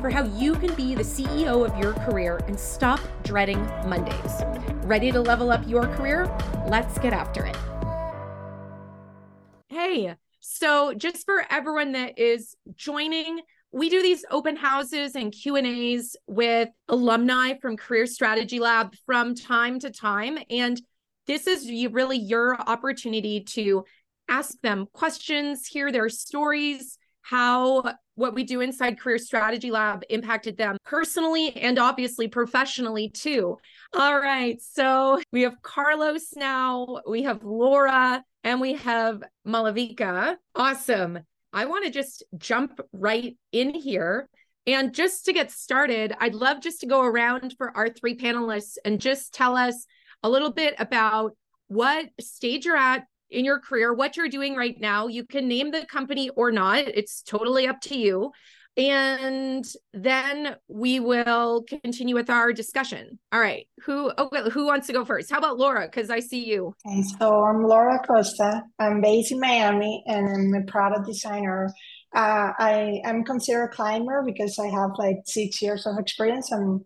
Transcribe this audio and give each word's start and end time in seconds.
for 0.00 0.10
how 0.10 0.24
you 0.24 0.54
can 0.54 0.74
be 0.74 0.94
the 0.94 1.02
CEO 1.02 1.66
of 1.66 1.76
your 1.78 1.92
career 1.92 2.40
and 2.46 2.58
stop 2.58 3.00
dreading 3.22 3.60
Mondays. 3.86 4.42
Ready 4.84 5.12
to 5.12 5.20
level 5.20 5.50
up 5.50 5.66
your 5.68 5.86
career? 5.88 6.26
Let's 6.66 6.98
get 6.98 7.12
after 7.12 7.44
it. 7.44 7.56
Hey, 9.68 10.14
so 10.40 10.94
just 10.94 11.24
for 11.26 11.44
everyone 11.50 11.92
that 11.92 12.18
is 12.18 12.56
joining, 12.74 13.40
we 13.72 13.88
do 13.88 14.02
these 14.02 14.24
open 14.30 14.56
houses 14.56 15.14
and 15.14 15.32
q&a's 15.32 16.16
with 16.26 16.68
alumni 16.88 17.54
from 17.60 17.76
career 17.76 18.06
strategy 18.06 18.58
lab 18.58 18.94
from 19.06 19.34
time 19.34 19.78
to 19.78 19.90
time 19.90 20.38
and 20.50 20.80
this 21.28 21.46
is 21.46 21.70
really 21.92 22.18
your 22.18 22.60
opportunity 22.60 23.40
to 23.40 23.84
ask 24.28 24.60
them 24.62 24.88
questions 24.92 25.66
hear 25.66 25.92
their 25.92 26.08
stories 26.08 26.98
how 27.22 27.94
what 28.20 28.34
we 28.34 28.44
do 28.44 28.60
inside 28.60 29.00
career 29.00 29.18
strategy 29.18 29.70
lab 29.70 30.04
impacted 30.10 30.56
them 30.56 30.76
personally 30.84 31.56
and 31.56 31.78
obviously 31.78 32.28
professionally 32.28 33.08
too. 33.08 33.56
All 33.94 34.20
right 34.20 34.60
so 34.60 35.20
we 35.32 35.42
have 35.42 35.60
carlos 35.62 36.34
now 36.36 37.00
we 37.08 37.22
have 37.22 37.42
laura 37.42 38.22
and 38.44 38.60
we 38.60 38.74
have 38.74 39.22
malavika. 39.46 40.36
Awesome. 40.54 41.20
I 41.52 41.66
want 41.66 41.84
to 41.84 41.90
just 41.90 42.22
jump 42.38 42.80
right 42.92 43.36
in 43.52 43.74
here. 43.74 44.28
And 44.66 44.94
just 44.94 45.24
to 45.24 45.32
get 45.32 45.50
started, 45.50 46.14
I'd 46.20 46.34
love 46.34 46.60
just 46.60 46.80
to 46.80 46.86
go 46.86 47.02
around 47.02 47.54
for 47.56 47.76
our 47.76 47.88
three 47.88 48.16
panelists 48.16 48.76
and 48.84 49.00
just 49.00 49.34
tell 49.34 49.56
us 49.56 49.86
a 50.22 50.28
little 50.28 50.52
bit 50.52 50.74
about 50.78 51.32
what 51.68 52.10
stage 52.20 52.66
you're 52.66 52.76
at 52.76 53.04
in 53.30 53.44
your 53.44 53.60
career, 53.60 53.92
what 53.92 54.16
you're 54.16 54.28
doing 54.28 54.56
right 54.56 54.78
now. 54.80 55.06
You 55.06 55.24
can 55.24 55.48
name 55.48 55.70
the 55.70 55.86
company 55.86 56.30
or 56.30 56.50
not, 56.50 56.80
it's 56.86 57.22
totally 57.22 57.66
up 57.66 57.80
to 57.82 57.96
you 57.96 58.32
and 58.76 59.64
then 59.92 60.56
we 60.68 61.00
will 61.00 61.64
continue 61.82 62.14
with 62.14 62.30
our 62.30 62.52
discussion. 62.52 63.18
All 63.32 63.40
right, 63.40 63.66
who 63.84 64.12
okay, 64.16 64.48
who 64.50 64.66
wants 64.66 64.86
to 64.86 64.92
go 64.92 65.04
first? 65.04 65.30
How 65.30 65.38
about 65.38 65.58
Laura? 65.58 65.86
Because 65.86 66.10
I 66.10 66.20
see 66.20 66.44
you. 66.44 66.74
Okay, 66.86 67.02
so 67.18 67.44
I'm 67.44 67.64
Laura 67.64 67.98
Costa. 68.06 68.62
I'm 68.78 69.00
based 69.00 69.32
in 69.32 69.40
Miami, 69.40 70.02
and 70.06 70.28
I'm 70.28 70.62
a 70.62 70.64
product 70.64 71.06
designer. 71.06 71.68
Uh, 72.14 72.52
I 72.58 73.00
am 73.04 73.24
considered 73.24 73.64
a 73.64 73.68
climber 73.68 74.22
because 74.24 74.58
I 74.58 74.66
have 74.66 74.90
like 74.98 75.18
six 75.26 75.60
years 75.60 75.86
of 75.86 75.98
experience. 75.98 76.50
I'm 76.52 76.82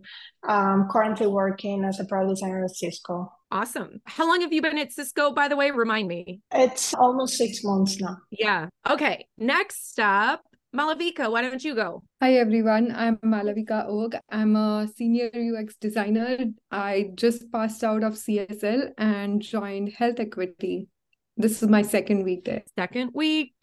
um, 0.48 0.88
currently 0.90 1.26
working 1.26 1.84
as 1.84 2.00
a 2.00 2.04
product 2.04 2.36
designer 2.36 2.64
at 2.64 2.76
Cisco. 2.76 3.32
Awesome. 3.54 4.00
How 4.04 4.26
long 4.26 4.40
have 4.40 4.52
you 4.52 4.60
been 4.60 4.78
at 4.78 4.90
Cisco, 4.90 5.32
by 5.32 5.46
the 5.46 5.54
way? 5.54 5.70
Remind 5.70 6.08
me. 6.08 6.40
It's 6.52 6.92
almost 6.92 7.36
six 7.36 7.62
months 7.62 8.00
now. 8.00 8.16
Yeah. 8.32 8.66
Okay. 8.90 9.28
Next 9.38 10.00
up, 10.00 10.42
Malavika, 10.74 11.30
why 11.30 11.42
don't 11.42 11.62
you 11.62 11.76
go? 11.76 12.02
Hi 12.20 12.34
everyone, 12.34 12.90
I'm 12.90 13.16
Malavika 13.18 13.88
Og. 13.88 14.16
I'm 14.28 14.56
a 14.56 14.88
senior 14.96 15.30
UX 15.32 15.76
designer. 15.80 16.46
I 16.72 17.12
just 17.14 17.52
passed 17.52 17.84
out 17.84 18.02
of 18.02 18.14
CSL 18.14 18.90
and 18.98 19.40
joined 19.40 19.90
Health 19.90 20.18
Equity. 20.18 20.88
This 21.36 21.62
is 21.62 21.68
my 21.68 21.82
second 21.82 22.24
week 22.24 22.46
there. 22.46 22.64
Second 22.76 23.12
week. 23.14 23.54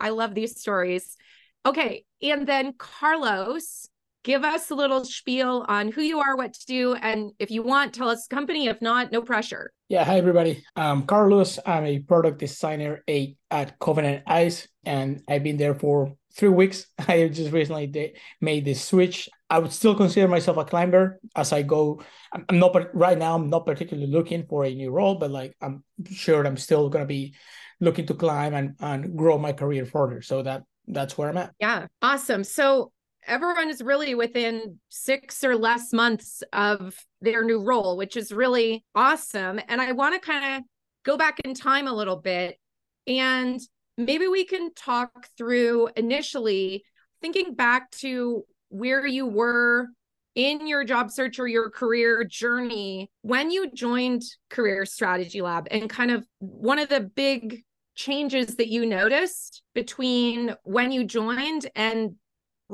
I 0.00 0.08
love 0.08 0.34
these 0.34 0.58
stories. 0.58 1.18
Okay, 1.66 2.06
and 2.22 2.46
then 2.46 2.72
Carlos, 2.78 3.90
give 4.24 4.42
us 4.42 4.70
a 4.70 4.74
little 4.74 5.04
spiel 5.04 5.64
on 5.68 5.92
who 5.92 6.00
you 6.00 6.18
are, 6.18 6.36
what 6.36 6.54
to 6.54 6.66
do, 6.66 6.94
and 6.94 7.30
if 7.38 7.50
you 7.50 7.62
want, 7.62 7.94
tell 7.94 8.08
us 8.08 8.26
company. 8.26 8.66
If 8.66 8.82
not, 8.82 9.12
no 9.12 9.22
pressure. 9.22 9.70
Yeah, 9.88 10.02
hi 10.02 10.16
everybody. 10.16 10.64
I'm 10.74 11.06
Carlos. 11.06 11.58
I'm 11.64 11.84
a 11.84 12.00
product 12.00 12.38
designer 12.38 13.04
at 13.50 13.78
Covenant 13.78 14.24
Eyes, 14.26 14.66
and 14.84 15.22
I've 15.28 15.44
been 15.44 15.58
there 15.58 15.74
for 15.74 16.14
three 16.34 16.48
weeks. 16.48 16.86
I 17.08 17.28
just 17.28 17.52
recently 17.52 18.14
made 18.40 18.64
this 18.64 18.82
switch. 18.82 19.28
I 19.50 19.58
would 19.58 19.72
still 19.72 19.94
consider 19.94 20.26
myself 20.26 20.56
a 20.56 20.64
climber 20.64 21.20
as 21.36 21.52
I 21.52 21.62
go. 21.62 22.02
I'm 22.32 22.58
not 22.58 22.74
right 22.94 23.18
now. 23.18 23.36
I'm 23.36 23.50
not 23.50 23.66
particularly 23.66 24.10
looking 24.10 24.46
for 24.48 24.64
a 24.64 24.74
new 24.74 24.90
role, 24.90 25.16
but 25.16 25.30
like 25.30 25.54
I'm 25.60 25.84
sure 26.10 26.44
I'm 26.44 26.56
still 26.56 26.88
gonna 26.88 27.06
be 27.06 27.34
looking 27.78 28.06
to 28.06 28.14
climb 28.14 28.54
and 28.54 28.74
and 28.80 29.16
grow 29.16 29.36
my 29.36 29.52
career 29.52 29.84
further. 29.84 30.22
So 30.22 30.42
that 30.42 30.62
that's 30.88 31.16
where 31.18 31.28
I'm 31.28 31.36
at. 31.36 31.52
Yeah, 31.60 31.86
awesome. 32.00 32.42
So 32.42 32.90
everyone 33.26 33.68
is 33.68 33.82
really 33.82 34.14
within 34.14 34.78
six 34.88 35.44
or 35.44 35.56
less 35.56 35.92
months 35.92 36.42
of 36.52 36.96
their 37.20 37.44
new 37.44 37.62
role, 37.62 37.96
which 37.96 38.16
is 38.16 38.32
really 38.32 38.84
awesome. 38.94 39.60
And 39.68 39.80
I 39.80 39.92
want 39.92 40.14
to 40.14 40.20
kind 40.20 40.56
of 40.56 40.62
go 41.04 41.16
back 41.16 41.40
in 41.44 41.54
time 41.54 41.86
a 41.86 41.92
little 41.92 42.16
bit 42.16 42.58
and 43.06 43.60
maybe 43.96 44.26
we 44.26 44.44
can 44.44 44.72
talk 44.74 45.28
through 45.36 45.88
initially 45.96 46.84
thinking 47.20 47.54
back 47.54 47.90
to 47.90 48.44
where 48.70 49.06
you 49.06 49.26
were 49.26 49.88
in 50.34 50.66
your 50.66 50.84
job 50.84 51.10
search 51.10 51.38
or 51.38 51.46
your 51.46 51.70
career 51.70 52.24
journey 52.24 53.10
when 53.22 53.50
you 53.50 53.70
joined 53.70 54.22
Career 54.50 54.84
Strategy 54.84 55.40
Lab 55.40 55.68
and 55.70 55.88
kind 55.88 56.10
of 56.10 56.26
one 56.38 56.78
of 56.78 56.88
the 56.88 57.00
big 57.00 57.62
changes 57.94 58.56
that 58.56 58.68
you 58.68 58.84
noticed 58.84 59.62
between 59.74 60.54
when 60.64 60.90
you 60.90 61.04
joined 61.04 61.70
and 61.76 62.16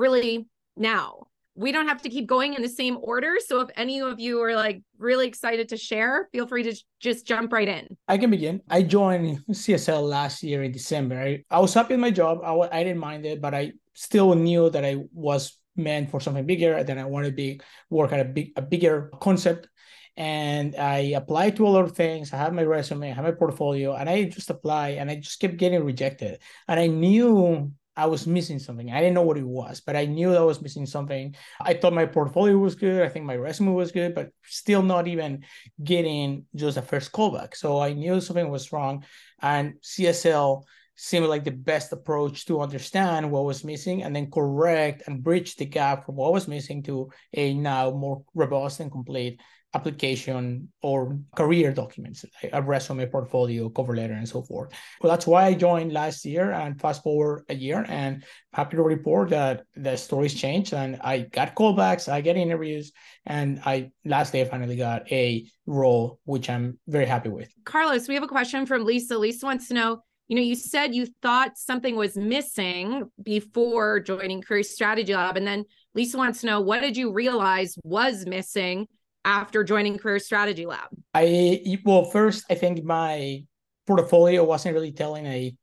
really 0.00 0.49
now 0.77 1.28
we 1.61 1.72
don't 1.72 1.88
have 1.88 2.00
to 2.00 2.09
keep 2.09 2.27
going 2.27 2.55
in 2.55 2.62
the 2.62 2.69
same 2.69 2.97
order. 3.03 3.34
So 3.44 3.61
if 3.61 3.69
any 3.77 4.00
of 4.00 4.19
you 4.19 4.41
are 4.43 4.55
like 4.55 4.83
really 4.99 5.27
excited 5.27 5.69
to 5.69 5.77
share, 5.77 6.28
feel 6.33 6.47
free 6.47 6.62
to 6.62 6.75
just 7.00 7.27
jump 7.27 7.53
right 7.53 7.69
in. 7.69 7.97
I 8.09 8.16
can 8.19 8.31
begin. 8.31 8.62
I 8.69 8.83
joined 8.83 9.44
CSL 9.50 10.09
last 10.09 10.43
year 10.43 10.62
in 10.62 10.72
December. 10.72 11.21
I, 11.21 11.44
I 11.50 11.61
was 11.61 11.75
happy 11.75 11.94
with 11.94 12.00
my 12.00 12.11
job. 12.11 12.41
I, 12.43 12.53
I 12.72 12.83
didn't 12.83 12.99
mind 12.99 13.27
it, 13.27 13.43
but 13.43 13.55
I 13.55 13.72
still 13.94 14.34
knew 14.34 14.71
that 14.71 14.84
I 14.84 14.97
was 15.12 15.59
meant 15.77 16.11
for 16.11 16.21
something 16.21 16.47
bigger. 16.47 16.75
And 16.75 16.88
then 16.88 16.99
I 16.99 17.05
wanted 17.05 17.31
to 17.31 17.37
be 17.37 17.61
work 17.91 18.12
at 18.12 18.21
a 18.21 18.25
big 18.25 18.53
a 18.56 18.62
bigger 18.62 19.11
concept. 19.21 19.69
And 20.17 20.77
I 20.77 21.12
applied 21.17 21.56
to 21.56 21.67
a 21.67 21.69
lot 21.69 21.84
of 21.84 21.93
things. 21.93 22.32
I 22.32 22.37
have 22.38 22.53
my 22.53 22.65
resume, 22.65 23.11
I 23.11 23.15
have 23.15 23.25
my 23.25 23.32
portfolio, 23.32 23.94
and 23.94 24.09
I 24.09 24.25
just 24.25 24.50
apply 24.50 24.91
and 24.91 25.11
I 25.11 25.17
just 25.17 25.41
kept 25.41 25.56
getting 25.56 25.84
rejected. 25.84 26.41
And 26.69 26.81
I 26.81 26.87
knew 26.87 27.72
I 28.00 28.06
was 28.06 28.27
missing 28.27 28.59
something. 28.59 28.91
I 28.91 29.00
didn't 29.00 29.15
know 29.15 29.22
what 29.22 29.37
it 29.37 29.47
was, 29.47 29.83
but 29.83 29.94
I 29.94 30.06
knew 30.06 30.34
I 30.34 30.41
was 30.41 30.62
missing 30.62 30.87
something. 30.87 31.34
I 31.61 31.75
thought 31.75 31.93
my 31.93 32.06
portfolio 32.06 32.56
was 32.56 32.75
good. 32.75 33.03
I 33.03 33.11
think 33.11 33.27
my 33.27 33.37
resume 33.37 33.75
was 33.75 33.93
good, 33.93 34.15
but 34.15 34.31
still 34.43 34.83
not 34.83 35.06
even 35.06 35.44
getting 35.84 36.47
just 36.55 36.78
a 36.78 36.83
first 36.83 37.12
callback. 37.12 37.55
So 37.55 37.78
I 37.78 37.93
knew 37.93 38.21
something 38.22 38.49
was 38.49 38.72
wrong. 38.72 39.05
And 39.43 39.75
CSL 39.83 40.65
seemed 40.97 41.27
like 41.27 41.44
the 41.44 41.50
best 41.50 41.93
approach 41.93 42.47
to 42.47 42.62
understand 42.62 43.31
what 43.31 43.44
was 43.44 43.65
missing 43.65 44.03
and 44.03 44.17
then 44.17 44.31
correct 44.31 45.03
and 45.06 45.22
bridge 45.22 45.56
the 45.56 45.67
gap 45.67 46.06
from 46.06 46.17
what 46.17 46.32
was 46.32 46.49
missing 46.49 46.82
to 46.84 47.11
a 47.34 47.53
now 47.53 47.91
more 47.91 48.22
robust 48.34 48.81
and 48.81 48.91
complete 48.91 49.41
application 49.72 50.69
or 50.82 51.16
career 51.36 51.72
documents, 51.72 52.25
a 52.53 52.60
resume, 52.60 53.06
portfolio, 53.06 53.69
cover 53.69 53.94
letter, 53.94 54.14
and 54.14 54.28
so 54.28 54.42
forth. 54.42 54.72
Well, 55.00 55.12
that's 55.12 55.26
why 55.26 55.44
I 55.47 55.54
joined 55.54 55.92
last 55.92 56.25
year 56.25 56.50
and 56.53 56.81
fast 56.81 57.03
forward 57.03 57.44
a 57.48 57.54
year 57.54 57.84
and 57.88 58.25
happy 58.53 58.76
to 58.76 58.82
report 58.82 59.31
that 59.31 59.62
the 59.76 59.97
stories 59.97 60.34
changed 60.34 60.75
and 60.75 60.98
I 61.03 61.20
got 61.20 61.54
callbacks, 61.54 62.10
I 62.10 62.20
get 62.20 62.36
interviews, 62.36 62.92
and 63.26 63.60
I 63.64 63.93
last 64.05 64.32
day 64.32 64.40
I 64.40 64.44
finally 64.46 64.76
got 64.76 65.11
a 65.12 65.46
role, 65.67 66.19
which 66.25 66.50
I'm 66.50 66.78
very 66.88 67.06
happy 67.06 67.28
with. 67.28 67.52
Carlos, 67.64 68.08
we 68.08 68.14
have 68.14 68.25
a 68.25 68.28
question 68.28 68.67
from 68.67 68.84
Lisa. 68.84 69.17
Lisa 69.17 69.46
wants 69.46 69.69
to 69.69 69.75
know, 69.75 70.02
you 70.26 70.37
know, 70.37 70.43
you 70.43 70.56
said 70.56 70.94
you 70.94 71.06
thought 71.22 71.58
something 71.58 71.94
was 71.94 72.17
missing 72.17 73.08
before 73.22 74.00
joining 74.00 74.43
Career 74.43 74.62
Strategy 74.64 75.14
Lab. 75.14 75.37
And 75.37 75.46
then 75.46 75.64
Lisa 75.94 76.19
wants 76.19 76.40
to 76.40 76.46
know, 76.46 76.61
what 76.61 76.81
did 76.81 76.96
you 76.96 77.12
realize 77.12 77.76
was 77.84 78.26
missing? 78.26 78.88
After 79.25 79.64
joining 79.64 79.99
Career 79.99 80.19
Strategy 80.19 80.67
Lab? 80.67 80.88
I 81.14 81.78
well, 81.84 82.05
first 82.05 82.44
I 82.50 82.55
think 82.55 82.84
my 82.84 83.44
portfolio 83.87 84.44
wasn't 84.44 84.75
really 84.75 84.93
telling 84.93 85.26
a 85.26 85.55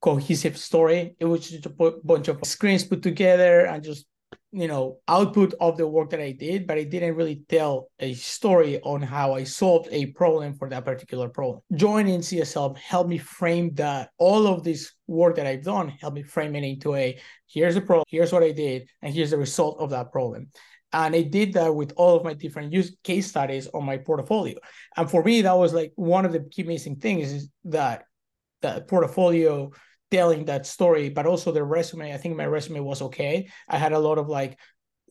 cohesive 0.00 0.56
story. 0.56 1.16
It 1.18 1.24
was 1.24 1.48
just 1.48 1.66
a 1.66 1.92
bunch 2.04 2.28
of 2.28 2.40
screens 2.44 2.84
put 2.84 3.02
together 3.02 3.66
and 3.66 3.82
just 3.82 4.06
you 4.52 4.68
know 4.68 4.98
output 5.08 5.54
of 5.60 5.76
the 5.76 5.86
work 5.86 6.10
that 6.10 6.20
I 6.20 6.32
did, 6.32 6.66
but 6.66 6.78
I 6.78 6.84
didn't 6.84 7.16
really 7.16 7.42
tell 7.48 7.90
a 7.98 8.14
story 8.14 8.80
on 8.80 9.02
how 9.02 9.34
I 9.34 9.44
solved 9.44 9.88
a 9.90 10.06
problem 10.06 10.54
for 10.54 10.68
that 10.70 10.84
particular 10.84 11.28
problem. 11.28 11.60
Joining 11.74 12.20
CSL 12.20 12.76
helped 12.78 13.10
me 13.10 13.18
frame 13.18 13.74
that 13.74 14.10
all 14.18 14.46
of 14.46 14.62
this 14.62 14.92
work 15.06 15.36
that 15.36 15.46
I've 15.46 15.64
done 15.64 15.88
helped 15.88 16.16
me 16.16 16.22
frame 16.22 16.56
it 16.56 16.64
into 16.64 16.94
a 16.94 17.18
here's 17.48 17.74
the 17.74 17.80
problem, 17.80 18.04
here's 18.08 18.32
what 18.32 18.42
I 18.42 18.52
did, 18.52 18.88
and 19.02 19.14
here's 19.14 19.30
the 19.30 19.38
result 19.38 19.80
of 19.80 19.90
that 19.90 20.12
problem 20.12 20.48
And 20.92 21.14
I 21.14 21.22
did 21.22 21.54
that 21.54 21.74
with 21.74 21.92
all 21.96 22.16
of 22.16 22.24
my 22.24 22.34
different 22.34 22.72
use 22.72 22.96
case 23.02 23.26
studies 23.26 23.68
on 23.68 23.84
my 23.84 23.98
portfolio. 23.98 24.58
And 24.96 25.10
for 25.10 25.22
me, 25.22 25.42
that 25.42 25.56
was 25.56 25.74
like 25.74 25.92
one 25.96 26.24
of 26.24 26.32
the 26.32 26.40
key 26.40 26.62
missing 26.62 26.96
things 26.96 27.32
is 27.32 27.50
that 27.64 28.04
the 28.62 28.84
portfolio 28.88 29.70
telling 30.10 30.44
that 30.46 30.66
story, 30.66 31.08
but 31.08 31.26
also 31.26 31.52
the 31.52 31.64
resume. 31.64 32.14
I 32.14 32.16
think 32.16 32.36
my 32.36 32.46
resume 32.46 32.80
was 32.80 33.02
okay. 33.02 33.48
I 33.68 33.78
had 33.78 33.92
a 33.92 33.98
lot 33.98 34.18
of 34.18 34.28
like 34.28 34.58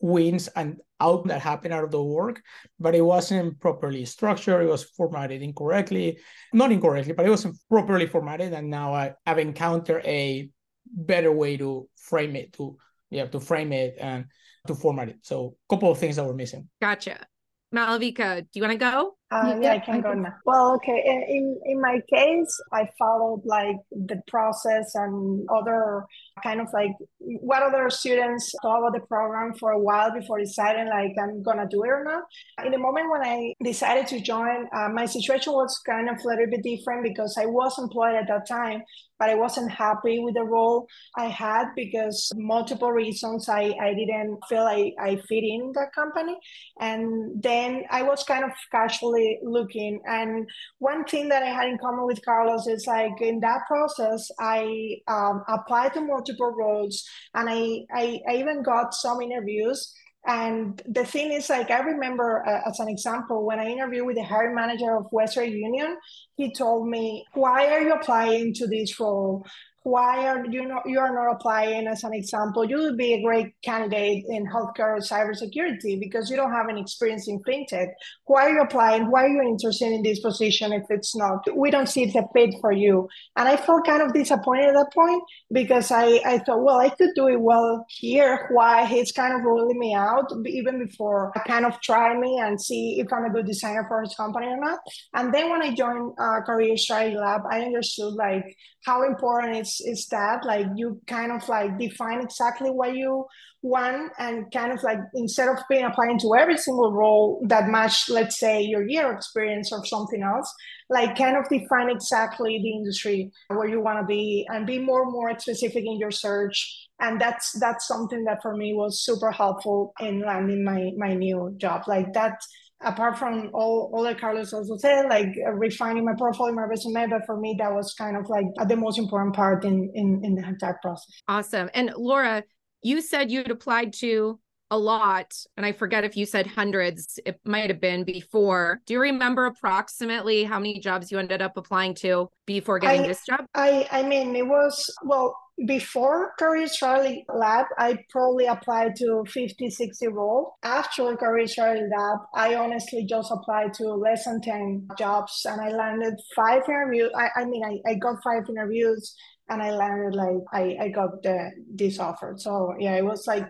wins 0.00 0.48
and 0.48 0.78
out 1.00 1.26
that 1.28 1.40
happened 1.40 1.74
out 1.74 1.84
of 1.84 1.90
the 1.90 2.02
work, 2.02 2.42
but 2.80 2.94
it 2.94 3.02
wasn't 3.02 3.60
properly 3.60 4.04
structured. 4.04 4.62
It 4.62 4.68
was 4.68 4.84
formatted 4.84 5.42
incorrectly, 5.42 6.18
not 6.52 6.72
incorrectly, 6.72 7.12
but 7.12 7.26
it 7.26 7.30
wasn't 7.30 7.56
properly 7.68 8.06
formatted. 8.06 8.52
And 8.52 8.70
now 8.70 8.94
I, 8.94 9.14
have 9.26 9.38
encountered 9.38 10.04
a 10.04 10.48
better 10.86 11.32
way 11.32 11.56
to 11.58 11.88
frame 11.96 12.36
it, 12.36 12.52
to 12.54 12.76
yeah, 13.10 13.26
to 13.26 13.40
frame 13.40 13.72
it 13.72 13.96
and 14.00 14.26
to 14.66 14.74
format 14.74 15.08
it. 15.08 15.18
So 15.22 15.56
a 15.68 15.74
couple 15.74 15.90
of 15.90 15.98
things 15.98 16.16
that 16.16 16.24
were 16.24 16.34
missing. 16.34 16.68
Gotcha. 16.80 17.26
Malavika, 17.74 18.42
do 18.42 18.48
you 18.54 18.62
want 18.62 18.72
to 18.72 18.78
go? 18.78 19.16
Uh, 19.32 19.56
yeah, 19.60 19.72
I 19.72 19.80
can 19.80 20.00
go 20.00 20.14
now. 20.14 20.34
Well, 20.44 20.74
okay. 20.76 21.02
In 21.28 21.58
in 21.64 21.80
my 21.80 22.00
case, 22.08 22.60
I 22.72 22.88
followed 22.96 23.42
like 23.44 23.74
the 23.90 24.22
process 24.28 24.94
and 24.94 25.44
other 25.50 26.04
kind 26.44 26.60
of 26.60 26.68
like 26.72 26.92
what 27.18 27.60
other 27.60 27.90
students 27.90 28.54
thought 28.62 28.78
about 28.78 28.92
the 28.92 29.04
program 29.08 29.52
for 29.58 29.72
a 29.72 29.80
while 29.80 30.12
before 30.12 30.38
deciding 30.38 30.88
like 30.88 31.10
I'm 31.20 31.42
gonna 31.42 31.66
do 31.68 31.82
it 31.82 31.88
or 31.88 32.04
not. 32.04 32.22
In 32.64 32.70
the 32.70 32.78
moment 32.78 33.10
when 33.10 33.22
I 33.26 33.52
decided 33.64 34.06
to 34.08 34.20
join, 34.20 34.68
uh, 34.72 34.90
my 34.90 35.06
situation 35.06 35.52
was 35.54 35.76
kind 35.84 36.08
of 36.08 36.16
a 36.24 36.28
little 36.28 36.46
bit 36.48 36.62
different 36.62 37.02
because 37.02 37.36
I 37.36 37.46
was 37.46 37.76
employed 37.80 38.14
at 38.14 38.28
that 38.28 38.46
time, 38.46 38.82
but 39.18 39.28
I 39.28 39.34
wasn't 39.34 39.72
happy 39.72 40.20
with 40.20 40.34
the 40.34 40.44
role 40.44 40.86
I 41.16 41.26
had 41.26 41.68
because 41.74 42.30
multiple 42.36 42.92
reasons 42.92 43.48
I, 43.48 43.74
I 43.80 43.94
didn't 43.94 44.38
feel 44.48 44.62
I, 44.62 44.92
I 45.00 45.16
fit 45.28 45.42
in 45.42 45.72
the 45.74 45.86
company. 45.94 46.36
And 46.80 47.42
then 47.42 47.84
I 47.90 48.02
was 48.02 48.22
kind 48.24 48.44
of 48.44 48.50
casually 48.70 49.15
looking. 49.42 50.00
And 50.06 50.48
one 50.78 51.04
thing 51.04 51.28
that 51.28 51.42
I 51.42 51.46
had 51.46 51.68
in 51.68 51.78
common 51.78 52.06
with 52.06 52.24
Carlos 52.24 52.66
is 52.66 52.86
like 52.86 53.20
in 53.20 53.40
that 53.40 53.66
process, 53.66 54.30
I 54.38 54.96
um, 55.08 55.42
applied 55.48 55.94
to 55.94 56.00
multiple 56.00 56.54
roles 56.56 57.04
and 57.34 57.48
I, 57.48 57.84
I, 57.92 58.20
I 58.28 58.36
even 58.36 58.62
got 58.62 58.94
some 58.94 59.20
interviews 59.20 59.94
and 60.26 60.82
the 60.88 61.04
thing 61.04 61.30
is, 61.30 61.48
like, 61.48 61.70
I 61.70 61.78
remember 61.78 62.44
uh, 62.44 62.68
as 62.68 62.80
an 62.80 62.88
example, 62.88 63.46
when 63.46 63.60
I 63.60 63.66
interviewed 63.66 64.06
with 64.06 64.16
the 64.16 64.24
hiring 64.24 64.56
manager 64.56 64.96
of 64.96 65.06
Western 65.12 65.52
Union, 65.52 65.96
he 66.36 66.52
told 66.52 66.88
me, 66.88 67.24
Why 67.34 67.68
are 67.68 67.80
you 67.80 67.92
applying 67.92 68.52
to 68.54 68.66
this 68.66 68.98
role? 68.98 69.46
Why 69.86 70.26
are 70.26 70.44
you 70.46 70.66
not 70.66 70.82
you 70.84 70.98
are 70.98 71.14
not 71.14 71.30
applying 71.30 71.86
as 71.86 72.02
an 72.02 72.12
example 72.12 72.64
you 72.64 72.76
would 72.76 72.96
be 72.96 73.12
a 73.14 73.22
great 73.22 73.54
candidate 73.62 74.24
in 74.28 74.44
healthcare 74.44 74.96
or 74.96 74.98
cybersecurity 74.98 76.00
because 76.00 76.28
you 76.28 76.36
don't 76.36 76.50
have 76.50 76.68
any 76.68 76.80
experience 76.80 77.28
in 77.28 77.40
fintech. 77.44 77.90
Why 78.24 78.46
are 78.46 78.50
you 78.50 78.62
applying? 78.62 79.12
Why 79.12 79.26
are 79.26 79.28
you 79.28 79.42
interested 79.42 79.92
in 79.92 80.02
this 80.02 80.18
position 80.18 80.72
if 80.72 80.82
it's 80.90 81.14
not? 81.14 81.38
We 81.56 81.70
don't 81.70 81.88
see 81.88 82.02
it's 82.02 82.16
a 82.16 82.26
fit 82.34 82.56
for 82.60 82.72
you. 82.72 83.08
And 83.36 83.48
i 83.48 83.56
felt 83.56 83.86
kind 83.86 84.02
of 84.02 84.12
disappointed 84.12 84.70
at 84.70 84.74
that 84.74 84.92
point 84.92 85.22
because 85.52 85.92
i 85.92 86.20
i 86.32 86.38
thought 86.38 86.64
well 86.64 86.80
i 86.80 86.88
could 86.88 87.14
do 87.14 87.28
it 87.28 87.40
well 87.40 87.86
here. 87.88 88.48
Why? 88.50 88.86
He's 88.86 89.12
kind 89.12 89.34
of 89.34 89.42
ruling 89.42 89.78
me 89.78 89.94
out 89.94 90.32
even 90.46 90.84
before 90.84 91.32
kind 91.46 91.64
of 91.64 91.80
try 91.80 92.18
me 92.18 92.40
and 92.40 92.60
see 92.60 92.98
if 92.98 93.12
i'm 93.12 93.24
a 93.24 93.30
good 93.30 93.46
designer 93.46 93.84
for 93.86 94.00
his 94.02 94.16
company 94.16 94.48
or 94.48 94.58
not. 94.58 94.80
And 95.14 95.32
then 95.32 95.48
when 95.48 95.62
i 95.62 95.72
joined 95.72 96.14
uh, 96.18 96.40
career 96.44 96.76
strategy 96.76 97.16
lab 97.16 97.42
i 97.48 97.60
understood 97.60 98.14
like 98.14 98.56
how 98.86 99.02
important 99.02 99.56
it's 99.56 99.75
is 99.80 100.06
that 100.08 100.44
like 100.44 100.66
you 100.76 101.00
kind 101.06 101.32
of 101.32 101.48
like 101.48 101.78
define 101.78 102.20
exactly 102.20 102.70
what 102.70 102.94
you 102.94 103.24
want 103.62 104.12
and 104.18 104.50
kind 104.52 104.72
of 104.72 104.82
like 104.82 104.98
instead 105.14 105.48
of 105.48 105.58
being 105.68 105.84
applying 105.84 106.18
to 106.18 106.34
every 106.38 106.56
single 106.56 106.92
role 106.92 107.42
that 107.48 107.68
match 107.68 108.08
let's 108.08 108.38
say 108.38 108.62
your 108.62 108.86
year 108.86 109.12
experience 109.12 109.72
or 109.72 109.84
something 109.84 110.22
else 110.22 110.52
like 110.88 111.16
kind 111.16 111.36
of 111.36 111.48
define 111.48 111.90
exactly 111.90 112.60
the 112.62 112.70
industry 112.70 113.32
where 113.48 113.68
you 113.68 113.80
want 113.80 113.98
to 113.98 114.06
be 114.06 114.46
and 114.48 114.66
be 114.66 114.78
more 114.78 115.04
more 115.10 115.36
specific 115.38 115.84
in 115.84 115.98
your 115.98 116.10
search. 116.10 116.88
And 117.00 117.20
that's 117.20 117.58
that's 117.58 117.88
something 117.88 118.24
that 118.24 118.40
for 118.40 118.56
me 118.56 118.72
was 118.74 119.04
super 119.04 119.30
helpful 119.30 119.92
in 120.00 120.20
landing 120.20 120.64
my 120.64 120.92
my 120.96 121.14
new 121.14 121.54
job. 121.56 121.82
Like 121.86 122.12
that 122.14 122.38
apart 122.82 123.18
from 123.18 123.50
all, 123.54 123.90
all 123.94 124.02
that 124.02 124.20
Carlos 124.20 124.52
also 124.52 124.76
said, 124.76 125.06
like 125.08 125.34
uh, 125.46 125.52
refining 125.52 126.04
my 126.04 126.14
profile, 126.16 126.46
in 126.46 126.54
my 126.54 126.62
resume, 126.62 127.06
but 127.08 127.24
for 127.26 127.38
me, 127.38 127.56
that 127.58 127.72
was 127.72 127.94
kind 127.94 128.16
of 128.16 128.28
like 128.28 128.46
the 128.68 128.76
most 128.76 128.98
important 128.98 129.34
part 129.34 129.64
in, 129.64 129.90
in, 129.94 130.20
in 130.22 130.34
the 130.34 130.46
entire 130.46 130.78
process. 130.82 131.20
Awesome. 131.26 131.70
And 131.74 131.92
Laura, 131.96 132.44
you 132.82 133.00
said 133.00 133.30
you'd 133.30 133.50
applied 133.50 133.92
to 133.94 134.38
a 134.70 134.78
lot, 134.78 135.32
and 135.56 135.64
I 135.64 135.72
forget 135.72 136.02
if 136.04 136.16
you 136.16 136.26
said 136.26 136.46
hundreds, 136.46 137.20
it 137.24 137.40
might 137.44 137.70
have 137.70 137.80
been 137.80 138.02
before. 138.04 138.80
Do 138.84 138.94
you 138.94 139.00
remember 139.00 139.46
approximately 139.46 140.42
how 140.42 140.58
many 140.58 140.80
jobs 140.80 141.12
you 141.12 141.18
ended 141.18 141.40
up 141.40 141.56
applying 141.56 141.94
to 141.96 142.28
before 142.46 142.80
getting 142.80 143.04
I, 143.04 143.06
this 143.06 143.24
job? 143.24 143.46
I, 143.54 143.86
I 143.92 144.02
mean, 144.02 144.34
it 144.34 144.46
was, 144.46 144.92
well, 145.04 145.36
before 145.64 146.32
Career 146.38 146.68
Strategy 146.68 147.24
Lab, 147.32 147.66
I 147.78 147.96
probably 148.10 148.46
applied 148.46 148.94
to 148.96 149.24
50, 149.26 149.70
60 149.70 150.08
roles. 150.08 150.52
After 150.62 151.16
Career 151.16 151.46
Strategy 151.46 151.86
Lab, 151.96 152.18
I 152.34 152.56
honestly 152.56 153.06
just 153.08 153.32
applied 153.32 153.72
to 153.74 153.84
less 153.94 154.26
than 154.26 154.42
10 154.42 154.88
jobs 154.98 155.46
and 155.48 155.60
I 155.60 155.70
landed 155.70 156.14
five 156.34 156.62
interviews. 156.68 157.10
I, 157.16 157.28
I 157.36 157.44
mean, 157.46 157.64
I, 157.64 157.90
I 157.90 157.94
got 157.94 158.22
five 158.22 158.42
interviews 158.48 159.14
and 159.48 159.62
I 159.62 159.70
landed 159.70 160.14
like, 160.14 160.42
I, 160.52 160.76
I 160.78 160.88
got 160.90 161.22
the, 161.22 161.50
this 161.74 161.98
offer. 161.98 162.34
So 162.36 162.74
yeah, 162.78 162.96
it 162.96 163.04
was 163.04 163.26
like 163.26 163.46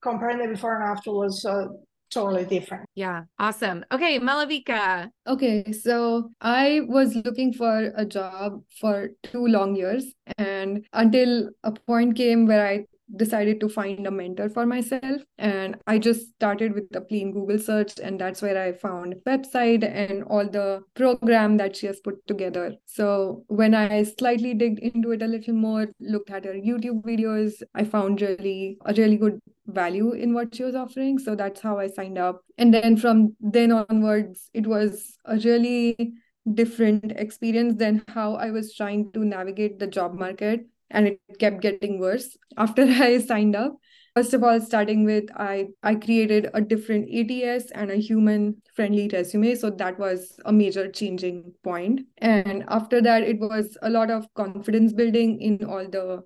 comparing 0.00 0.38
the 0.38 0.48
before 0.48 0.80
and 0.80 0.90
after 0.90 1.12
was 1.12 1.44
uh, 1.44 1.66
totally 2.10 2.44
different. 2.44 2.88
Yeah, 2.94 3.24
awesome. 3.38 3.84
Okay, 3.92 4.18
Malavika. 4.18 5.10
Okay, 5.26 5.72
so 5.72 6.30
I 6.40 6.82
was 6.86 7.14
looking 7.14 7.52
for 7.52 7.92
a 7.94 8.04
job 8.04 8.62
for 8.80 9.10
two 9.22 9.46
long 9.46 9.76
years, 9.76 10.12
and 10.38 10.84
until 10.92 11.50
a 11.62 11.72
point 11.72 12.16
came 12.16 12.46
where 12.46 12.66
I 12.66 12.86
decided 13.16 13.60
to 13.60 13.68
find 13.68 14.06
a 14.06 14.10
mentor 14.10 14.48
for 14.48 14.64
myself 14.66 15.22
and 15.38 15.76
i 15.86 15.98
just 15.98 16.28
started 16.34 16.72
with 16.74 16.84
a 16.94 17.00
plain 17.00 17.32
google 17.32 17.58
search 17.58 17.98
and 18.02 18.20
that's 18.20 18.42
where 18.42 18.60
i 18.60 18.72
found 18.72 19.14
website 19.26 19.84
and 19.84 20.22
all 20.24 20.48
the 20.48 20.82
program 20.94 21.56
that 21.56 21.74
she 21.74 21.86
has 21.86 22.00
put 22.00 22.26
together. 22.26 22.74
So 22.86 23.44
when 23.48 23.74
i 23.74 24.02
slightly 24.02 24.54
digged 24.54 24.78
into 24.78 25.10
it 25.12 25.22
a 25.22 25.26
little 25.26 25.54
more 25.54 25.88
looked 26.00 26.30
at 26.30 26.44
her 26.44 26.54
youtube 26.54 27.02
videos 27.02 27.62
i 27.74 27.84
found 27.84 28.20
really 28.20 28.78
a 28.84 28.94
really 28.94 29.16
good 29.16 29.40
value 29.66 30.12
in 30.12 30.34
what 30.34 30.54
she 30.54 30.64
was 30.64 30.74
offering. 30.74 31.18
So 31.18 31.34
that's 31.34 31.60
how 31.60 31.78
i 31.78 31.86
signed 31.86 32.18
up. 32.18 32.42
And 32.58 32.74
then 32.74 32.96
from 32.96 33.36
then 33.40 33.72
onwards 33.72 34.50
it 34.52 34.66
was 34.66 35.16
a 35.24 35.36
really 35.36 36.14
different 36.54 37.12
experience 37.12 37.74
than 37.76 38.02
how 38.08 38.34
i 38.34 38.50
was 38.50 38.74
trying 38.74 39.12
to 39.12 39.24
navigate 39.24 39.78
the 39.78 39.86
job 39.86 40.14
market 40.14 40.66
and 40.90 41.08
it 41.08 41.20
kept 41.38 41.60
getting 41.60 41.98
worse 41.98 42.36
after 42.56 42.82
i 43.08 43.18
signed 43.18 43.56
up. 43.56 43.76
First 44.16 44.34
of 44.34 44.42
all 44.42 44.60
starting 44.60 45.04
with 45.04 45.30
i 45.36 45.68
i 45.82 45.94
created 45.94 46.48
a 46.52 46.60
different 46.60 47.08
ats 47.08 47.70
and 47.72 47.90
a 47.90 47.96
human 47.96 48.60
friendly 48.74 49.08
resume. 49.12 49.54
So 49.54 49.70
that 49.70 49.98
was 49.98 50.38
a 50.44 50.52
major 50.52 50.88
changing 50.90 51.52
point. 51.62 52.02
And 52.18 52.64
after 52.68 53.00
that 53.02 53.22
it 53.22 53.38
was 53.38 53.76
a 53.82 53.90
lot 53.90 54.10
of 54.10 54.26
confidence 54.34 54.92
building 54.92 55.40
in 55.40 55.64
all 55.64 55.88
the 55.88 56.22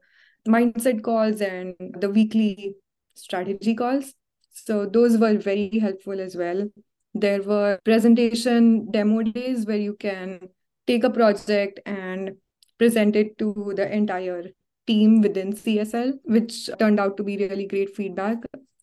mindset 0.49 1.03
calls 1.03 1.41
and 1.41 1.75
the 2.01 2.11
weekly 2.11 2.77
strategy 3.15 3.75
calls. 3.75 4.15
So 4.53 4.87
those 4.87 5.19
were 5.19 5.37
very 5.37 5.79
helpful 5.79 6.21
as 6.21 6.37
well. 6.37 6.69
There 7.13 7.43
were 7.43 7.79
presentation 7.85 8.91
demo 8.91 9.23
days 9.23 9.67
where 9.67 9.77
you 9.77 9.95
can 9.95 10.49
take 10.87 11.05
a 11.05 11.11
project 11.11 11.81
and 11.87 12.33
presented 12.79 13.39
to 13.39 13.73
the 13.77 13.93
entire 13.93 14.45
team 14.87 15.21
within 15.21 15.53
CSL, 15.53 16.13
which 16.25 16.69
turned 16.79 17.01
out 17.01 17.17
to 17.17 17.23
be 17.23 17.37
really 17.37 17.67
great 17.67 17.95
feedback 17.95 18.39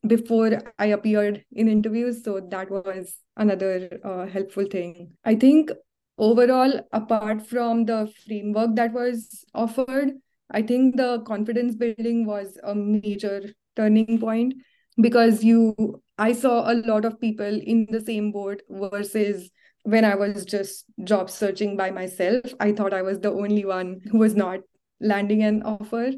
before 0.08 0.60
I 0.80 0.88
appeared 0.88 1.44
in 1.52 1.68
interviews. 1.68 2.24
So 2.24 2.40
that 2.50 2.70
was 2.70 3.14
another 3.38 4.00
uh, 4.04 4.26
helpful 4.26 4.66
thing. 4.66 5.12
I 5.24 5.36
think 5.36 5.72
overall, 6.18 6.82
apart 6.92 7.46
from 7.46 7.86
the 7.86 8.12
framework 8.26 8.76
that 8.76 8.94
was 8.94 9.46
offered, 9.54 10.12
I 10.50 10.62
think 10.62 10.98
the 10.98 11.22
confidence 11.26 11.76
building 11.76 12.26
was 12.26 12.58
a 12.64 12.76
major 12.76 13.44
turning 13.76 14.20
point 14.20 14.54
because 15.00 15.44
you 15.44 16.02
I 16.18 16.34
saw 16.34 16.72
a 16.72 16.76
lot 16.76 17.06
of 17.06 17.20
people 17.20 17.46
in 17.46 17.88
the 17.90 18.02
same 18.02 18.32
boat 18.32 18.62
versus 18.70 19.50
when 19.84 20.06
I 20.06 20.16
was 20.16 20.46
just 20.46 20.86
job 21.04 21.30
searching 21.30 21.76
by 21.76 21.92
myself, 21.92 22.46
I 22.60 22.72
thought 22.72 22.94
I 22.94 23.02
was 23.02 23.20
the 23.20 23.32
only 23.32 23.66
one 23.66 24.02
who 24.12 24.20
was 24.20 24.36
not 24.36 24.60
landing 25.00 25.44
an 25.44 25.64
offer. 25.64 26.12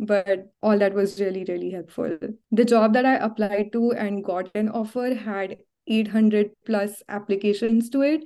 But 0.00 0.52
all 0.62 0.78
that 0.78 0.94
was 0.94 1.20
really, 1.20 1.44
really 1.48 1.72
helpful. 1.72 2.16
The 2.52 2.64
job 2.64 2.92
that 2.92 3.04
I 3.04 3.16
applied 3.16 3.72
to 3.72 3.92
and 3.92 4.24
got 4.24 4.48
an 4.54 4.68
offer 4.68 5.12
had 5.12 5.56
800 5.88 6.50
plus 6.64 7.02
applications 7.08 7.90
to 7.90 8.02
it. 8.02 8.22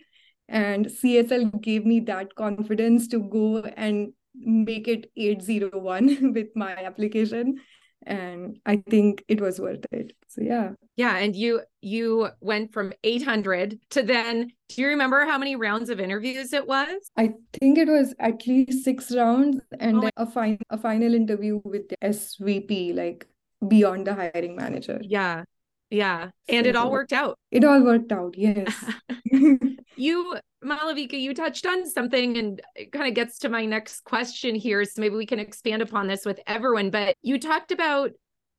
And 0.49 0.87
CSL 0.87 1.63
gave 1.63 1.87
me 1.87 2.01
that 2.01 2.35
confidence 2.35 3.09
to 3.09 3.21
go 3.21 3.63
and 3.63 4.13
make 4.35 4.87
it 4.87 5.11
801 5.17 6.33
with 6.35 6.49
my 6.55 6.73
application. 6.73 7.59
And 8.07 8.59
I 8.67 8.77
think 8.77 9.25
it 9.29 9.41
was 9.41 9.61
worth 9.61 9.85
it. 9.93 10.13
So 10.29 10.43
yeah. 10.43 10.73
Yeah, 10.97 11.17
and 11.17 11.35
you 11.35 11.63
you 11.81 12.29
went 12.41 12.73
from 12.73 12.93
800 13.05 13.79
to 13.91 14.03
then 14.03 14.53
do 14.69 14.83
you 14.83 14.89
remember 14.89 15.25
how 15.25 15.39
many 15.39 15.57
rounds 15.57 15.91
of 15.91 16.01
interviews 16.01 16.53
it 16.53 16.67
was? 16.67 17.11
I 17.17 17.35
think 17.53 17.79
it 17.79 17.89
was 17.89 18.15
at 18.19 18.47
least 18.47 18.85
6 18.85 19.15
rounds 19.15 19.61
and 19.79 19.99
oh 19.99 20.01
then 20.03 20.11
a 20.17 20.27
final 20.27 20.59
a 20.71 20.79
final 20.79 21.15
interview 21.15 21.61
with 21.65 21.89
the 21.89 21.97
SVP 22.03 22.95
like 22.95 23.27
beyond 23.67 24.07
the 24.07 24.15
hiring 24.15 24.57
manager. 24.57 25.01
Yeah. 25.03 25.45
Yeah. 25.91 26.31
And 26.49 26.65
so, 26.65 26.71
it 26.71 26.77
all 26.77 26.91
worked 26.91 27.13
out. 27.13 27.39
It 27.51 27.65
all 27.65 27.83
worked 27.83 28.13
out. 28.13 28.35
Yes. 28.37 28.85
you 29.97 30.37
Malavika, 30.65 31.21
you 31.21 31.35
touched 31.35 31.67
on 31.67 31.89
something 31.89 32.37
and 32.39 32.61
it 32.75 32.93
kind 32.93 33.09
of 33.09 33.15
gets 33.15 33.39
to 33.41 33.49
my 33.49 33.65
next 33.65 34.05
question 34.05 34.55
here. 34.55 34.85
So 34.85 35.01
maybe 35.01 35.17
we 35.17 35.27
can 35.27 35.39
expand 35.39 35.83
upon 35.83 36.07
this 36.07 36.25
with 36.25 36.41
everyone. 36.47 36.91
But 36.91 37.17
you 37.23 37.39
talked 37.39 37.73
about 37.73 38.13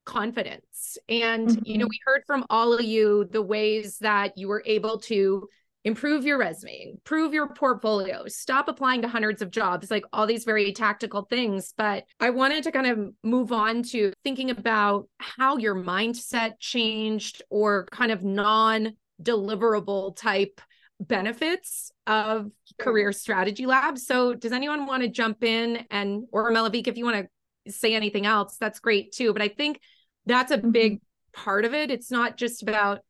confidence. 0.06 0.98
And, 1.08 1.48
mm-hmm. 1.48 1.66
you 1.66 1.78
know, 1.78 1.86
mm-hmm. 1.86 1.90
we 1.90 2.00
heard 2.06 2.24
from 2.28 2.46
all 2.50 2.74
of 2.74 2.84
you 2.84 3.28
the 3.32 3.42
ways 3.42 3.98
that 4.00 4.38
you 4.38 4.48
were 4.48 4.64
able 4.66 5.00
to 5.02 5.48
improve 5.86 6.26
your 6.26 6.38
resume, 6.38 6.94
improve 6.94 7.34
your 7.34 7.54
portfolio, 7.54 8.24
stop 8.28 8.70
applying 8.70 9.02
to 9.02 9.08
hundreds 9.08 9.42
of 9.42 9.52
jobs, 9.52 9.92
like 9.92 10.06
all 10.14 10.26
these 10.26 10.46
very 10.46 10.72
tactical 10.72 11.24
things. 11.24 11.74
But 11.78 12.06
I 12.20 12.30
wanted 12.30 12.64
to 12.64 12.72
kind 12.72 12.88
of 12.88 13.14
move 13.24 13.52
on 13.52 13.84
to 13.84 14.14
thinking 14.24 14.50
about 14.50 15.08
how 15.18 15.58
your 15.58 15.76
mindset 15.76 16.54
changed 16.60 17.42
or 17.50 17.86
kind 17.92 18.12
of 18.12 18.24
non 18.24 18.94
deliverable 19.22 20.16
type 20.16 20.62
benefits 21.00 21.92
of 22.08 22.52
career 22.80 23.12
strategy 23.12 23.66
lab 23.66 23.98
So 23.98 24.34
does 24.34 24.52
anyone 24.52 24.86
want 24.86 25.04
to 25.04 25.10
jump 25.10 25.44
in 25.44 25.86
and 25.90 26.24
or 26.32 26.52
Malavik, 26.52 26.88
if 26.88 26.98
you 26.98 27.06
want 27.06 27.28
to 27.66 27.72
say 27.72 27.94
anything 27.96 28.26
else, 28.26 28.58
that's 28.60 28.80
great 28.80 29.12
too. 29.12 29.34
But 29.34 29.42
I 29.42 29.48
think 29.48 29.80
that's 30.26 30.52
a 30.52 30.58
big 30.58 30.96
mm-hmm. 30.96 31.42
part 31.44 31.66
of 31.66 31.74
it. 31.74 31.92
It's 31.92 32.12
not 32.12 32.38
just 32.38 32.64
about 32.64 33.02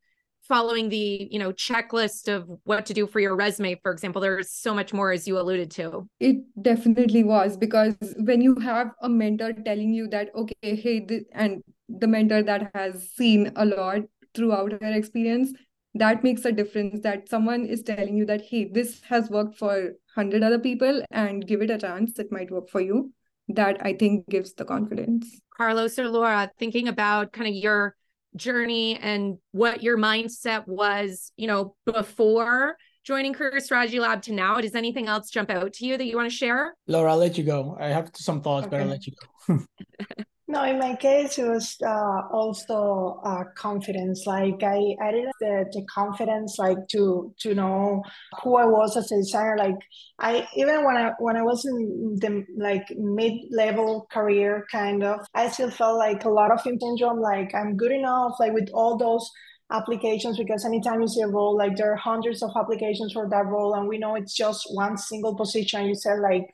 following 0.46 0.90
the 0.90 1.28
you 1.30 1.38
know 1.38 1.52
checklist 1.52 2.28
of 2.28 2.48
what 2.64 2.84
to 2.86 2.94
do 2.94 3.06
for 3.06 3.18
your 3.18 3.34
resume 3.34 3.80
for 3.82 3.90
example 3.90 4.20
there's 4.20 4.50
so 4.50 4.74
much 4.74 4.92
more 4.92 5.10
as 5.10 5.26
you 5.26 5.38
alluded 5.38 5.70
to 5.70 6.06
it 6.20 6.36
definitely 6.60 7.24
was 7.24 7.56
because 7.56 7.96
when 8.18 8.42
you 8.42 8.54
have 8.56 8.90
a 9.00 9.08
mentor 9.08 9.54
telling 9.64 9.94
you 9.94 10.06
that 10.06 10.28
okay 10.34 10.76
hey 10.76 11.06
and 11.32 11.62
the 11.88 12.06
mentor 12.06 12.42
that 12.42 12.70
has 12.74 13.08
seen 13.16 13.50
a 13.56 13.64
lot 13.64 14.02
throughout 14.34 14.72
her 14.72 14.92
experience 14.92 15.50
that 15.94 16.24
makes 16.24 16.44
a 16.44 16.52
difference 16.52 17.00
that 17.02 17.28
someone 17.28 17.64
is 17.64 17.82
telling 17.82 18.16
you 18.16 18.26
that 18.26 18.42
hey 18.42 18.64
this 18.64 19.00
has 19.08 19.30
worked 19.30 19.56
for 19.56 19.74
100 20.14 20.42
other 20.42 20.58
people 20.58 21.02
and 21.10 21.46
give 21.46 21.62
it 21.62 21.70
a 21.70 21.78
chance 21.78 22.18
it 22.18 22.32
might 22.32 22.50
work 22.50 22.68
for 22.68 22.80
you 22.80 23.12
that 23.48 23.76
I 23.84 23.92
think 23.92 24.28
gives 24.28 24.54
the 24.54 24.64
confidence. 24.64 25.40
Carlos 25.56 25.98
or 25.98 26.08
Laura, 26.08 26.50
thinking 26.58 26.88
about 26.88 27.32
kind 27.32 27.48
of 27.48 27.54
your 27.54 27.94
journey 28.36 28.96
and 28.96 29.36
what 29.52 29.82
your 29.82 29.98
mindset 29.98 30.66
was, 30.66 31.30
you 31.36 31.46
know, 31.46 31.76
before 31.84 32.76
joining 33.04 33.34
Career 33.34 33.60
Strategy 33.60 34.00
Lab 34.00 34.22
to 34.22 34.32
now, 34.32 34.60
does 34.60 34.74
anything 34.74 35.08
else 35.08 35.30
jump 35.30 35.50
out 35.50 35.72
to 35.74 35.86
you 35.86 35.96
that 35.96 36.06
you 36.06 36.16
want 36.16 36.30
to 36.30 36.36
share? 36.36 36.74
Laura, 36.86 37.12
I'll 37.12 37.18
let 37.18 37.38
you 37.38 37.44
go. 37.44 37.76
I 37.78 37.88
have 37.88 38.10
some 38.14 38.40
thoughts, 38.40 38.66
okay. 38.66 38.78
but 38.78 38.82
I'll 38.82 38.88
let 38.88 39.06
you 39.06 39.12
go. 39.48 39.58
No, 40.46 40.62
in 40.62 40.78
my 40.78 40.94
case, 40.94 41.38
it 41.38 41.48
was 41.48 41.76
uh, 41.82 42.20
also 42.30 43.18
uh, 43.24 43.44
confidence. 43.56 44.24
Like 44.26 44.62
I, 44.62 44.94
I 45.02 45.10
didn't 45.10 45.26
have 45.26 45.34
the, 45.40 45.64
the 45.72 45.86
confidence, 45.86 46.58
like 46.58 46.76
to 46.92 47.34
to 47.40 47.54
know 47.54 48.02
who 48.42 48.58
I 48.58 48.66
was 48.66 48.94
as 48.96 49.10
a 49.10 49.16
designer. 49.16 49.56
Like 49.56 49.78
I 50.18 50.46
even 50.54 50.84
when 50.84 50.96
I 50.96 51.12
when 51.18 51.38
I 51.38 51.42
was 51.42 51.64
in 51.64 52.18
the 52.20 52.44
like 52.58 52.86
mid 52.94 53.32
level 53.50 54.06
career, 54.12 54.66
kind 54.70 55.02
of, 55.02 55.26
I 55.34 55.48
still 55.48 55.70
felt 55.70 55.96
like 55.96 56.24
a 56.24 56.28
lot 56.28 56.52
of 56.52 56.60
syndrome. 56.60 57.20
Like 57.20 57.54
I'm 57.54 57.74
good 57.74 57.92
enough. 57.92 58.32
Like 58.38 58.52
with 58.52 58.68
all 58.74 58.98
those 58.98 59.28
applications 59.74 60.38
because 60.38 60.64
anytime 60.64 61.00
you 61.00 61.08
see 61.08 61.20
a 61.22 61.28
role 61.28 61.56
like 61.56 61.76
there 61.76 61.92
are 61.92 61.96
hundreds 61.96 62.42
of 62.42 62.50
applications 62.56 63.12
for 63.12 63.28
that 63.28 63.46
role 63.46 63.74
and 63.74 63.88
we 63.88 63.98
know 63.98 64.14
it's 64.14 64.36
just 64.36 64.66
one 64.70 64.96
single 64.96 65.34
position 65.34 65.86
you 65.86 65.94
said 65.94 66.20
like 66.20 66.46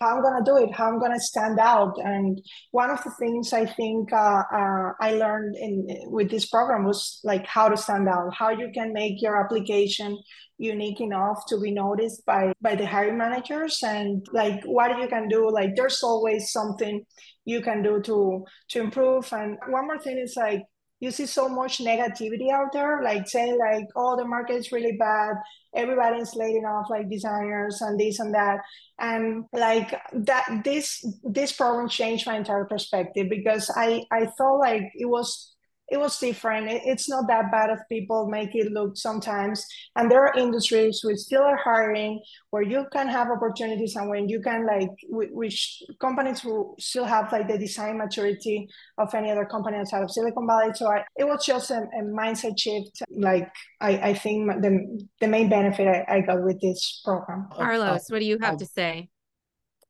how 0.00 0.16
I'm 0.16 0.22
gonna 0.22 0.44
do 0.44 0.56
it, 0.58 0.72
how 0.72 0.88
I'm 0.88 1.00
gonna 1.00 1.18
stand 1.18 1.58
out. 1.58 1.94
And 1.98 2.40
one 2.70 2.90
of 2.90 3.02
the 3.02 3.10
things 3.18 3.52
I 3.52 3.66
think 3.66 4.12
uh, 4.12 4.42
uh, 4.52 4.92
I 5.00 5.12
learned 5.12 5.56
in 5.56 5.86
with 6.04 6.30
this 6.30 6.46
program 6.46 6.84
was 6.84 7.20
like 7.24 7.46
how 7.46 7.68
to 7.68 7.76
stand 7.76 8.08
out, 8.08 8.32
how 8.34 8.50
you 8.50 8.70
can 8.72 8.92
make 8.92 9.20
your 9.20 9.42
application 9.42 10.16
unique 10.58 11.00
enough 11.00 11.44
to 11.48 11.60
be 11.60 11.70
noticed 11.72 12.24
by 12.26 12.52
by 12.60 12.74
the 12.74 12.86
hiring 12.86 13.18
managers, 13.18 13.80
and 13.82 14.26
like 14.32 14.62
what 14.64 14.96
you 14.98 15.08
can 15.08 15.28
do. 15.28 15.50
Like 15.50 15.74
there's 15.74 16.02
always 16.02 16.52
something 16.52 17.04
you 17.44 17.60
can 17.60 17.82
do 17.82 18.00
to 18.02 18.44
to 18.70 18.80
improve. 18.80 19.32
And 19.32 19.58
one 19.68 19.86
more 19.86 19.98
thing 19.98 20.18
is 20.18 20.36
like 20.36 20.62
you 21.00 21.10
see 21.10 21.26
so 21.26 21.48
much 21.48 21.78
negativity 21.78 22.50
out 22.52 22.72
there, 22.72 23.02
like 23.02 23.28
saying 23.28 23.58
like, 23.58 23.86
oh, 23.94 24.16
the 24.16 24.24
market 24.24 24.54
is 24.54 24.72
really 24.72 24.96
bad. 24.98 25.34
Everybody's 25.74 26.34
laying 26.34 26.64
off 26.64 26.90
like 26.90 27.08
designers 27.08 27.80
and 27.82 27.98
this 27.98 28.18
and 28.18 28.34
that. 28.34 28.60
And 28.98 29.44
like 29.52 29.94
that 30.12 30.62
this 30.64 31.04
this 31.22 31.52
program 31.52 31.88
changed 31.88 32.26
my 32.26 32.36
entire 32.36 32.64
perspective 32.64 33.28
because 33.30 33.70
I, 33.74 34.04
I 34.10 34.26
thought 34.26 34.58
like 34.58 34.90
it 34.94 35.06
was 35.06 35.54
it 35.90 35.98
was 35.98 36.18
different. 36.18 36.68
It, 36.68 36.82
it's 36.84 37.08
not 37.08 37.26
that 37.28 37.50
bad 37.50 37.70
if 37.70 37.80
people 37.88 38.28
make 38.28 38.54
it 38.54 38.72
look 38.72 38.96
sometimes. 38.96 39.64
And 39.96 40.10
there 40.10 40.26
are 40.26 40.38
industries 40.38 41.02
we 41.04 41.16
still 41.16 41.42
are 41.42 41.56
hiring 41.56 42.20
where 42.50 42.62
you 42.62 42.86
can 42.92 43.08
have 43.08 43.28
opportunities 43.30 43.96
and 43.96 44.10
when 44.10 44.28
you 44.28 44.40
can 44.40 44.66
like, 44.66 44.90
which 45.08 45.82
companies 46.00 46.40
who 46.40 46.74
still 46.78 47.04
have 47.04 47.32
like 47.32 47.48
the 47.48 47.58
design 47.58 47.98
maturity 47.98 48.68
of 48.98 49.14
any 49.14 49.30
other 49.30 49.46
company 49.46 49.78
outside 49.78 50.02
of 50.02 50.10
Silicon 50.10 50.46
Valley. 50.46 50.72
So 50.74 50.88
I, 50.88 51.04
it 51.16 51.24
was 51.24 51.44
just 51.44 51.70
a, 51.70 51.78
a, 51.98 52.02
mindset 52.02 52.58
shift. 52.58 53.02
Like 53.10 53.50
I, 53.80 54.10
I 54.10 54.14
think 54.14 54.50
the, 54.62 55.06
the 55.20 55.28
main 55.28 55.48
benefit 55.48 55.88
I, 55.88 56.16
I 56.16 56.20
got 56.20 56.42
with 56.42 56.60
this 56.60 57.00
program. 57.04 57.48
Carlos, 57.52 58.08
what 58.08 58.18
do 58.18 58.26
you 58.26 58.38
have 58.40 58.52
I'll, 58.52 58.58
to 58.58 58.66
say? 58.66 59.08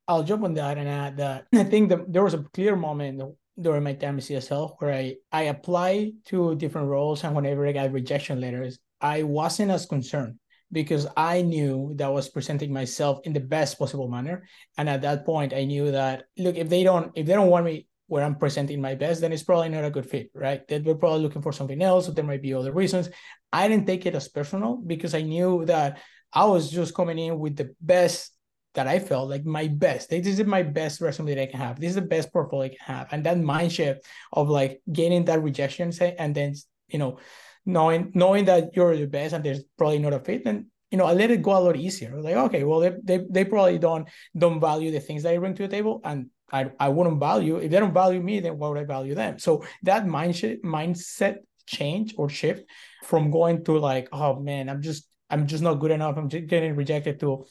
I'll 0.07 0.23
jump 0.23 0.45
on 0.45 0.55
that 0.55 0.78
and 0.78 0.88
add 0.88 1.17
that 1.19 1.47
I 1.55 1.64
think 1.64 1.90
that 1.90 2.12
there 2.12 2.25
was 2.25 2.35
a 2.35 2.45
clear 2.55 2.76
moment 2.76 3.21
during 3.61 3.83
my 3.83 3.95
time 3.95 4.19
at 4.19 4.25
CSL 4.25 4.77
where 4.79 4.93
I, 4.93 5.17
I 5.33 5.43
applied 5.45 6.12
to 6.27 6.55
different 6.55 6.88
roles 6.88 7.25
and 7.25 7.35
whenever 7.35 7.67
I 7.67 7.73
got 7.73 7.93
rejection 7.93 8.41
letters, 8.41 8.79
I 9.00 9.23
wasn't 9.23 9.71
as 9.71 9.87
concerned 9.87 10.38
because 10.71 11.07
I 11.17 11.43
knew 11.43 11.93
that 11.97 12.07
I 12.07 12.11
was 12.11 12.29
presenting 12.29 12.73
myself 12.73 13.21
in 13.25 13.33
the 13.33 13.41
best 13.41 13.79
possible 13.79 14.09
manner. 14.09 14.47
And 14.77 14.88
at 14.88 15.03
that 15.03 15.25
point, 15.25 15.53
I 15.53 15.65
knew 15.65 15.91
that 15.91 16.25
look, 16.37 16.57
if 16.57 16.69
they 16.69 16.83
don't 16.83 17.12
if 17.15 17.27
they 17.27 17.33
don't 17.33 17.50
want 17.50 17.65
me 17.65 17.87
where 18.07 18.25
I'm 18.25 18.37
presenting 18.37 18.81
my 18.81 18.95
best, 18.95 19.21
then 19.21 19.33
it's 19.33 19.43
probably 19.43 19.69
not 19.69 19.85
a 19.85 19.91
good 19.91 20.07
fit, 20.07 20.31
right? 20.35 20.67
That 20.69 20.85
we're 20.85 20.95
probably 20.95 21.21
looking 21.21 21.43
for 21.43 21.53
something 21.53 21.83
else, 21.83 22.09
or 22.09 22.12
there 22.12 22.25
might 22.25 22.43
be 22.43 22.55
other 22.55 22.73
reasons. 22.73 23.11
I 23.53 23.69
didn't 23.69 23.87
take 23.87 24.07
it 24.07 24.15
as 24.15 24.29
personal 24.29 24.77
because 24.77 25.15
I 25.15 25.23
knew 25.23 25.65
that 25.67 26.00
I 26.33 26.47
was 26.47 26.71
just 26.71 26.95
coming 26.95 27.19
in 27.19 27.38
with 27.38 27.57
the 27.57 27.75
best 27.81 28.38
that 28.79 28.87
I 28.87 29.01
felt 29.01 29.29
like 29.29 29.45
my 29.45 29.67
best. 29.67 30.09
This 30.09 30.25
is 30.25 30.45
my 30.45 30.63
best 30.63 31.01
resume 31.01 31.35
that 31.35 31.43
I 31.43 31.47
can 31.47 31.59
have. 31.59 31.81
This 31.81 31.91
is 31.91 31.95
the 31.97 32.03
best 32.15 32.33
portfolio 32.33 32.67
I 32.67 32.69
can 32.69 32.95
have. 32.95 33.09
And 33.11 33.25
that 33.25 33.37
mind 33.37 33.73
shift 33.73 34.07
of 34.33 34.49
like 34.49 34.81
getting 34.93 35.25
that 35.25 35.43
rejection 35.43 35.91
say, 35.91 36.15
and 36.17 36.33
then 36.33 36.55
you 36.87 37.01
know, 37.01 37.19
knowing 37.67 38.13
knowing 38.15 38.45
that 38.45 38.77
you're 38.77 38.97
the 38.97 39.09
best 39.09 39.35
and 39.35 39.43
there's 39.43 39.65
probably 39.77 39.99
not 39.99 40.13
a 40.13 40.21
fit, 40.21 40.43
and 40.47 40.67
you 40.93 40.97
know, 40.99 41.07
I 41.07 41.13
let 41.13 41.33
it 41.33 41.43
go 41.43 41.59
a 41.59 41.65
lot 41.67 41.77
easier. 41.77 42.23
Like, 42.23 42.37
okay, 42.37 42.63
well, 42.63 42.79
they, 42.79 42.93
they, 43.03 43.25
they 43.29 43.45
probably 43.45 43.79
don't 43.79 44.09
don't 44.37 44.61
value 44.61 44.93
the 44.93 45.01
things 45.01 45.25
that 45.25 45.35
I 45.35 45.39
bring 45.39 45.57
to 45.57 45.65
the 45.65 45.75
table, 45.77 46.01
and 46.05 46.31
I 46.53 46.71
I 46.79 46.89
wouldn't 46.89 47.19
value 47.19 47.57
if 47.57 47.73
they 47.73 47.81
don't 47.81 47.93
value 47.93 48.23
me, 48.23 48.39
then 48.39 48.59
why 48.59 48.69
would 48.69 48.79
I 48.79 48.85
value 48.85 49.17
them? 49.17 49.41
So 49.41 49.65
that 49.83 50.07
mindset 50.07 50.63
mindset 50.63 51.39
change 51.67 52.15
or 52.17 52.29
shift 52.29 52.63
from 53.03 53.33
going 53.33 53.65
to 53.65 53.77
like, 53.77 54.09
oh 54.13 54.39
man, 54.39 54.69
I'm 54.69 54.83
just 54.83 55.09
I'm 55.29 55.49
just 55.49 55.65
not 55.65 55.81
good 55.81 55.91
enough. 55.91 56.17
I'm 56.17 56.29
just 56.29 56.47
getting 56.47 56.77
rejected 56.77 57.19
to 57.21 57.45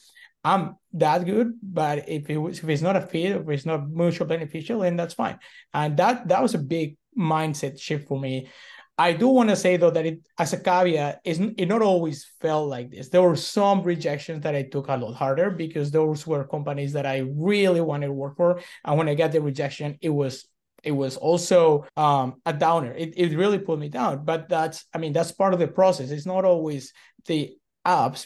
I'm 0.44 0.76
that 0.94 1.24
good, 1.24 1.54
but 1.62 2.08
if 2.08 2.30
it 2.30 2.38
was, 2.38 2.58
if 2.60 2.68
it's 2.68 2.82
not 2.82 2.96
a 2.96 3.00
fit, 3.00 3.36
if 3.36 3.48
it's 3.48 3.66
not 3.66 3.90
mutually 3.90 4.28
beneficial, 4.28 4.80
then 4.80 4.96
that's 4.96 5.14
fine. 5.14 5.38
And 5.74 5.96
that 5.96 6.28
that 6.28 6.42
was 6.42 6.54
a 6.54 6.58
big 6.58 6.96
mindset 7.18 7.80
shift 7.80 8.08
for 8.08 8.18
me. 8.18 8.48
I 9.00 9.12
do 9.12 9.28
want 9.28 9.48
to 9.50 9.56
say 9.56 9.76
though 9.76 9.92
that 9.92 10.06
it, 10.06 10.20
as 10.38 10.52
a 10.52 10.58
caveat, 10.58 11.20
is 11.24 11.38
it 11.38 11.68
not 11.68 11.82
always 11.82 12.26
felt 12.40 12.68
like 12.68 12.90
this. 12.90 13.08
There 13.08 13.22
were 13.22 13.36
some 13.36 13.82
rejections 13.82 14.42
that 14.42 14.56
I 14.56 14.62
took 14.62 14.88
a 14.88 14.96
lot 14.96 15.14
harder 15.14 15.50
because 15.50 15.90
those 15.90 16.26
were 16.26 16.44
companies 16.44 16.94
that 16.94 17.06
I 17.06 17.18
really 17.18 17.80
wanted 17.80 18.06
to 18.06 18.12
work 18.12 18.36
for, 18.36 18.60
and 18.84 18.98
when 18.98 19.08
I 19.08 19.14
got 19.14 19.32
the 19.32 19.40
rejection, 19.40 19.98
it 20.00 20.10
was 20.10 20.48
it 20.82 20.92
was 20.92 21.16
also 21.16 21.86
um, 21.96 22.40
a 22.46 22.52
downer. 22.52 22.92
It, 22.92 23.14
it 23.16 23.36
really 23.36 23.58
put 23.58 23.78
me 23.78 23.88
down. 23.88 24.24
But 24.24 24.48
that's 24.48 24.86
I 24.94 24.98
mean 24.98 25.12
that's 25.12 25.32
part 25.32 25.52
of 25.52 25.60
the 25.60 25.68
process. 25.68 26.10
It's 26.10 26.26
not 26.26 26.44
always 26.44 26.92
the 27.26 27.56
apps, 27.88 28.20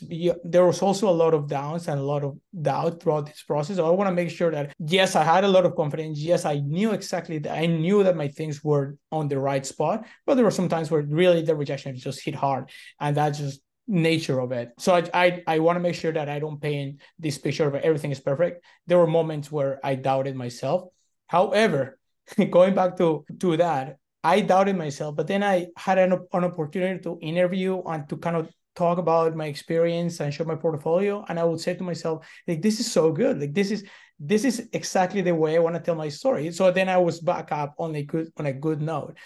there 0.44 0.66
was 0.66 0.82
also 0.82 1.08
a 1.08 1.18
lot 1.22 1.34
of 1.34 1.46
downs 1.46 1.86
and 1.86 2.00
a 2.00 2.02
lot 2.02 2.24
of 2.24 2.36
doubt 2.60 3.00
throughout 3.00 3.26
this 3.26 3.42
process. 3.42 3.76
So 3.76 3.86
I 3.86 3.90
want 3.90 4.08
to 4.08 4.14
make 4.14 4.30
sure 4.30 4.50
that 4.50 4.74
yes, 4.78 5.14
I 5.14 5.22
had 5.22 5.44
a 5.44 5.48
lot 5.48 5.64
of 5.64 5.76
confidence. 5.76 6.18
Yes, 6.18 6.44
I 6.44 6.56
knew 6.56 6.90
exactly 6.92 7.38
that 7.38 7.56
I 7.56 7.66
knew 7.66 8.02
that 8.02 8.16
my 8.16 8.28
things 8.28 8.64
were 8.64 8.96
on 9.12 9.28
the 9.28 9.38
right 9.38 9.64
spot, 9.64 10.04
but 10.26 10.34
there 10.34 10.44
were 10.44 10.50
some 10.50 10.68
times 10.68 10.90
where 10.90 11.02
really 11.02 11.42
the 11.42 11.54
rejection 11.54 11.96
just 11.96 12.24
hit 12.24 12.34
hard, 12.34 12.70
and 13.00 13.16
that's 13.16 13.38
just 13.38 13.60
nature 13.86 14.40
of 14.40 14.50
it. 14.52 14.70
So 14.78 14.94
I 14.94 15.02
I, 15.14 15.42
I 15.46 15.58
want 15.60 15.76
to 15.76 15.80
make 15.80 15.94
sure 15.94 16.12
that 16.12 16.28
I 16.28 16.40
don't 16.40 16.60
paint 16.60 17.00
this 17.18 17.38
picture 17.38 17.68
of 17.68 17.74
everything 17.76 18.10
is 18.10 18.20
perfect. 18.20 18.64
There 18.88 18.98
were 18.98 19.06
moments 19.06 19.52
where 19.52 19.78
I 19.84 19.94
doubted 19.94 20.34
myself. 20.34 20.88
However, 21.28 21.98
going 22.50 22.74
back 22.74 22.96
to 22.96 23.24
to 23.40 23.56
that, 23.58 23.98
I 24.24 24.40
doubted 24.40 24.76
myself, 24.76 25.14
but 25.16 25.26
then 25.26 25.42
I 25.42 25.68
had 25.76 25.98
an, 25.98 26.12
an 26.32 26.44
opportunity 26.44 27.00
to 27.02 27.18
interview 27.20 27.82
and 27.86 28.08
to 28.08 28.16
kind 28.16 28.36
of 28.36 28.48
talk 28.74 28.98
about 28.98 29.36
my 29.36 29.46
experience 29.46 30.20
and 30.20 30.32
show 30.32 30.44
my 30.44 30.54
portfolio 30.54 31.24
and 31.28 31.38
i 31.38 31.44
would 31.44 31.60
say 31.60 31.74
to 31.74 31.82
myself 31.82 32.26
like 32.48 32.62
this 32.62 32.80
is 32.80 32.90
so 32.90 33.12
good. 33.12 33.40
Like 33.40 33.54
this 33.54 33.70
is 33.70 33.84
this 34.18 34.44
is 34.44 34.68
exactly 34.72 35.20
the 35.20 35.34
way 35.34 35.56
i 35.56 35.58
want 35.58 35.74
to 35.74 35.80
tell 35.80 35.94
my 35.94 36.08
story. 36.08 36.50
So 36.52 36.70
then 36.70 36.88
i 36.88 36.96
was 36.96 37.20
back 37.20 37.52
up 37.52 37.74
on 37.78 37.94
a 37.94 38.02
good 38.02 38.32
on 38.36 38.46
a 38.46 38.52
good 38.52 38.80
note 38.80 39.16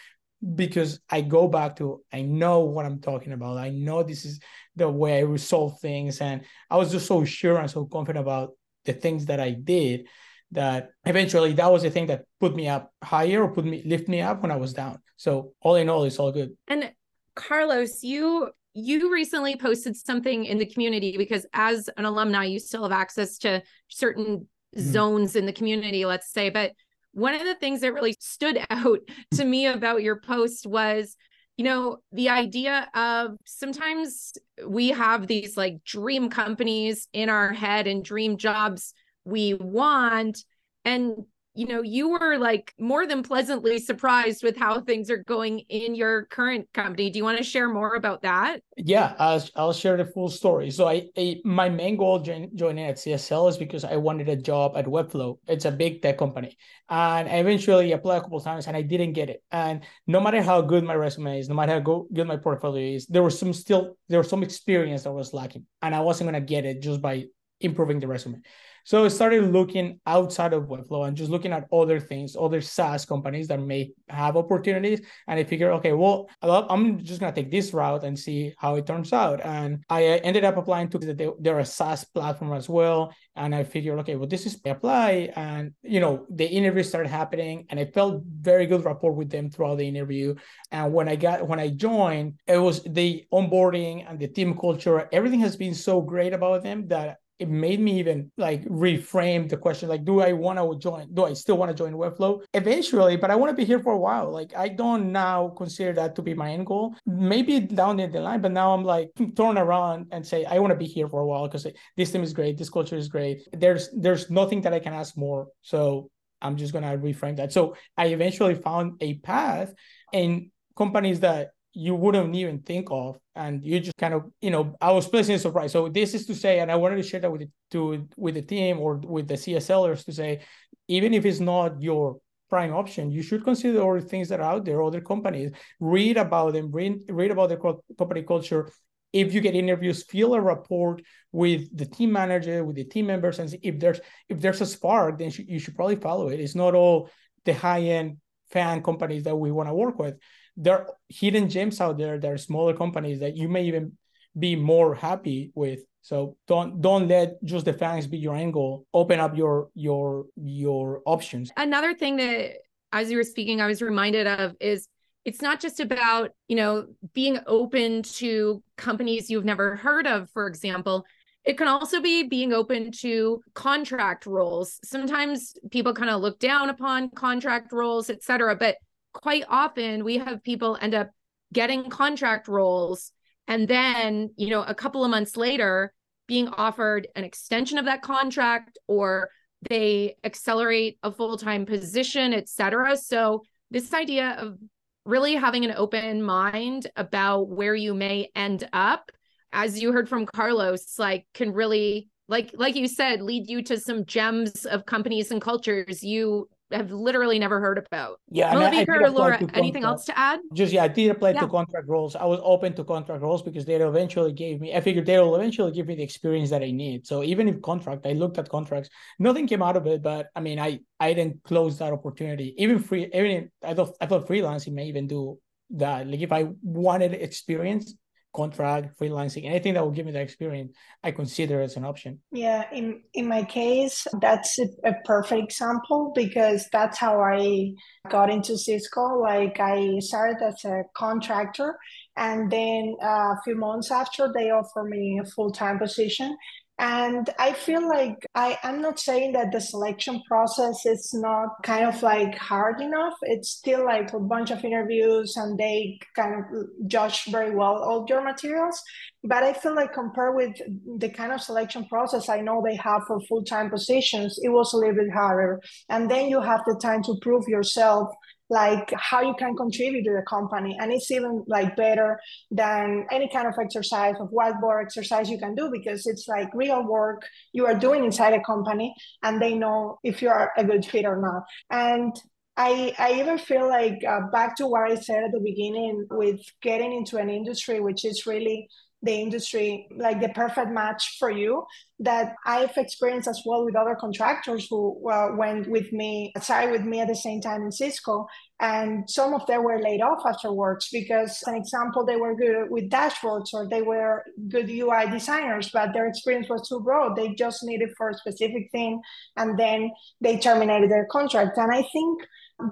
because 0.54 1.00
i 1.10 1.20
go 1.20 1.48
back 1.48 1.76
to 1.76 2.02
i 2.12 2.22
know 2.22 2.60
what 2.60 2.86
i'm 2.86 3.00
talking 3.00 3.32
about. 3.32 3.58
I 3.58 3.70
know 3.70 4.02
this 4.02 4.24
is 4.24 4.40
the 4.74 4.88
way 4.88 5.18
i 5.18 5.20
resolve 5.20 5.80
things 5.80 6.20
and 6.20 6.42
i 6.70 6.76
was 6.76 6.92
just 6.92 7.06
so 7.06 7.24
sure 7.24 7.58
and 7.58 7.70
so 7.70 7.84
confident 7.86 8.22
about 8.22 8.52
the 8.84 8.92
things 8.92 9.26
that 9.26 9.40
i 9.40 9.50
did 9.50 10.06
that 10.52 10.90
eventually 11.04 11.52
that 11.54 11.72
was 11.72 11.82
the 11.82 11.90
thing 11.90 12.06
that 12.06 12.24
put 12.38 12.54
me 12.54 12.68
up 12.68 12.92
higher 13.02 13.42
or 13.42 13.52
put 13.52 13.64
me 13.64 13.82
lift 13.84 14.08
me 14.08 14.20
up 14.20 14.42
when 14.42 14.50
i 14.50 14.56
was 14.56 14.72
down. 14.72 14.98
So 15.16 15.52
all 15.60 15.76
in 15.76 15.88
all 15.88 16.04
it's 16.04 16.18
all 16.18 16.32
good. 16.32 16.56
And 16.68 16.92
carlos 17.34 18.02
you 18.02 18.50
you 18.76 19.10
recently 19.10 19.56
posted 19.56 19.96
something 19.96 20.44
in 20.44 20.58
the 20.58 20.66
community 20.66 21.16
because 21.16 21.46
as 21.54 21.88
an 21.96 22.04
alumni 22.04 22.44
you 22.44 22.58
still 22.58 22.82
have 22.82 22.92
access 22.92 23.38
to 23.38 23.62
certain 23.88 24.46
mm-hmm. 24.76 24.80
zones 24.92 25.34
in 25.34 25.46
the 25.46 25.52
community 25.52 26.04
let's 26.04 26.30
say 26.30 26.50
but 26.50 26.72
one 27.12 27.34
of 27.34 27.44
the 27.44 27.54
things 27.54 27.80
that 27.80 27.94
really 27.94 28.14
stood 28.20 28.58
out 28.70 29.00
to 29.32 29.44
me 29.44 29.66
about 29.66 30.02
your 30.02 30.20
post 30.20 30.66
was 30.66 31.16
you 31.56 31.64
know 31.64 31.96
the 32.12 32.28
idea 32.28 32.86
of 32.94 33.38
sometimes 33.46 34.34
we 34.66 34.88
have 34.88 35.26
these 35.26 35.56
like 35.56 35.82
dream 35.84 36.28
companies 36.28 37.08
in 37.14 37.30
our 37.30 37.54
head 37.54 37.86
and 37.86 38.04
dream 38.04 38.36
jobs 38.36 38.92
we 39.24 39.54
want 39.54 40.44
and 40.84 41.24
you 41.56 41.66
know, 41.66 41.82
you 41.82 42.10
were 42.10 42.38
like 42.38 42.74
more 42.78 43.06
than 43.06 43.22
pleasantly 43.22 43.78
surprised 43.78 44.42
with 44.42 44.56
how 44.56 44.80
things 44.80 45.10
are 45.10 45.22
going 45.24 45.60
in 45.68 45.94
your 45.94 46.26
current 46.26 46.68
company. 46.74 47.10
Do 47.10 47.18
you 47.18 47.24
want 47.24 47.38
to 47.38 47.44
share 47.44 47.68
more 47.68 47.94
about 47.94 48.22
that? 48.22 48.60
Yeah, 48.76 49.14
I'll, 49.18 49.72
share 49.72 49.96
the 49.96 50.04
full 50.04 50.28
story. 50.28 50.70
So 50.70 50.86
I, 50.86 51.08
I 51.16 51.40
my 51.44 51.68
main 51.68 51.96
goal 51.96 52.18
join, 52.20 52.50
joining 52.54 52.84
at 52.84 52.96
CSL 52.96 53.50
is 53.50 53.56
because 53.56 53.84
I 53.84 53.96
wanted 53.96 54.28
a 54.28 54.36
job 54.36 54.76
at 54.76 54.86
Webflow. 54.86 55.38
It's 55.48 55.64
a 55.64 55.72
big 55.72 56.02
tech 56.02 56.18
company. 56.18 56.56
And 56.88 57.28
I 57.28 57.36
eventually 57.36 57.92
applied 57.92 58.18
a 58.18 58.20
couple 58.20 58.40
times 58.40 58.66
and 58.66 58.76
I 58.76 58.82
didn't 58.82 59.14
get 59.14 59.30
it. 59.30 59.42
And 59.50 59.82
no 60.06 60.20
matter 60.20 60.42
how 60.42 60.60
good 60.60 60.84
my 60.84 60.94
resume 60.94 61.38
is, 61.38 61.48
no 61.48 61.54
matter 61.54 61.72
how 61.72 62.06
good 62.12 62.26
my 62.26 62.36
portfolio 62.36 62.96
is, 62.96 63.06
there 63.06 63.22
was 63.22 63.38
some 63.38 63.52
still 63.52 63.96
there 64.08 64.18
was 64.18 64.28
some 64.28 64.42
experience 64.42 65.04
that 65.04 65.12
was 65.12 65.32
lacking. 65.32 65.66
And 65.82 65.94
I 65.94 66.00
wasn't 66.00 66.28
gonna 66.28 66.40
get 66.40 66.64
it 66.64 66.82
just 66.82 67.00
by 67.00 67.24
improving 67.60 68.00
the 68.00 68.06
resume. 68.06 68.42
So 68.86 69.04
I 69.04 69.08
started 69.08 69.52
looking 69.52 69.98
outside 70.06 70.52
of 70.52 70.68
Webflow 70.68 71.08
and 71.08 71.16
just 71.16 71.28
looking 71.28 71.52
at 71.52 71.66
other 71.72 71.98
things, 71.98 72.36
other 72.38 72.60
SaaS 72.60 73.04
companies 73.04 73.48
that 73.48 73.58
may 73.58 73.90
have 74.08 74.36
opportunities. 74.36 75.00
And 75.26 75.40
I 75.40 75.42
figured, 75.42 75.72
okay, 75.72 75.92
well, 75.92 76.30
I'm 76.40 77.02
just 77.02 77.18
gonna 77.18 77.34
take 77.34 77.50
this 77.50 77.74
route 77.74 78.04
and 78.04 78.16
see 78.16 78.54
how 78.58 78.76
it 78.76 78.86
turns 78.86 79.12
out. 79.12 79.40
And 79.44 79.82
I 79.90 80.06
uh, 80.06 80.20
ended 80.22 80.44
up 80.44 80.56
applying 80.56 80.88
to 80.90 80.98
the, 80.98 81.34
they're 81.40 81.58
a 81.58 81.64
SaaS 81.64 82.04
platform 82.04 82.52
as 82.52 82.68
well. 82.68 83.12
And 83.34 83.56
I 83.56 83.64
figured, 83.64 83.98
okay, 83.98 84.14
well, 84.14 84.28
this 84.28 84.46
is 84.46 84.56
apply. 84.64 85.32
And 85.34 85.74
you 85.82 85.98
know, 85.98 86.24
the 86.30 86.46
interview 86.46 86.84
started 86.84 87.08
happening, 87.08 87.66
and 87.68 87.80
I 87.80 87.86
felt 87.86 88.22
very 88.24 88.66
good 88.66 88.84
rapport 88.84 89.12
with 89.12 89.30
them 89.30 89.50
throughout 89.50 89.78
the 89.78 89.88
interview. 89.88 90.36
And 90.70 90.94
when 90.94 91.08
I 91.08 91.16
got 91.16 91.48
when 91.48 91.58
I 91.58 91.70
joined, 91.70 92.34
it 92.46 92.58
was 92.58 92.84
the 92.84 93.24
onboarding 93.32 94.08
and 94.08 94.16
the 94.16 94.28
team 94.28 94.56
culture. 94.56 95.08
Everything 95.10 95.40
has 95.40 95.56
been 95.56 95.74
so 95.74 96.00
great 96.00 96.32
about 96.32 96.62
them 96.62 96.86
that 96.86 97.16
it 97.38 97.48
made 97.48 97.80
me 97.80 97.98
even 97.98 98.30
like 98.36 98.64
reframe 98.64 99.48
the 99.48 99.56
question 99.56 99.88
like 99.88 100.04
do 100.04 100.20
i 100.20 100.32
want 100.32 100.58
to 100.58 100.78
join 100.78 101.12
do 101.12 101.24
i 101.24 101.32
still 101.32 101.56
want 101.56 101.70
to 101.70 101.76
join 101.76 101.92
webflow? 101.92 102.42
Eventually 102.54 103.16
but 103.16 103.30
i 103.30 103.36
want 103.36 103.50
to 103.50 103.56
be 103.56 103.64
here 103.64 103.78
for 103.80 103.92
a 103.92 103.98
while. 103.98 104.30
Like 104.30 104.54
i 104.56 104.68
don't 104.68 105.12
now 105.12 105.48
consider 105.56 105.92
that 105.94 106.14
to 106.16 106.22
be 106.22 106.34
my 106.34 106.52
end 106.52 106.66
goal. 106.66 106.94
Maybe 107.04 107.60
down 107.60 107.96
the 107.96 108.06
line 108.20 108.40
but 108.40 108.52
now 108.52 108.72
i'm 108.72 108.84
like 108.84 109.10
turn 109.36 109.58
around 109.58 110.06
and 110.12 110.26
say 110.26 110.44
i 110.44 110.58
want 110.58 110.72
to 110.72 110.78
be 110.78 110.86
here 110.86 111.08
for 111.08 111.20
a 111.20 111.26
while 111.26 111.46
because 111.46 111.66
this 111.96 112.10
team 112.10 112.22
is 112.22 112.32
great 112.32 112.56
this 112.56 112.70
culture 112.70 112.96
is 112.96 113.08
great. 113.08 113.46
There's 113.52 113.90
there's 113.96 114.30
nothing 114.30 114.62
that 114.62 114.72
i 114.72 114.78
can 114.78 114.94
ask 114.94 115.16
more 115.16 115.48
so 115.62 116.10
i'm 116.40 116.56
just 116.56 116.72
going 116.72 116.84
to 116.84 116.96
reframe 116.98 117.36
that. 117.36 117.52
So 117.52 117.76
i 117.96 118.06
eventually 118.06 118.54
found 118.54 118.94
a 119.00 119.14
path 119.18 119.72
in 120.12 120.50
companies 120.76 121.20
that 121.20 121.50
you 121.76 121.94
wouldn't 121.94 122.34
even 122.34 122.58
think 122.60 122.88
of 122.90 123.18
and 123.34 123.62
you 123.62 123.78
just 123.78 123.98
kind 123.98 124.14
of 124.14 124.22
you 124.40 124.50
know 124.50 124.74
i 124.80 124.90
was 124.90 125.06
pleasantly 125.06 125.38
surprised. 125.38 125.74
So 125.74 125.90
this 125.90 126.14
is 126.14 126.24
to 126.26 126.34
say 126.34 126.60
and 126.60 126.72
i 126.72 126.76
wanted 126.76 126.96
to 126.96 127.02
share 127.02 127.20
that 127.20 127.30
with 127.30 127.42
the, 127.42 127.50
to 127.72 128.08
with 128.16 128.34
the 128.34 128.42
team 128.42 128.80
or 128.80 128.96
with 128.96 129.28
the 129.28 129.34
cslers 129.34 130.02
to 130.06 130.12
say 130.12 130.40
even 130.88 131.12
if 131.12 131.26
it's 131.26 131.38
not 131.38 131.82
your 131.82 132.16
prime 132.48 132.72
option 132.72 133.10
you 133.10 133.22
should 133.22 133.44
consider 133.44 133.82
other 133.82 134.00
things 134.00 134.30
that 134.30 134.40
are 134.40 134.54
out 134.54 134.64
there 134.64 134.82
other 134.82 135.02
companies. 135.02 135.50
Read 135.78 136.16
about 136.16 136.54
them 136.54 136.70
read, 136.72 137.00
read 137.10 137.30
about 137.30 137.50
the 137.50 137.58
company 137.98 138.22
culture. 138.22 138.70
If 139.12 139.34
you 139.34 139.42
get 139.42 139.54
interviews 139.54 140.02
feel 140.02 140.32
a 140.34 140.40
rapport 140.40 140.98
with 141.30 141.76
the 141.76 141.84
team 141.84 142.10
manager 142.10 142.64
with 142.64 142.76
the 142.76 142.84
team 142.84 143.06
members 143.06 143.38
and 143.38 143.54
if 143.62 143.78
there's 143.78 144.00
if 144.30 144.40
there's 144.40 144.62
a 144.62 144.66
spark 144.66 145.18
then 145.18 145.30
you 145.36 145.58
should 145.58 145.76
probably 145.76 145.96
follow 145.96 146.28
it. 146.28 146.40
It's 146.40 146.54
not 146.54 146.74
all 146.74 147.10
the 147.44 147.52
high 147.52 147.82
end 147.82 148.16
FAANG 148.50 148.82
companies 148.82 149.24
that 149.24 149.36
we 149.36 149.50
want 149.50 149.68
to 149.68 149.74
work 149.74 149.98
with 149.98 150.16
there 150.56 150.80
are 150.80 150.94
hidden 151.08 151.48
gems 151.48 151.80
out 151.80 151.98
there 151.98 152.18
there 152.18 152.34
are 152.34 152.38
smaller 152.38 152.74
companies 152.74 153.20
that 153.20 153.36
you 153.36 153.48
may 153.48 153.64
even 153.64 153.92
be 154.38 154.56
more 154.56 154.94
happy 154.94 155.50
with. 155.54 155.80
So 156.02 156.36
don't 156.46 156.80
don't 156.80 157.08
let 157.08 157.42
just 157.44 157.64
the 157.64 157.72
FAANGs 157.72 158.08
be 158.08 158.18
your 158.18 158.34
angle. 158.34 158.86
Open 158.94 159.18
up 159.18 159.36
your 159.36 159.70
your 159.74 160.26
your 160.36 161.02
options. 161.04 161.50
Another 161.56 161.94
thing 161.94 162.16
that 162.16 162.58
as 162.92 163.10
you 163.10 163.16
were 163.16 163.24
speaking 163.24 163.60
i 163.60 163.66
was 163.66 163.82
reminded 163.82 164.26
of 164.26 164.54
is 164.60 164.88
it's 165.24 165.42
not 165.42 165.60
just 165.60 165.80
about 165.80 166.30
you 166.46 166.54
know 166.54 166.86
being 167.14 167.38
open 167.46 168.02
to 168.02 168.62
companies 168.76 169.28
you've 169.28 169.44
never 169.44 169.76
heard 169.76 170.06
of 170.06 170.30
for 170.30 170.46
example. 170.46 171.04
It 171.44 171.56
can 171.56 171.68
also 171.68 172.00
be 172.00 172.24
being 172.24 172.52
open 172.52 172.90
to 173.02 173.40
contract 173.54 174.26
roles. 174.26 174.80
Sometimes 174.82 175.54
people 175.70 175.94
kind 175.94 176.10
of 176.10 176.20
look 176.20 176.40
down 176.40 176.70
upon 176.70 177.10
contract 177.10 177.72
roles 177.72 178.10
etc 178.10 178.54
but 178.54 178.76
quite 179.16 179.44
often 179.48 180.04
we 180.04 180.18
have 180.18 180.42
people 180.42 180.78
end 180.80 180.94
up 180.94 181.10
getting 181.52 181.88
contract 181.88 182.48
roles 182.48 183.12
and 183.48 183.66
then 183.68 184.30
you 184.36 184.50
know 184.50 184.62
a 184.62 184.74
couple 184.74 185.04
of 185.04 185.10
months 185.10 185.36
later 185.36 185.92
being 186.26 186.48
offered 186.48 187.08
an 187.16 187.24
extension 187.24 187.78
of 187.78 187.84
that 187.84 188.02
contract 188.02 188.78
or 188.88 189.28
they 189.68 190.16
accelerate 190.24 190.98
a 191.02 191.10
full-time 191.10 191.64
position 191.64 192.32
etc 192.32 192.96
so 192.96 193.42
this 193.70 193.94
idea 193.94 194.36
of 194.38 194.58
really 195.04 195.34
having 195.34 195.64
an 195.64 195.74
open 195.76 196.22
mind 196.22 196.88
about 196.96 197.48
where 197.48 197.74
you 197.74 197.94
may 197.94 198.28
end 198.34 198.68
up 198.72 199.10
as 199.52 199.80
you 199.80 199.92
heard 199.92 200.08
from 200.08 200.26
carlos 200.26 200.98
like 200.98 201.26
can 201.32 201.52
really 201.52 202.08
like 202.28 202.50
like 202.54 202.74
you 202.74 202.88
said 202.88 203.22
lead 203.22 203.48
you 203.48 203.62
to 203.62 203.78
some 203.78 204.04
gems 204.04 204.66
of 204.66 204.86
companies 204.86 205.30
and 205.30 205.40
cultures. 205.40 206.02
You 206.02 206.48
have 206.70 206.90
literally 206.90 207.38
never 207.38 207.60
heard 207.60 207.78
about. 207.78 208.20
Yeah, 208.30 208.52
Malavika 208.54 208.88
or 208.88 209.10
Laura, 209.10 209.40
anything 209.54 209.84
else 209.84 210.04
to 210.06 210.18
add? 210.18 210.40
Just 210.54 210.72
yeah, 210.72 210.84
I 210.84 210.88
did 210.88 211.10
apply 211.10 211.30
yeah. 211.30 211.40
to 211.40 211.48
contract 211.48 211.88
roles. 211.88 212.16
I 212.16 212.24
was 212.24 212.40
open 212.42 212.74
to 212.74 212.84
contract 212.84 213.22
roles 213.22 213.42
because 213.42 213.64
they 213.64 213.74
eventually 213.74 214.32
gave 214.32 214.60
me. 214.60 214.74
I 214.74 214.80
figured 214.80 215.06
they 215.06 215.18
will 215.18 215.36
eventually 215.36 215.72
give 215.72 215.86
me 215.86 215.94
the 215.94 216.02
experience 216.02 216.50
that 216.50 216.62
I 216.62 216.70
need. 216.70 217.06
So 217.06 217.22
even 217.22 217.48
if 217.48 217.62
contract, 217.62 218.06
I 218.06 218.12
looked 218.12 218.38
at 218.38 218.48
contracts. 218.48 218.90
Nothing 219.18 219.46
came 219.46 219.62
out 219.62 219.76
of 219.76 219.86
it, 219.86 220.02
but 220.02 220.28
I 220.34 220.40
mean, 220.40 220.58
I 220.58 220.80
I 220.98 221.12
didn't 221.12 221.42
close 221.44 221.78
that 221.78 221.92
opportunity. 221.92 222.54
Even 222.58 222.78
free, 222.78 223.08
even 223.12 223.50
I 223.62 223.74
thought 223.74 223.94
I 224.00 224.06
thought 224.06 224.26
freelancing 224.26 224.72
may 224.72 224.86
even 224.86 225.06
do 225.06 225.38
that. 225.70 226.06
Like 226.06 226.20
if 226.20 226.32
I 226.32 226.48
wanted 226.62 227.14
experience, 227.14 227.94
contract, 228.36 228.98
freelancing, 228.98 229.44
anything 229.46 229.74
that 229.74 229.82
will 229.82 229.96
give 229.96 230.06
me 230.06 230.12
that 230.12 230.22
experience, 230.22 230.76
I 231.02 231.10
consider 231.10 231.60
as 231.62 231.76
an 231.76 231.84
option. 231.84 232.20
Yeah, 232.30 232.64
in 232.72 232.86
in 233.14 233.26
my 233.26 233.42
case, 233.44 234.06
that's 234.20 234.58
a, 234.58 234.68
a 234.84 234.94
perfect 235.04 235.42
example 235.50 236.12
because 236.14 236.68
that's 236.70 236.98
how 236.98 237.20
I 237.20 237.72
got 238.10 238.30
into 238.30 238.58
Cisco. 238.58 239.04
Like 239.30 239.58
I 239.58 239.98
started 240.00 240.38
as 240.42 240.64
a 240.64 240.82
contractor, 240.94 241.70
and 242.16 242.50
then 242.50 242.96
uh, 243.02 243.32
a 243.36 243.38
few 243.44 243.56
months 243.56 243.90
after, 243.90 244.32
they 244.32 244.50
offered 244.50 244.88
me 244.88 245.20
a 245.22 245.26
full 245.34 245.50
time 245.50 245.78
position, 245.78 246.36
and 246.78 247.30
I 247.38 247.54
feel 247.54 247.88
like 247.88 248.26
I, 248.34 248.58
I'm 248.62 248.82
not 248.82 249.00
saying 249.00 249.32
that 249.32 249.50
the 249.50 249.62
selection 249.62 250.22
process 250.28 250.84
is 250.84 251.10
not 251.14 251.48
kind 251.62 251.86
of 251.86 252.02
like 252.02 252.36
hard 252.36 252.82
enough. 252.82 253.14
It's 253.22 253.48
still 253.48 253.82
like 253.82 254.12
a 254.12 254.20
bunch 254.20 254.50
of 254.50 254.62
interviews 254.62 255.34
and 255.36 255.56
they 255.56 255.98
kind 256.14 256.34
of 256.34 256.44
judge 256.86 257.24
very 257.26 257.54
well 257.54 257.82
all 257.82 258.04
your 258.06 258.22
materials. 258.22 258.78
But 259.24 259.42
I 259.42 259.54
feel 259.54 259.74
like 259.74 259.94
compared 259.94 260.36
with 260.36 260.54
the 260.98 261.08
kind 261.08 261.32
of 261.32 261.40
selection 261.40 261.86
process 261.86 262.28
I 262.28 262.42
know 262.42 262.62
they 262.62 262.76
have 262.76 263.04
for 263.06 263.20
full 263.20 263.42
time 263.42 263.70
positions, 263.70 264.38
it 264.42 264.50
was 264.50 264.74
a 264.74 264.76
little 264.76 264.96
bit 264.96 265.12
harder. 265.14 265.62
And 265.88 266.10
then 266.10 266.28
you 266.28 266.42
have 266.42 266.60
the 266.66 266.78
time 266.82 267.02
to 267.04 267.16
prove 267.22 267.48
yourself 267.48 268.10
like 268.48 268.92
how 268.96 269.20
you 269.20 269.34
can 269.38 269.56
contribute 269.56 270.04
to 270.04 270.12
the 270.12 270.22
company. 270.22 270.76
And 270.80 270.92
it's 270.92 271.10
even 271.10 271.44
like 271.46 271.76
better 271.76 272.20
than 272.50 273.06
any 273.10 273.28
kind 273.28 273.46
of 273.46 273.54
exercise 273.60 274.14
of 274.20 274.30
whiteboard 274.30 274.82
exercise 274.82 275.28
you 275.28 275.38
can 275.38 275.54
do 275.54 275.70
because 275.70 276.06
it's 276.06 276.28
like 276.28 276.48
real 276.54 276.86
work 276.86 277.22
you 277.52 277.66
are 277.66 277.74
doing 277.74 278.04
inside 278.04 278.34
a 278.34 278.42
company 278.44 278.94
and 279.22 279.40
they 279.40 279.54
know 279.54 279.98
if 280.04 280.22
you 280.22 280.28
are 280.28 280.52
a 280.56 280.64
good 280.64 280.84
fit 280.84 281.04
or 281.04 281.20
not. 281.20 281.42
And 281.70 282.12
I, 282.56 282.94
I 282.98 283.20
even 283.20 283.36
feel 283.38 283.68
like 283.68 283.98
uh, 284.08 284.28
back 284.32 284.56
to 284.56 284.66
what 284.66 284.90
I 284.90 284.94
said 284.94 285.24
at 285.24 285.32
the 285.32 285.40
beginning 285.40 286.06
with 286.10 286.40
getting 286.62 286.92
into 286.92 287.18
an 287.18 287.28
industry 287.28 287.80
which 287.80 288.04
is 288.04 288.26
really 288.26 288.68
the 289.02 289.12
industry 289.12 289.86
like 289.96 290.20
the 290.20 290.30
perfect 290.30 290.70
match 290.70 291.16
for 291.18 291.30
you 291.30 291.64
that 292.00 292.34
I've 292.44 292.76
experienced 292.76 293.28
as 293.28 293.42
well 293.46 293.64
with 293.64 293.76
other 293.76 293.94
contractors 293.94 294.66
who 294.68 294.98
went 295.36 295.68
with 295.68 295.92
me, 295.92 296.32
started 296.40 296.72
with 296.72 296.82
me 296.82 297.00
at 297.00 297.08
the 297.08 297.14
same 297.14 297.40
time 297.40 297.62
in 297.62 297.72
Cisco. 297.72 298.26
And 298.60 299.08
some 299.08 299.32
of 299.34 299.46
them 299.46 299.64
were 299.64 299.80
laid 299.80 300.00
off 300.02 300.22
afterwards 300.26 300.88
because, 300.92 301.42
an 301.46 301.54
example, 301.54 302.04
they 302.04 302.16
were 302.16 302.34
good 302.34 302.70
with 302.70 302.90
dashboards 302.90 303.54
or 303.54 303.68
they 303.68 303.82
were 303.82 304.24
good 304.48 304.68
UI 304.68 305.08
designers, 305.10 305.70
but 305.70 305.92
their 305.92 306.06
experience 306.06 306.48
was 306.48 306.68
too 306.68 306.80
broad. 306.80 307.16
They 307.16 307.34
just 307.34 307.62
needed 307.64 307.90
for 307.96 308.10
a 308.10 308.14
specific 308.14 308.70
thing. 308.72 309.00
And 309.36 309.58
then 309.58 309.90
they 310.20 310.38
terminated 310.38 310.90
their 310.90 311.06
contract. 311.10 311.56
And 311.56 311.72
I 311.72 311.82
think 311.92 312.26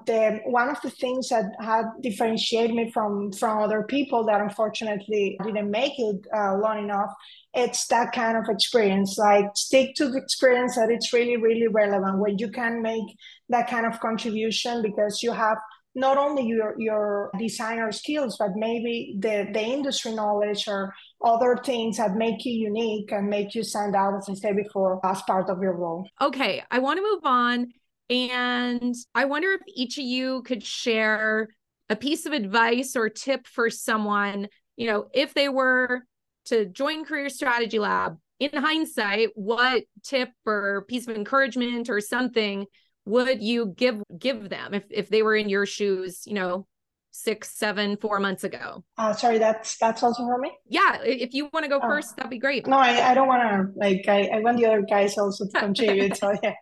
the 0.06 0.40
one 0.46 0.70
of 0.70 0.80
the 0.82 0.90
things 0.90 1.28
that 1.28 1.44
had 1.60 1.84
differentiated 2.00 2.74
me 2.74 2.90
from 2.90 3.30
from 3.32 3.58
other 3.58 3.82
people 3.82 4.24
that 4.24 4.40
unfortunately 4.40 5.38
didn't 5.44 5.70
make 5.70 5.92
it 5.98 6.26
uh, 6.34 6.56
long 6.56 6.84
enough 6.84 7.12
it's 7.54 7.86
that 7.86 8.12
kind 8.12 8.36
of 8.36 8.44
experience. 8.48 9.16
Like 9.16 9.56
stick 9.56 9.94
to 9.96 10.08
the 10.08 10.18
experience 10.18 10.74
that 10.76 10.90
it's 10.90 11.12
really 11.12 11.36
really 11.36 11.68
relevant 11.68 12.18
when 12.18 12.38
you 12.38 12.50
can 12.50 12.82
make 12.82 13.16
that 13.48 13.68
kind 13.68 13.86
of 13.86 14.00
contribution 14.00 14.82
because 14.82 15.22
you 15.22 15.32
have 15.32 15.58
not 15.94 16.18
only 16.18 16.44
your 16.44 16.74
your 16.76 17.30
designer 17.38 17.92
skills 17.92 18.36
but 18.36 18.50
maybe 18.56 19.16
the 19.20 19.48
the 19.52 19.60
industry 19.60 20.12
knowledge 20.12 20.66
or 20.66 20.92
other 21.24 21.56
things 21.64 21.98
that 21.98 22.16
make 22.16 22.44
you 22.44 22.52
unique 22.52 23.12
and 23.12 23.28
make 23.28 23.54
you 23.54 23.62
stand 23.62 23.94
out 23.94 24.12
as 24.16 24.28
i 24.28 24.34
said 24.34 24.56
before 24.56 24.98
as 25.06 25.22
part 25.22 25.48
of 25.48 25.62
your 25.62 25.76
role. 25.76 26.04
Okay 26.20 26.64
i 26.72 26.80
want 26.80 26.98
to 26.98 27.02
move 27.02 27.24
on 27.24 27.72
and 28.10 28.94
I 29.14 29.24
wonder 29.24 29.52
if 29.52 29.60
each 29.68 29.98
of 29.98 30.04
you 30.04 30.42
could 30.42 30.62
share 30.62 31.48
a 31.88 31.96
piece 31.96 32.26
of 32.26 32.32
advice 32.32 32.96
or 32.96 33.08
tip 33.08 33.46
for 33.46 33.70
someone, 33.70 34.48
you 34.76 34.86
know, 34.86 35.08
if 35.12 35.34
they 35.34 35.48
were 35.48 36.02
to 36.46 36.66
join 36.66 37.04
Career 37.04 37.28
Strategy 37.28 37.78
Lab, 37.78 38.18
in 38.40 38.50
hindsight, 38.52 39.30
what 39.34 39.84
tip 40.02 40.30
or 40.44 40.84
piece 40.88 41.06
of 41.06 41.16
encouragement 41.16 41.88
or 41.88 42.00
something 42.00 42.66
would 43.06 43.42
you 43.42 43.74
give 43.76 44.02
give 44.18 44.48
them 44.48 44.74
if 44.74 44.84
if 44.90 45.08
they 45.08 45.22
were 45.22 45.36
in 45.36 45.48
your 45.48 45.66
shoes, 45.66 46.22
you 46.26 46.34
know, 46.34 46.66
six, 47.10 47.56
seven, 47.56 47.96
four 47.96 48.18
months 48.18 48.44
ago? 48.44 48.84
Uh, 48.98 49.12
sorry, 49.12 49.38
that's 49.38 49.76
that's 49.78 50.02
also 50.02 50.24
for 50.24 50.38
me. 50.38 50.52
Yeah, 50.66 50.98
if 51.02 51.32
you 51.32 51.48
want 51.52 51.64
to 51.64 51.68
go 51.68 51.80
oh. 51.82 51.88
first, 51.88 52.16
that'd 52.16 52.30
be 52.30 52.38
great. 52.38 52.66
No, 52.66 52.76
I, 52.76 53.10
I 53.10 53.14
don't 53.14 53.28
want 53.28 53.42
to. 53.42 53.78
Like, 53.78 54.04
I, 54.08 54.28
I 54.34 54.40
want 54.40 54.58
the 54.58 54.66
other 54.66 54.82
guys 54.82 55.16
also 55.16 55.46
to 55.46 55.52
contribute. 55.60 56.16
so 56.16 56.34
yeah. 56.42 56.54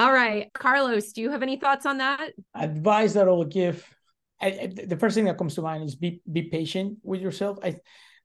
All 0.00 0.12
right. 0.14 0.50
Carlos, 0.54 1.12
do 1.12 1.20
you 1.20 1.28
have 1.28 1.42
any 1.42 1.58
thoughts 1.58 1.84
on 1.84 1.98
that? 1.98 2.32
Advice 2.54 3.12
that 3.12 3.28
I 3.28 3.32
will 3.32 3.44
give 3.44 3.84
I, 4.40 4.46
I, 4.46 4.86
the 4.86 4.96
first 4.96 5.14
thing 5.14 5.26
that 5.26 5.36
comes 5.36 5.54
to 5.56 5.62
mind 5.62 5.84
is 5.84 5.94
be 5.94 6.22
be 6.24 6.44
patient 6.48 6.96
with 7.02 7.20
yourself. 7.20 7.58
I 7.62 7.76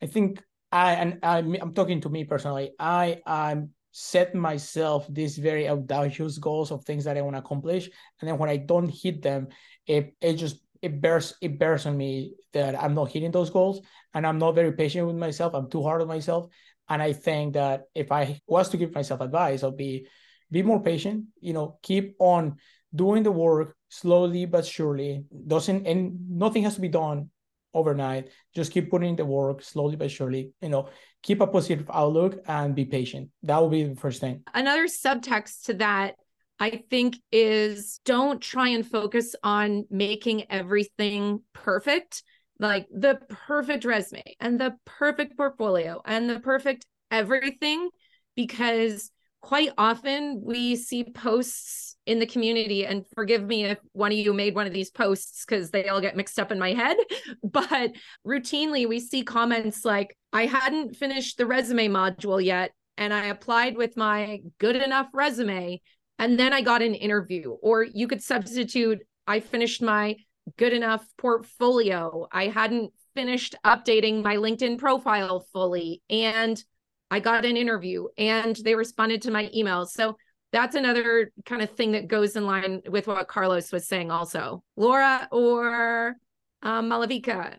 I 0.01 0.05
think 0.07 0.41
I 0.71 0.93
and 0.93 1.19
I, 1.21 1.39
I'm 1.39 1.73
talking 1.73 1.99
to 1.99 2.07
me 2.07 2.23
personally. 2.23 2.71
I 2.79 3.19
I'm 3.25 3.71
set 3.91 4.33
myself 4.33 5.05
these 5.09 5.37
very 5.37 5.67
audacious 5.67 6.37
goals 6.37 6.71
of 6.71 6.85
things 6.85 7.03
that 7.03 7.17
I 7.17 7.21
want 7.21 7.35
to 7.35 7.39
accomplish, 7.39 7.89
and 8.21 8.29
then 8.29 8.37
when 8.37 8.49
I 8.49 8.55
don't 8.55 8.87
hit 8.87 9.21
them, 9.21 9.49
it 9.85 10.15
it 10.21 10.35
just 10.35 10.63
it 10.81 11.01
bears 11.01 11.35
it 11.41 11.59
bears 11.59 11.85
on 11.85 11.97
me 11.97 12.35
that 12.53 12.81
I'm 12.81 12.95
not 12.95 13.11
hitting 13.11 13.31
those 13.31 13.49
goals, 13.49 13.81
and 14.13 14.25
I'm 14.25 14.39
not 14.39 14.55
very 14.55 14.71
patient 14.71 15.07
with 15.07 15.17
myself. 15.17 15.53
I'm 15.53 15.69
too 15.69 15.83
hard 15.83 16.01
on 16.01 16.07
myself, 16.07 16.47
and 16.87 17.01
I 17.01 17.11
think 17.11 17.55
that 17.55 17.83
if 17.93 18.13
I 18.13 18.39
was 18.47 18.69
to 18.69 18.77
give 18.77 18.95
myself 18.95 19.19
advice, 19.19 19.61
I'll 19.61 19.71
be 19.75 20.07
be 20.51 20.61
more 20.61 20.81
patient 20.81 21.25
you 21.39 21.53
know 21.53 21.79
keep 21.81 22.15
on 22.19 22.57
doing 22.93 23.23
the 23.23 23.31
work 23.31 23.75
slowly 23.89 24.45
but 24.45 24.65
surely. 24.65 25.23
Doesn't 25.47 25.85
and 25.87 26.29
nothing 26.29 26.63
has 26.63 26.75
to 26.75 26.81
be 26.81 26.89
done 26.89 27.29
overnight. 27.73 28.29
Just 28.53 28.71
keep 28.71 28.89
putting 28.89 29.15
the 29.15 29.25
work 29.25 29.61
slowly 29.61 29.95
but 29.95 30.11
surely 30.11 30.51
you 30.61 30.69
know 30.69 30.89
keep 31.21 31.41
a 31.41 31.47
positive 31.47 31.89
outlook 31.91 32.39
and 32.47 32.75
be 32.75 32.85
patient. 32.85 33.29
That 33.43 33.59
will 33.59 33.69
be 33.69 33.83
the 33.83 33.95
first 33.95 34.21
thing. 34.21 34.43
Another 34.53 34.87
subtext 34.87 35.63
to 35.65 35.73
that 35.75 36.15
I 36.59 36.83
think 36.89 37.17
is 37.31 37.99
don't 38.05 38.41
try 38.41 38.69
and 38.69 38.85
focus 38.85 39.35
on 39.43 39.85
making 39.89 40.49
everything 40.49 41.41
perfect, 41.53 42.23
like 42.59 42.87
the 42.89 43.19
perfect 43.47 43.83
resume 43.83 44.23
and 44.39 44.59
the 44.59 44.75
perfect 44.85 45.35
portfolio 45.35 46.01
and 46.05 46.29
the 46.29 46.39
perfect 46.39 46.85
everything, 47.11 47.89
because 48.35 49.11
quite 49.45 49.69
often 49.77 50.41
we 50.43 50.75
see 50.75 51.03
posts 51.03 51.97
in 52.07 52.17
the 52.17 52.25
community 52.25 52.83
and 52.83 53.05
forgive 53.13 53.43
me 53.43 53.65
if 53.65 53.77
one 53.91 54.11
of 54.11 54.17
you 54.17 54.33
made 54.33 54.55
one 54.55 54.65
of 54.65 54.73
these 54.73 54.89
posts 54.89 55.45
because 55.45 55.69
they 55.69 55.87
all 55.87 56.01
get 56.01 56.15
mixed 56.15 56.39
up 56.39 56.51
in 56.51 56.57
my 56.57 56.73
head 56.73 56.97
but 57.43 57.91
routinely 58.25 58.89
we 58.89 58.99
see 58.99 59.21
comments 59.21 59.85
like 59.85 60.17
i 60.33 60.47
hadn't 60.47 60.95
finished 60.95 61.37
the 61.37 61.45
resume 61.45 61.87
module 61.87 62.43
yet 62.43 62.71
and 62.97 63.13
i 63.13 63.25
applied 63.27 63.77
with 63.77 63.95
my 63.95 64.39
good 64.57 64.75
enough 64.75 65.09
resume 65.13 65.79
and 66.17 66.39
then 66.39 66.51
i 66.51 66.61
got 66.61 66.81
an 66.81 66.95
interview. 66.95 67.51
Or 67.61 67.83
you 67.83 68.07
could 68.07 68.23
substitute 68.23 69.01
i 69.27 69.39
finished 69.41 69.79
my 69.79 70.15
good 70.57 70.73
enough 70.73 71.05
portfolio 71.19 72.27
i 72.31 72.47
hadn't 72.47 72.91
finished 73.13 73.53
updating 73.63 74.23
my 74.23 74.37
linkedin 74.37 74.79
profile 74.79 75.45
fully 75.53 76.01
and 76.09 76.63
I 77.11 77.19
got 77.19 77.45
an 77.45 77.57
interview 77.57 78.07
and 78.17 78.55
they 78.55 78.75
responded 78.75 79.21
to 79.23 79.31
my 79.31 79.49
emails. 79.55 79.89
So 79.89 80.17
that's 80.51 80.75
another 80.75 81.31
kind 81.45 81.61
of 81.61 81.69
thing 81.71 81.91
that 81.93 82.07
goes 82.07 82.35
in 82.35 82.45
line 82.45 82.81
with 82.87 83.07
what 83.07 83.27
Carlos 83.27 83.71
was 83.71 83.87
saying 83.87 84.11
also. 84.11 84.63
Laura 84.75 85.27
or 85.31 86.15
um, 86.61 86.89
Malavika, 86.89 87.55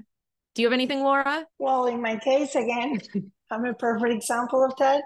do 0.54 0.62
you 0.62 0.66
have 0.66 0.72
anything, 0.72 1.02
Laura? 1.02 1.46
Well, 1.59 1.87
in 1.87 2.00
my 2.00 2.16
case, 2.16 2.54
again, 2.54 3.00
I'm 3.50 3.64
a 3.64 3.74
perfect 3.74 4.12
example 4.12 4.64
of 4.64 4.74
that 4.78 5.02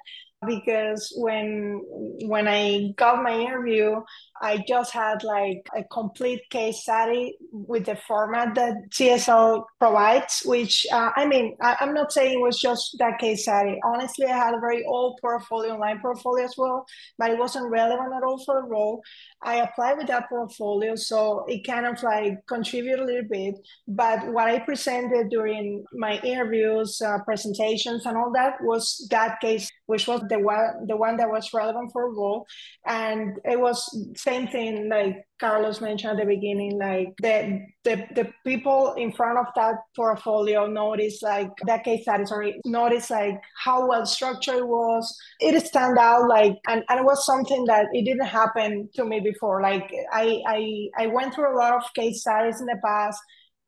because 0.46 1.12
when 1.16 1.82
when 2.22 2.48
I 2.48 2.92
got 2.96 3.22
my 3.22 3.38
interview, 3.38 4.00
I 4.40 4.64
just 4.66 4.92
had 4.92 5.22
like 5.22 5.68
a 5.76 5.84
complete 5.84 6.48
case 6.48 6.82
study 6.82 7.36
with 7.52 7.84
the 7.84 7.96
format 8.08 8.54
that 8.54 8.74
CSL 8.90 9.64
provides, 9.78 10.42
which 10.46 10.86
uh, 10.92 11.10
I 11.14 11.26
mean, 11.26 11.56
I, 11.60 11.76
am 11.80 11.92
not 11.92 12.12
saying 12.12 12.38
it 12.38 12.42
was 12.42 12.58
just 12.58 12.96
that 12.98 13.18
case 13.18 13.42
study. 13.42 13.78
Honestly, 13.84 14.26
I 14.26 14.36
had 14.36 14.54
a 14.54 14.60
very 14.60 14.82
old 14.84 15.18
portfolio, 15.20 15.74
online 15.74 16.00
portfolio 16.00 16.44
as 16.46 16.54
well, 16.56 16.86
but 17.18 17.30
it 17.30 17.38
wasn't 17.38 17.70
relevant 17.70 18.14
at 18.14 18.22
all 18.22 18.42
for 18.44 18.62
the 18.62 18.66
role. 18.66 19.02
I 19.42 19.56
applied 19.56 19.96
with 19.98 20.08
that 20.08 20.28
portfolio, 20.28 20.96
so 20.96 21.44
it 21.48 21.66
kind 21.66 21.86
of 21.86 22.02
like 22.02 22.46
contributed 22.46 23.00
a 23.00 23.04
little 23.04 23.28
bit. 23.28 23.54
But 23.88 24.26
what 24.28 24.48
I 24.48 24.58
presented 24.58 25.30
during 25.30 25.84
my 25.92 26.18
interviews, 26.20 27.00
uh, 27.00 27.18
presentations, 27.24 28.04
and 28.04 28.16
all 28.16 28.32
that 28.32 28.62
was 28.62 29.06
that 29.10 29.40
case, 29.40 29.70
which 29.86 30.06
was 30.06 30.22
the 30.28 30.38
one 30.38 30.86
the 30.86 30.96
one 30.96 31.16
that 31.16 31.30
was 31.30 31.52
relevant 31.54 31.90
for 31.92 32.12
role, 32.14 32.46
and 32.86 33.38
it 33.44 33.58
was 33.58 33.78
same 34.16 34.46
thing 34.48 34.88
like 34.88 35.24
Carlos 35.40 35.80
mentioned 35.80 36.12
at 36.12 36.18
the 36.18 36.34
beginning, 36.34 36.78
like 36.78 37.08
the 37.22 37.66
the 37.84 38.04
the 38.14 38.30
people 38.46 38.94
in 38.98 39.10
front 39.12 39.38
of 39.38 39.46
that 39.56 39.76
portfolio 39.96 40.66
notice 40.66 41.22
like 41.22 41.50
that 41.66 41.82
case 41.82 42.02
study, 42.02 42.26
sorry, 42.26 42.60
notice 42.66 43.10
like 43.10 43.40
how 43.64 43.88
well 43.88 44.04
structured 44.04 44.56
it 44.56 44.68
was. 44.68 45.16
It 45.40 45.58
stand 45.66 45.98
out 45.98 46.28
like 46.28 46.56
and, 46.68 46.84
and 46.88 47.00
it 47.00 47.04
was 47.04 47.24
something 47.24 47.64
that 47.64 47.86
it 47.92 48.04
didn't 48.04 48.26
happen 48.26 48.88
to 48.94 49.04
me 49.04 49.20
before. 49.20 49.62
Like 49.62 49.90
I 50.12 50.42
I 50.46 50.88
I 50.98 51.06
went 51.06 51.34
through 51.34 51.54
a 51.54 51.58
lot 51.58 51.74
of 51.74 51.94
case 51.94 52.20
studies 52.20 52.60
in 52.60 52.66
the 52.66 52.78
past 52.84 53.18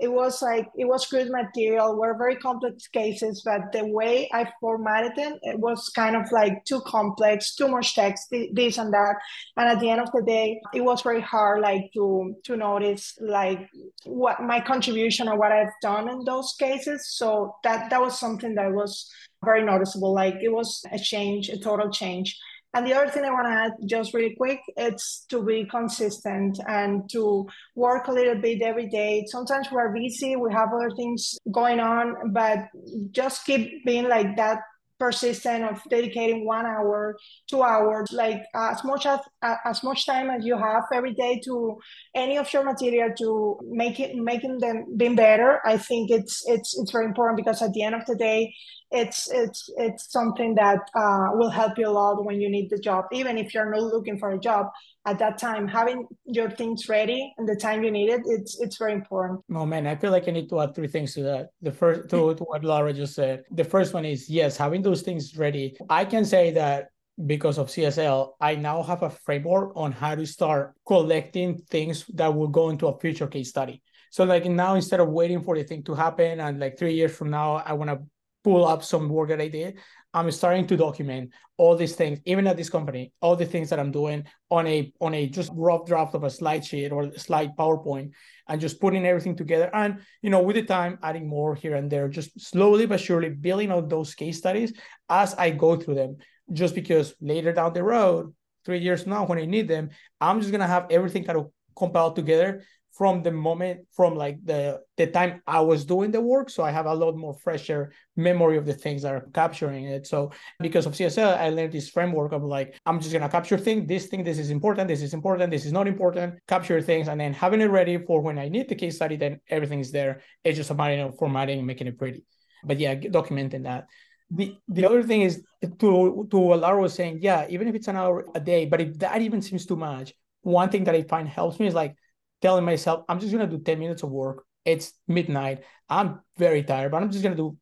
it 0.02 0.12
was 0.12 0.42
like 0.42 0.68
it 0.76 0.84
was 0.84 1.06
good 1.06 1.30
material. 1.30 1.96
Were 1.96 2.18
very 2.18 2.36
complex 2.36 2.88
cases 2.88 3.42
but 3.44 3.72
the 3.72 3.86
way 3.86 4.28
i 4.32 4.46
formatted 4.60 5.14
them 5.16 5.38
it 5.42 5.58
was 5.58 5.88
kind 5.90 6.16
of 6.16 6.30
like 6.32 6.64
too 6.64 6.80
complex 6.80 7.54
too 7.54 7.68
much 7.68 7.94
text 7.94 8.28
this 8.52 8.78
and 8.78 8.92
that. 8.92 9.16
And 9.56 9.68
at 9.68 9.80
the 9.80 9.90
end 9.90 10.00
of 10.00 10.10
the 10.12 10.22
day 10.22 10.60
it 10.74 10.80
was 10.80 11.02
very 11.02 11.20
hard 11.20 11.60
like 11.60 11.90
to 11.94 12.34
to 12.44 12.56
notice 12.56 13.16
like 13.20 13.68
what 14.04 14.42
my 14.42 14.60
contribution 14.60 15.28
or 15.28 15.38
what 15.38 15.52
i've 15.52 15.78
done 15.80 16.08
in 16.08 16.24
those 16.24 16.54
cases. 16.58 17.08
So 17.16 17.54
that 17.62 17.90
that 17.90 18.00
was 18.00 18.18
something 18.18 18.54
that 18.56 18.72
was 18.72 19.08
very 19.44 19.64
noticeable. 19.64 20.12
Like 20.14 20.36
it 20.42 20.52
was 20.52 20.84
a 20.90 20.98
change 20.98 21.48
a 21.48 21.58
total 21.58 21.90
change 21.90 22.36
and 22.74 22.86
the 22.86 22.94
other 22.94 23.10
thing 23.10 23.24
I 23.24 23.30
want 23.30 23.46
to 23.46 23.52
add, 23.52 23.72
just 23.86 24.14
really 24.14 24.34
quick, 24.34 24.60
it's 24.76 25.26
to 25.28 25.44
be 25.44 25.66
consistent 25.66 26.58
and 26.66 27.08
to 27.10 27.46
work 27.74 28.08
a 28.08 28.12
little 28.12 28.40
bit 28.40 28.62
every 28.62 28.88
day. 28.88 29.24
Sometimes 29.26 29.68
we're 29.70 29.92
busy, 29.92 30.36
we 30.36 30.52
have 30.52 30.70
other 30.72 30.90
things 30.96 31.38
going 31.52 31.80
on, 31.80 32.32
but 32.32 32.68
just 33.10 33.44
keep 33.44 33.84
being 33.84 34.08
like 34.08 34.36
that 34.36 34.60
persistent 35.02 35.64
of 35.64 35.82
dedicating 35.90 36.46
one 36.46 36.64
hour 36.64 37.16
two 37.50 37.60
hours 37.60 38.12
like 38.12 38.40
as 38.54 38.84
much 38.84 39.04
as 39.04 39.18
as 39.64 39.82
much 39.82 40.06
time 40.06 40.30
as 40.30 40.44
you 40.44 40.56
have 40.56 40.84
every 40.94 41.12
day 41.14 41.40
to 41.44 41.76
any 42.14 42.38
of 42.38 42.52
your 42.52 42.62
material 42.62 43.10
to 43.18 43.58
make 43.64 43.98
it 43.98 44.14
making 44.14 44.58
them 44.58 44.76
being 44.96 45.16
better 45.16 45.60
i 45.66 45.76
think 45.76 46.08
it's 46.08 46.44
it's 46.46 46.78
it's 46.78 46.92
very 46.92 47.06
important 47.06 47.36
because 47.36 47.60
at 47.62 47.72
the 47.72 47.82
end 47.82 47.96
of 47.96 48.06
the 48.06 48.14
day 48.14 48.54
it's 48.92 49.30
it's 49.30 49.70
it's 49.76 50.12
something 50.12 50.54
that 50.54 50.80
uh, 50.94 51.28
will 51.32 51.50
help 51.50 51.78
you 51.78 51.88
a 51.88 51.90
lot 51.90 52.24
when 52.24 52.40
you 52.40 52.50
need 52.50 52.70
the 52.70 52.78
job. 52.78 53.06
Even 53.12 53.38
if 53.38 53.54
you're 53.54 53.70
not 53.70 53.82
looking 53.82 54.18
for 54.18 54.30
a 54.30 54.38
job 54.38 54.66
at 55.04 55.18
that 55.18 55.36
time 55.38 55.66
having 55.66 56.06
your 56.24 56.48
things 56.48 56.88
ready 56.88 57.32
and 57.36 57.48
the 57.48 57.56
time 57.56 57.82
you 57.82 57.90
need 57.90 58.08
it 58.08 58.22
it's 58.26 58.60
it's 58.60 58.76
very 58.76 58.92
important. 58.92 59.40
Oh 59.52 59.66
man 59.66 59.86
i 59.86 59.96
feel 59.96 60.12
like 60.12 60.28
i 60.28 60.30
need 60.30 60.48
to 60.50 60.60
add 60.60 60.74
three 60.74 60.88
things 60.88 61.14
to 61.14 61.22
that. 61.22 61.48
The 61.60 61.72
first 61.72 62.08
to, 62.10 62.34
to 62.34 62.44
what 62.50 62.64
laura 62.64 62.92
just 62.92 63.14
said 63.14 63.44
the 63.50 63.64
first 63.64 63.94
one 63.94 64.04
is 64.04 64.28
yes 64.28 64.56
having 64.56 64.82
those 64.82 65.02
things 65.02 65.36
ready. 65.36 65.76
I 65.88 66.04
can 66.04 66.24
say 66.24 66.52
that 66.52 66.88
because 67.26 67.58
of 67.58 67.68
CSL, 67.68 68.32
I 68.40 68.54
now 68.54 68.82
have 68.82 69.02
a 69.02 69.10
framework 69.10 69.72
on 69.76 69.92
how 69.92 70.14
to 70.14 70.26
start 70.26 70.74
collecting 70.86 71.58
things 71.70 72.06
that 72.14 72.34
will 72.34 72.48
go 72.48 72.70
into 72.70 72.86
a 72.86 72.98
future 72.98 73.26
case 73.26 73.50
study. 73.50 73.82
So 74.10 74.24
like 74.24 74.44
now, 74.46 74.74
instead 74.74 75.00
of 75.00 75.08
waiting 75.08 75.42
for 75.42 75.56
the 75.56 75.62
thing 75.62 75.82
to 75.84 75.94
happen 75.94 76.40
and 76.40 76.58
like 76.58 76.78
three 76.78 76.94
years 76.94 77.14
from 77.14 77.30
now, 77.30 77.56
I 77.56 77.74
want 77.74 77.90
to 77.90 78.00
pull 78.44 78.64
up 78.64 78.82
some 78.82 79.08
work 79.08 79.28
that 79.28 79.40
I 79.40 79.48
did. 79.48 79.78
I'm 80.14 80.30
starting 80.30 80.66
to 80.66 80.76
document 80.76 81.30
all 81.56 81.76
these 81.76 81.94
things, 81.94 82.18
even 82.26 82.46
at 82.46 82.56
this 82.56 82.68
company, 82.68 83.12
all 83.20 83.34
the 83.34 83.46
things 83.46 83.70
that 83.70 83.80
I'm 83.80 83.92
doing 83.92 84.24
on 84.50 84.66
a 84.66 84.92
on 85.00 85.14
a 85.14 85.26
just 85.26 85.50
rough 85.54 85.86
draft 85.86 86.14
of 86.14 86.24
a 86.24 86.30
slide 86.30 86.64
sheet 86.64 86.92
or 86.92 87.16
slide 87.16 87.56
PowerPoint, 87.56 88.10
and 88.48 88.60
just 88.60 88.80
putting 88.80 89.06
everything 89.06 89.36
together. 89.36 89.70
And 89.72 90.00
you 90.20 90.30
know, 90.30 90.42
with 90.42 90.56
the 90.56 90.64
time, 90.64 90.98
adding 91.02 91.28
more 91.28 91.54
here 91.54 91.76
and 91.76 91.90
there, 91.90 92.08
just 92.08 92.38
slowly 92.40 92.86
but 92.86 93.00
surely 93.00 93.30
building 93.30 93.70
out 93.70 93.88
those 93.88 94.14
case 94.14 94.38
studies 94.38 94.72
as 95.08 95.34
I 95.34 95.50
go 95.50 95.76
through 95.76 95.94
them. 95.94 96.16
Just 96.52 96.74
because 96.74 97.14
later 97.20 97.52
down 97.52 97.72
the 97.72 97.82
road, 97.82 98.34
three 98.64 98.80
years 98.80 99.06
now, 99.06 99.24
when 99.24 99.38
I 99.38 99.46
need 99.46 99.68
them, 99.68 99.90
I'm 100.20 100.40
just 100.40 100.52
gonna 100.52 100.66
have 100.66 100.88
everything 100.90 101.24
kind 101.24 101.38
of 101.38 101.50
compiled 101.74 102.16
together 102.16 102.64
from 102.92 103.22
the 103.22 103.32
moment 103.32 103.80
from 103.92 104.14
like 104.14 104.38
the 104.44 104.80
the 104.98 105.06
time 105.06 105.42
I 105.46 105.60
was 105.60 105.84
doing 105.84 106.10
the 106.10 106.20
work. 106.20 106.50
So 106.50 106.62
I 106.62 106.70
have 106.70 106.86
a 106.86 106.94
lot 106.94 107.16
more 107.16 107.34
fresher 107.34 107.92
memory 108.16 108.58
of 108.58 108.66
the 108.66 108.74
things 108.74 109.02
that 109.02 109.14
are 109.14 109.26
capturing 109.32 109.86
it. 109.86 110.06
So 110.06 110.30
because 110.60 110.84
of 110.84 110.92
CSL, 110.92 111.38
I 111.38 111.48
learned 111.48 111.72
this 111.72 111.88
framework 111.88 112.32
of 112.32 112.42
like 112.44 112.78
I'm 112.84 113.00
just 113.00 113.12
gonna 113.12 113.30
capture 113.30 113.56
things, 113.56 113.88
this 113.88 114.06
thing, 114.06 114.24
this 114.24 114.38
is 114.38 114.50
important, 114.50 114.88
this 114.88 115.00
is 115.00 115.14
important, 115.14 115.50
this 115.50 115.64
is 115.64 115.72
not 115.72 115.88
important, 115.88 116.34
capture 116.46 116.80
things, 116.82 117.08
and 117.08 117.18
then 117.18 117.32
having 117.32 117.62
it 117.62 117.70
ready 117.70 117.96
for 117.96 118.20
when 118.20 118.38
I 118.38 118.48
need 118.48 118.68
the 118.68 118.74
case 118.74 118.96
study, 118.96 119.16
then 119.16 119.40
everything 119.48 119.80
is 119.80 119.90
there. 119.90 120.20
It's 120.44 120.58
just 120.58 120.70
a 120.70 120.74
matter 120.74 121.02
of 121.02 121.16
formatting 121.16 121.64
making 121.64 121.86
it 121.86 121.98
pretty. 121.98 122.24
But 122.62 122.78
yeah, 122.78 122.94
documenting 122.94 123.64
that. 123.64 123.86
The, 124.30 124.56
the 124.68 124.86
other 124.86 125.02
thing 125.02 125.22
is 125.22 125.42
to 125.62 126.26
to 126.30 126.38
what 126.38 126.60
Lara 126.60 126.80
was 126.80 126.92
saying, 126.92 127.20
yeah, 127.22 127.46
even 127.48 127.68
if 127.68 127.74
it's 127.74 127.88
an 127.88 127.96
hour 127.96 128.26
a 128.34 128.40
day, 128.40 128.66
but 128.66 128.80
if 128.82 128.98
that 128.98 129.22
even 129.22 129.40
seems 129.40 129.64
too 129.64 129.76
much, 129.76 130.12
one 130.42 130.68
thing 130.68 130.84
that 130.84 130.94
I 130.94 131.02
find 131.02 131.28
helps 131.28 131.58
me 131.58 131.66
is 131.66 131.74
like 131.74 131.96
telling 132.42 132.64
myself, 132.64 133.04
I'm 133.08 133.20
just 133.20 133.32
going 133.32 133.48
to 133.48 133.56
do 133.56 133.62
10 133.62 133.78
minutes 133.78 134.02
of 134.02 134.10
work. 134.10 134.44
It's 134.64 134.92
midnight. 135.08 135.64
I'm 135.88 136.20
very 136.36 136.62
tired, 136.62 136.90
but 136.92 137.02
I'm 137.02 137.10
just 137.10 137.22
going 137.22 137.36
to 137.36 137.42
do 137.42 137.56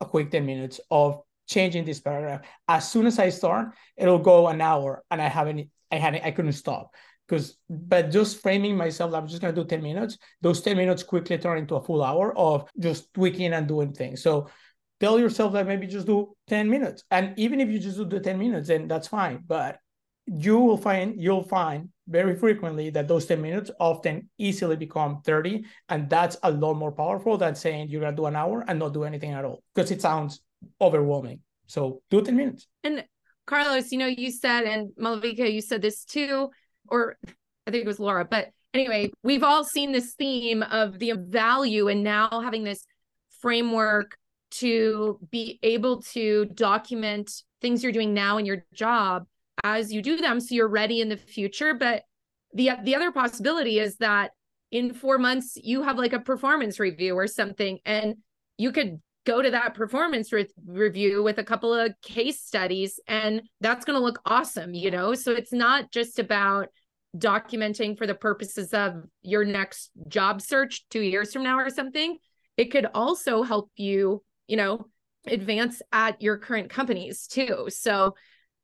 a 0.00 0.06
quick 0.06 0.30
10 0.30 0.46
minutes 0.46 0.80
of 0.90 1.20
changing 1.46 1.84
this 1.84 2.00
paragraph. 2.00 2.42
As 2.68 2.90
soon 2.90 3.06
as 3.06 3.18
I 3.18 3.28
start, 3.28 3.74
it'll 3.96 4.18
go 4.18 4.48
an 4.48 4.60
hour 4.60 5.04
and 5.10 5.20
I 5.20 5.28
haven't, 5.28 5.68
I 5.90 5.96
hadn't, 5.96 6.24
I 6.24 6.30
couldn't 6.30 6.52
stop. 6.52 6.94
Because, 7.26 7.56
but 7.68 8.10
just 8.10 8.42
framing 8.42 8.76
myself, 8.76 9.14
I'm 9.14 9.28
just 9.28 9.40
going 9.40 9.54
to 9.54 9.60
do 9.60 9.68
10 9.68 9.82
minutes. 9.82 10.18
Those 10.40 10.60
10 10.62 10.76
minutes 10.76 11.02
quickly 11.02 11.38
turn 11.38 11.58
into 11.58 11.76
a 11.76 11.82
full 11.82 12.02
hour 12.02 12.36
of 12.36 12.68
just 12.78 13.12
tweaking 13.14 13.52
and 13.52 13.68
doing 13.68 13.92
things. 13.92 14.22
So 14.22 14.48
tell 14.98 15.18
yourself 15.18 15.52
that 15.52 15.66
maybe 15.66 15.86
just 15.86 16.06
do 16.06 16.34
10 16.48 16.68
minutes. 16.68 17.04
And 17.10 17.38
even 17.38 17.60
if 17.60 17.68
you 17.68 17.78
just 17.78 17.98
do 17.98 18.04
the 18.04 18.20
10 18.20 18.38
minutes, 18.38 18.68
then 18.68 18.88
that's 18.88 19.08
fine. 19.08 19.44
But 19.46 19.78
you 20.32 20.58
will 20.58 20.76
find, 20.76 21.20
you'll 21.20 21.44
find 21.44 21.88
very 22.08 22.36
frequently 22.36 22.90
that 22.90 23.08
those 23.08 23.26
10 23.26 23.42
minutes 23.42 23.70
often 23.80 24.28
easily 24.38 24.76
become 24.76 25.20
30 25.22 25.64
and 25.88 26.08
that's 26.08 26.36
a 26.42 26.50
lot 26.50 26.74
more 26.74 26.92
powerful 26.92 27.36
than 27.36 27.54
saying 27.54 27.88
you're 27.88 28.00
going 28.00 28.14
to 28.14 28.16
do 28.16 28.26
an 28.26 28.36
hour 28.36 28.64
and 28.68 28.78
not 28.78 28.94
do 28.94 29.04
anything 29.04 29.32
at 29.32 29.44
all 29.44 29.62
because 29.74 29.90
it 29.90 30.00
sounds 30.00 30.40
overwhelming. 30.80 31.40
So 31.66 32.02
do 32.10 32.22
10 32.22 32.36
minutes. 32.36 32.66
And 32.84 33.04
carlos 33.50 33.90
you 33.90 33.98
know 33.98 34.06
you 34.06 34.30
said 34.30 34.62
and 34.62 34.90
malavika 34.96 35.52
you 35.52 35.60
said 35.60 35.82
this 35.82 36.04
too 36.04 36.48
or 36.88 37.16
i 37.66 37.70
think 37.70 37.84
it 37.84 37.86
was 37.86 37.98
laura 37.98 38.24
but 38.24 38.50
anyway 38.72 39.10
we've 39.24 39.42
all 39.42 39.64
seen 39.64 39.90
this 39.90 40.14
theme 40.14 40.62
of 40.62 41.00
the 41.00 41.12
value 41.16 41.88
and 41.88 42.04
now 42.04 42.28
having 42.44 42.62
this 42.62 42.86
framework 43.40 44.16
to 44.52 45.18
be 45.32 45.58
able 45.64 46.00
to 46.00 46.44
document 46.54 47.42
things 47.60 47.82
you're 47.82 47.92
doing 47.92 48.14
now 48.14 48.38
in 48.38 48.46
your 48.46 48.64
job 48.72 49.26
as 49.64 49.92
you 49.92 50.02
do 50.02 50.16
them 50.16 50.40
so 50.40 50.54
you're 50.54 50.68
ready 50.68 51.00
in 51.00 51.08
the 51.08 51.16
future. 51.16 51.74
But 51.74 52.02
the 52.52 52.70
the 52.82 52.96
other 52.96 53.12
possibility 53.12 53.78
is 53.78 53.96
that 53.96 54.32
in 54.70 54.94
4 54.94 55.18
months 55.18 55.56
you 55.56 55.82
have 55.82 55.98
like 55.98 56.12
a 56.12 56.20
performance 56.20 56.78
review 56.78 57.14
or 57.14 57.26
something 57.26 57.78
and 57.84 58.16
you 58.56 58.72
could 58.72 59.00
go 59.26 59.42
to 59.42 59.50
that 59.50 59.74
performance 59.74 60.32
re- 60.32 60.48
review 60.66 61.22
with 61.22 61.38
a 61.38 61.44
couple 61.44 61.74
of 61.74 61.92
case 62.02 62.40
studies 62.40 62.98
and 63.06 63.42
that's 63.60 63.84
going 63.84 63.98
to 63.98 64.04
look 64.04 64.20
awesome 64.24 64.74
you 64.74 64.90
know? 64.90 65.14
So 65.14 65.32
it's 65.32 65.52
not 65.52 65.90
just 65.92 66.18
about 66.18 66.68
documenting 67.16 67.98
for 67.98 68.06
the 68.06 68.14
purposes 68.14 68.72
of 68.72 69.04
your 69.22 69.44
next 69.44 69.90
job 70.08 70.40
search 70.40 70.84
2 70.90 71.00
years 71.00 71.32
from 71.32 71.42
now 71.42 71.58
or 71.58 71.70
something. 71.70 72.18
It 72.56 72.70
could 72.70 72.86
also 72.94 73.42
help 73.42 73.70
you 73.76 74.22
you 74.46 74.56
know 74.56 74.86
advance 75.26 75.82
at 75.92 76.20
your 76.22 76.38
current 76.38 76.70
companies 76.70 77.26
too. 77.26 77.66
So 77.68 78.14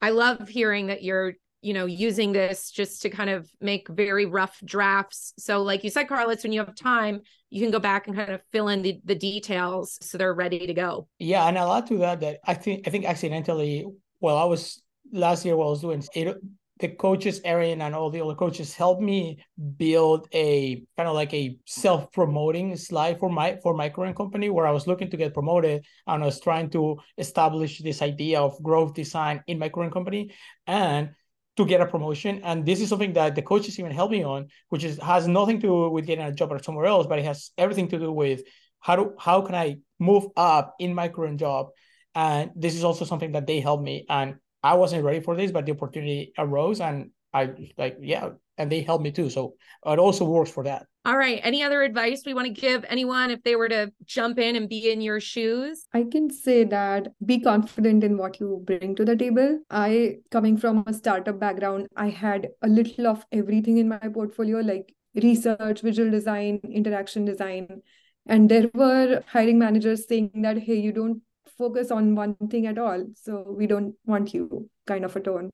I 0.01 0.11
love 0.11 0.49
hearing 0.49 0.87
that 0.87 1.03
you're, 1.03 1.35
you 1.63 1.75
know, 1.75 1.87
using 1.87 2.33
this 2.33 2.71
just 2.71 3.03
to 3.03 3.11
kind 3.11 3.31
of 3.31 3.51
make 3.61 3.89
very 3.89 4.27
rough 4.27 4.61
drafts. 4.65 5.33
So, 5.39 5.63
like 5.63 5.85
you 5.85 5.91
said, 5.91 6.05
Carlos, 6.05 6.43
when 6.43 6.53
you 6.53 6.61
have 6.61 6.75
time, 6.75 7.21
you 7.51 7.63
can 7.63 7.71
go 7.71 7.79
back 7.79 8.07
and 8.07 8.17
kind 8.17 8.33
of 8.33 8.41
fill 8.53 8.69
in 8.69 8.83
the, 8.83 9.01
the 9.05 9.15
details 9.15 9.99
so 10.01 10.19
they're 10.19 10.35
ready 10.35 10.67
to 10.67 10.75
go. 10.75 11.09
Yeah, 11.19 11.47
and 11.47 11.57
a 11.57 11.65
lot 11.65 11.87
to 11.89 11.99
that 11.99 12.21
that 12.21 12.41
I 12.45 12.55
think 12.55 12.87
I 12.87 12.91
think 12.91 13.05
accidentally, 13.05 13.87
well, 14.21 14.37
I 14.37 14.45
was 14.45 14.83
last 15.13 15.45
year 15.45 15.57
while 15.57 15.69
I 15.69 15.71
was 15.71 15.81
doing 15.81 16.05
it, 16.15 16.37
the 16.79 16.89
coaches 16.89 17.41
Erin 17.45 17.81
and 17.81 17.95
all 17.95 18.11
the 18.11 18.21
other 18.21 18.35
coaches 18.35 18.75
helped 18.75 19.01
me 19.03 19.43
build 19.77 20.29
a 20.33 20.85
kind 20.97 21.09
of 21.09 21.15
like 21.15 21.33
a 21.33 21.59
self-promoting 21.65 22.77
slide 22.77 23.19
for 23.19 23.31
my 23.31 23.59
for 23.63 23.75
my 23.75 23.89
current 23.89 24.17
company 24.17 24.51
where 24.51 24.67
I 24.67 24.73
was 24.73 24.87
looking 24.87 25.11
to 25.11 25.17
get 25.17 25.33
promoted 25.33 25.85
and 26.07 26.23
I 26.23 26.27
was 26.27 26.41
trying 26.41 26.71
to 26.71 26.99
establish 27.17 27.79
this 27.79 28.03
idea 28.03 28.41
of 28.41 28.63
growth 28.63 28.95
design 28.95 29.43
in 29.47 29.59
my 29.59 29.69
current 29.71 29.93
company 29.93 30.33
and 30.67 31.11
to 31.57 31.65
get 31.65 31.81
a 31.81 31.87
promotion. 31.87 32.41
And 32.45 32.67
this 32.67 32.81
is 32.81 32.91
something 32.91 33.15
that 33.15 33.35
the 33.35 33.43
coaches 33.43 33.79
even 33.79 33.93
helped 33.93 34.13
me 34.13 34.23
on, 34.23 34.49
which 34.69 34.85
is 34.85 34.99
has 34.99 35.27
nothing 35.27 35.61
to 35.61 35.67
do 35.67 35.91
with 35.91 36.07
getting 36.07 36.27
a 36.27 36.33
job 36.33 36.53
or 36.53 36.63
somewhere 36.63 36.87
else, 36.87 37.07
but 37.07 37.19
it 37.19 37.25
has 37.25 37.51
everything 37.57 37.89
to 37.89 37.99
do 37.99 38.13
with 38.13 38.43
how 38.81 38.97
do 38.97 39.15
how 39.19 39.41
can 39.41 39.55
I 39.55 39.77
move 39.99 40.27
up 40.37 40.75
in 40.79 40.95
my 40.95 41.09
current 41.09 41.41
job. 41.41 41.69
And 42.15 42.51
this 42.55 42.75
is 42.75 42.85
also 42.85 43.05
something 43.05 43.33
that 43.33 43.47
they 43.47 43.61
helped 43.61 43.83
me. 43.83 44.05
And 44.09 44.37
I 44.67 44.75
wasn't 44.75 45.05
ready 45.05 45.21
for 45.21 45.37
this, 45.37 45.53
but 45.53 45.65
the 45.65 45.73
opportunity 45.73 46.33
arose 46.37 46.81
and 46.81 47.11
I 47.33 47.51
like, 47.79 47.99
yeah, 48.01 48.31
and 48.59 48.73
they 48.73 48.81
helped 48.81 49.05
me 49.05 49.13
too. 49.13 49.31
So 49.31 49.55
it 49.85 49.99
also 49.99 50.25
works 50.25 50.51
for 50.51 50.65
that. 50.65 50.87
All 51.05 51.17
right. 51.17 51.41
Any 51.45 51.63
other 51.63 51.83
advice 51.83 52.23
we 52.27 52.35
want 52.35 52.49
to 52.49 52.61
give 52.61 52.85
anyone 52.89 53.31
if 53.31 53.45
they 53.45 53.55
were 53.55 53.69
to 53.69 53.93
jump 54.05 54.41
in 54.41 54.57
and 54.57 54.69
be 54.69 54.91
in 54.91 55.01
your 55.01 55.21
shoes? 55.21 55.87
I 55.95 56.05
can 56.11 56.31
say 56.31 56.65
that 56.65 57.13
be 57.25 57.39
confident 57.39 58.03
in 58.03 58.19
what 58.19 58.41
you 58.41 58.61
bring 58.67 58.97
to 58.97 59.05
the 59.05 59.15
table. 59.15 59.61
I, 59.71 60.17
coming 60.33 60.57
from 60.57 60.83
a 60.89 60.93
startup 60.93 61.39
background, 61.39 61.87
I 61.97 62.09
had 62.09 62.49
a 62.61 62.69
little 62.69 63.07
of 63.07 63.25
everything 63.31 63.79
in 63.79 63.89
my 63.89 63.99
portfolio, 63.99 64.59
like 64.59 64.93
research, 65.15 65.83
visual 65.83 66.11
design, 66.11 66.61
interaction 66.73 67.25
design. 67.25 67.83
And 68.27 68.51
there 68.51 68.69
were 68.75 69.23
hiring 69.29 69.61
managers 69.61 70.09
saying 70.09 70.33
that, 70.43 70.59
hey, 70.59 70.75
you 70.75 70.91
don't 70.91 71.23
focus 71.57 71.91
on 71.91 72.15
one 72.15 72.37
thing 72.51 72.67
at 72.67 72.79
all. 72.79 73.05
So 73.15 73.45
we 73.49 73.67
don't 73.67 73.95
want 74.05 74.35
you 74.35 74.71
kind 74.87 75.05
of 75.05 75.17
a 75.17 75.21
tone. 75.21 75.51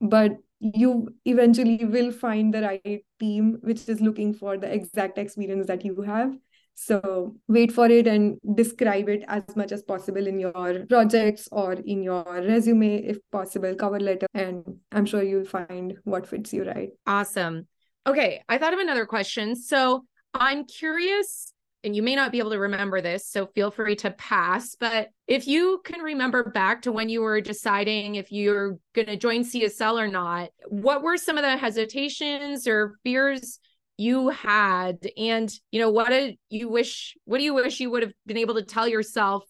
But 0.00 0.36
you 0.60 1.14
eventually 1.24 1.84
will 1.84 2.10
find 2.10 2.52
the 2.52 2.62
right 2.62 3.04
team 3.20 3.58
which 3.62 3.88
is 3.88 4.00
looking 4.00 4.32
for 4.32 4.56
the 4.56 4.72
exact 4.72 5.18
experience 5.18 5.66
that 5.66 5.84
you 5.84 6.00
have. 6.02 6.34
So 6.74 7.36
wait 7.46 7.70
for 7.70 7.86
it 7.86 8.06
and 8.06 8.38
describe 8.54 9.08
it 9.08 9.24
as 9.28 9.44
much 9.54 9.70
as 9.70 9.82
possible 9.82 10.26
in 10.26 10.40
your 10.40 10.86
projects 10.88 11.48
or 11.52 11.74
in 11.74 12.02
your 12.02 12.24
resume 12.24 12.96
if 12.96 13.18
possible 13.30 13.74
cover 13.74 14.00
letter. 14.00 14.26
And 14.34 14.64
i'm 14.90 15.06
sure 15.06 15.22
you'll 15.22 15.44
find 15.44 15.96
what 16.04 16.26
fits 16.26 16.52
you 16.52 16.64
right. 16.64 16.90
Awesome. 17.06 17.68
Okay 18.06 18.42
i 18.48 18.58
thought 18.58 18.74
of 18.74 18.80
another 18.80 19.06
question. 19.06 19.54
So 19.54 20.04
i'm 20.34 20.64
curious 20.64 21.53
and 21.84 21.94
you 21.94 22.02
may 22.02 22.14
not 22.14 22.32
be 22.32 22.38
able 22.38 22.50
to 22.50 22.58
remember 22.58 23.00
this, 23.00 23.28
so 23.28 23.46
feel 23.46 23.70
free 23.70 23.94
to 23.96 24.10
pass. 24.10 24.74
But 24.74 25.10
if 25.26 25.46
you 25.46 25.80
can 25.84 26.00
remember 26.00 26.50
back 26.50 26.82
to 26.82 26.92
when 26.92 27.08
you 27.08 27.20
were 27.20 27.40
deciding 27.40 28.14
if 28.14 28.32
you're 28.32 28.78
going 28.94 29.06
to 29.06 29.16
join 29.16 29.44
CSL 29.44 30.00
or 30.00 30.08
not, 30.08 30.48
what 30.68 31.02
were 31.02 31.16
some 31.16 31.36
of 31.36 31.42
the 31.42 31.56
hesitations 31.56 32.66
or 32.66 32.94
fears 33.04 33.58
you 33.98 34.30
had? 34.30 34.98
And, 35.16 35.52
you 35.70 35.80
know, 35.80 35.90
what 35.90 36.08
did 36.08 36.36
you 36.48 36.68
wish, 36.68 37.14
what 37.26 37.38
do 37.38 37.44
you 37.44 37.54
wish 37.54 37.80
you 37.80 37.90
would 37.90 38.02
have 38.02 38.12
been 38.26 38.38
able 38.38 38.54
to 38.54 38.62
tell 38.62 38.88
yourself, 38.88 39.44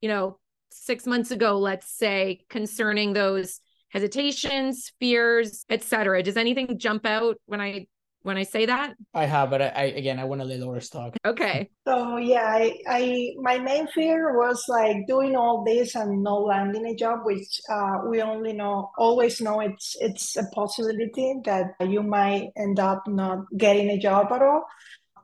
you 0.00 0.08
know, 0.08 0.38
six 0.70 1.06
months 1.06 1.30
ago, 1.30 1.58
let's 1.58 1.90
say, 1.90 2.40
concerning 2.50 3.14
those 3.14 3.60
hesitations, 3.88 4.92
fears, 5.00 5.64
etc. 5.70 6.22
Does 6.22 6.36
anything 6.36 6.78
jump 6.78 7.06
out 7.06 7.36
when 7.46 7.60
I 7.60 7.86
when 8.22 8.36
I 8.36 8.42
say 8.42 8.66
that? 8.66 8.94
I 9.14 9.26
have, 9.26 9.50
but 9.50 9.62
I, 9.62 9.68
I 9.68 9.82
again 9.96 10.18
I 10.18 10.24
want 10.24 10.40
to 10.40 10.46
let 10.46 10.60
Laura 10.60 10.80
talk. 10.80 11.16
Okay. 11.24 11.70
So 11.86 12.16
yeah, 12.16 12.44
I, 12.44 12.74
I 12.88 13.30
my 13.40 13.58
main 13.58 13.86
fear 13.88 14.36
was 14.36 14.64
like 14.68 15.06
doing 15.06 15.36
all 15.36 15.64
this 15.64 15.94
and 15.94 16.22
not 16.22 16.44
landing 16.44 16.86
a 16.86 16.94
job, 16.94 17.20
which 17.24 17.60
uh, 17.70 17.98
we 18.08 18.20
only 18.22 18.52
know 18.52 18.90
always 18.98 19.40
know 19.40 19.60
it's 19.60 19.96
it's 20.00 20.36
a 20.36 20.44
possibility 20.54 21.34
that 21.44 21.74
you 21.80 22.02
might 22.02 22.48
end 22.56 22.78
up 22.78 23.02
not 23.06 23.44
getting 23.56 23.90
a 23.90 23.98
job 23.98 24.32
at 24.32 24.42
all 24.42 24.64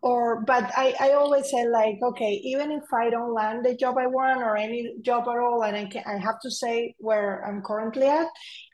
or 0.04 0.44
but 0.44 0.70
I, 0.76 0.94
I 1.00 1.12
always 1.12 1.50
say 1.50 1.66
like 1.66 1.96
okay 2.02 2.32
even 2.44 2.70
if 2.70 2.84
i 2.92 3.08
don't 3.08 3.32
land 3.32 3.64
the 3.64 3.74
job 3.74 3.96
i 3.96 4.06
want 4.06 4.42
or 4.42 4.54
any 4.54 4.92
job 5.00 5.22
at 5.26 5.38
all 5.38 5.64
and 5.64 5.74
i 5.74 5.86
can 5.86 6.04
i 6.06 6.18
have 6.18 6.38
to 6.42 6.50
say 6.50 6.94
where 6.98 7.42
i'm 7.46 7.62
currently 7.62 8.06
at 8.06 8.26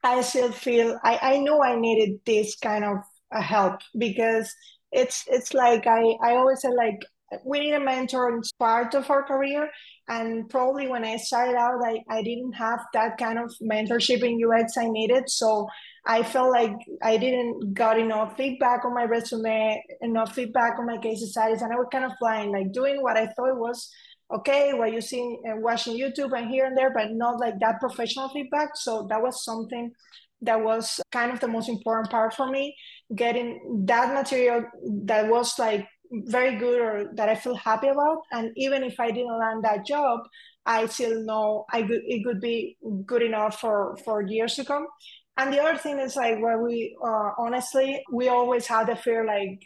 i 0.03 0.21
still 0.23 0.51
feel 0.51 0.99
i 1.05 1.19
i 1.23 1.39
know 1.39 1.63
i 1.63 1.77
needed 1.77 2.19
this 2.27 2.57
kind 2.57 2.85
of 2.85 2.97
uh, 3.33 3.41
help 3.41 3.81
because 3.99 4.55
it's 4.93 5.25
it's 5.29 5.55
like 5.55 5.87
i 5.87 6.03
i 6.23 6.33
always 6.33 6.61
say 6.61 6.69
like 6.69 6.99
we 7.45 7.61
need 7.61 7.75
a 7.75 7.81
mentor 7.81 8.29
in 8.29 8.43
part 8.59 8.95
of 8.95 9.09
our 9.09 9.23
career. 9.23 9.71
And 10.09 10.49
probably 10.49 10.89
when 10.89 11.05
i 11.05 11.17
started 11.17 11.57
out 11.57 11.81
i, 11.85 12.01
I 12.09 12.23
didn't 12.23 12.53
have 12.55 12.81
that 12.93 13.19
kind 13.19 13.39
of 13.39 13.55
mentorship 13.63 14.25
in 14.25 14.41
ux 14.45 14.77
i 14.77 14.89
needed. 14.89 15.31
So 15.31 15.69
I 16.07 16.23
felt 16.23 16.51
like 16.51 16.75
I 17.03 17.17
didn't 17.19 17.75
got 17.75 17.99
enough 17.99 18.37
feedback 18.37 18.85
on 18.85 18.95
my 18.95 19.05
resume, 19.05 19.81
enough 20.01 20.35
feedback 20.35 20.79
on 20.79 20.87
my 20.87 20.97
case 20.97 21.23
studies, 21.31 21.63
and 21.63 21.73
I 21.73 21.77
was 21.77 21.89
kind 21.93 22.07
of 22.07 22.13
flying, 22.19 22.51
like 22.51 22.73
doing 22.73 23.03
what 23.03 23.17
I 23.17 23.27
thought 23.27 23.59
was 23.59 23.89
okay, 24.33 24.73
what 24.73 24.93
you 24.93 25.01
see 25.01 25.39
and 25.45 25.63
watching 25.63 25.99
YouTube 25.99 26.37
and 26.37 26.49
here 26.49 26.65
and 26.65 26.77
there, 26.77 26.93
but 26.93 27.11
not 27.11 27.41
like 27.41 27.59
that 27.61 27.81
professional 27.81 28.29
feedback. 28.29 28.71
So 28.77 29.07
that 29.11 29.21
was 29.21 29.45
something 29.45 29.93
that 30.43 30.63
was 30.63 31.01
kind 31.13 31.33
of 31.33 31.41
the 31.41 31.49
most 31.49 31.69
important 31.69 32.11
part 32.11 32.35
for 32.35 32.49
me, 32.51 32.75
getting 33.15 33.85
that 33.87 34.15
material 34.15 34.65
that 35.05 35.29
was 35.29 35.59
like 35.59 35.87
very 36.13 36.57
good 36.59 36.81
or 36.81 37.11
that 37.15 37.29
I 37.29 37.35
feel 37.35 37.55
happy 37.55 37.89
about. 37.89 38.23
And 38.33 38.53
even 38.57 38.83
if 38.83 38.99
I 38.99 39.11
didn't 39.11 39.39
land 39.39 39.65
that 39.65 39.87
job, 39.87 40.21
I 40.67 40.87
still 40.87 41.25
know 41.25 41.65
I 41.73 41.83
could, 41.83 42.03
it 42.07 42.25
could 42.25 42.41
be 42.41 42.77
good 43.07 43.23
enough 43.23 43.61
for 43.61 43.97
for 44.05 44.23
years 44.23 44.55
to 44.57 44.65
come. 44.65 44.87
And 45.37 45.53
the 45.53 45.63
other 45.63 45.79
thing 45.79 45.99
is 45.99 46.17
like 46.17 46.41
where 46.41 46.63
we 46.63 46.97
uh, 47.03 47.31
honestly 47.39 48.03
we 48.13 48.29
always 48.29 48.67
had 48.67 48.89
the 48.89 48.97
fear 48.97 49.25
like 49.25 49.63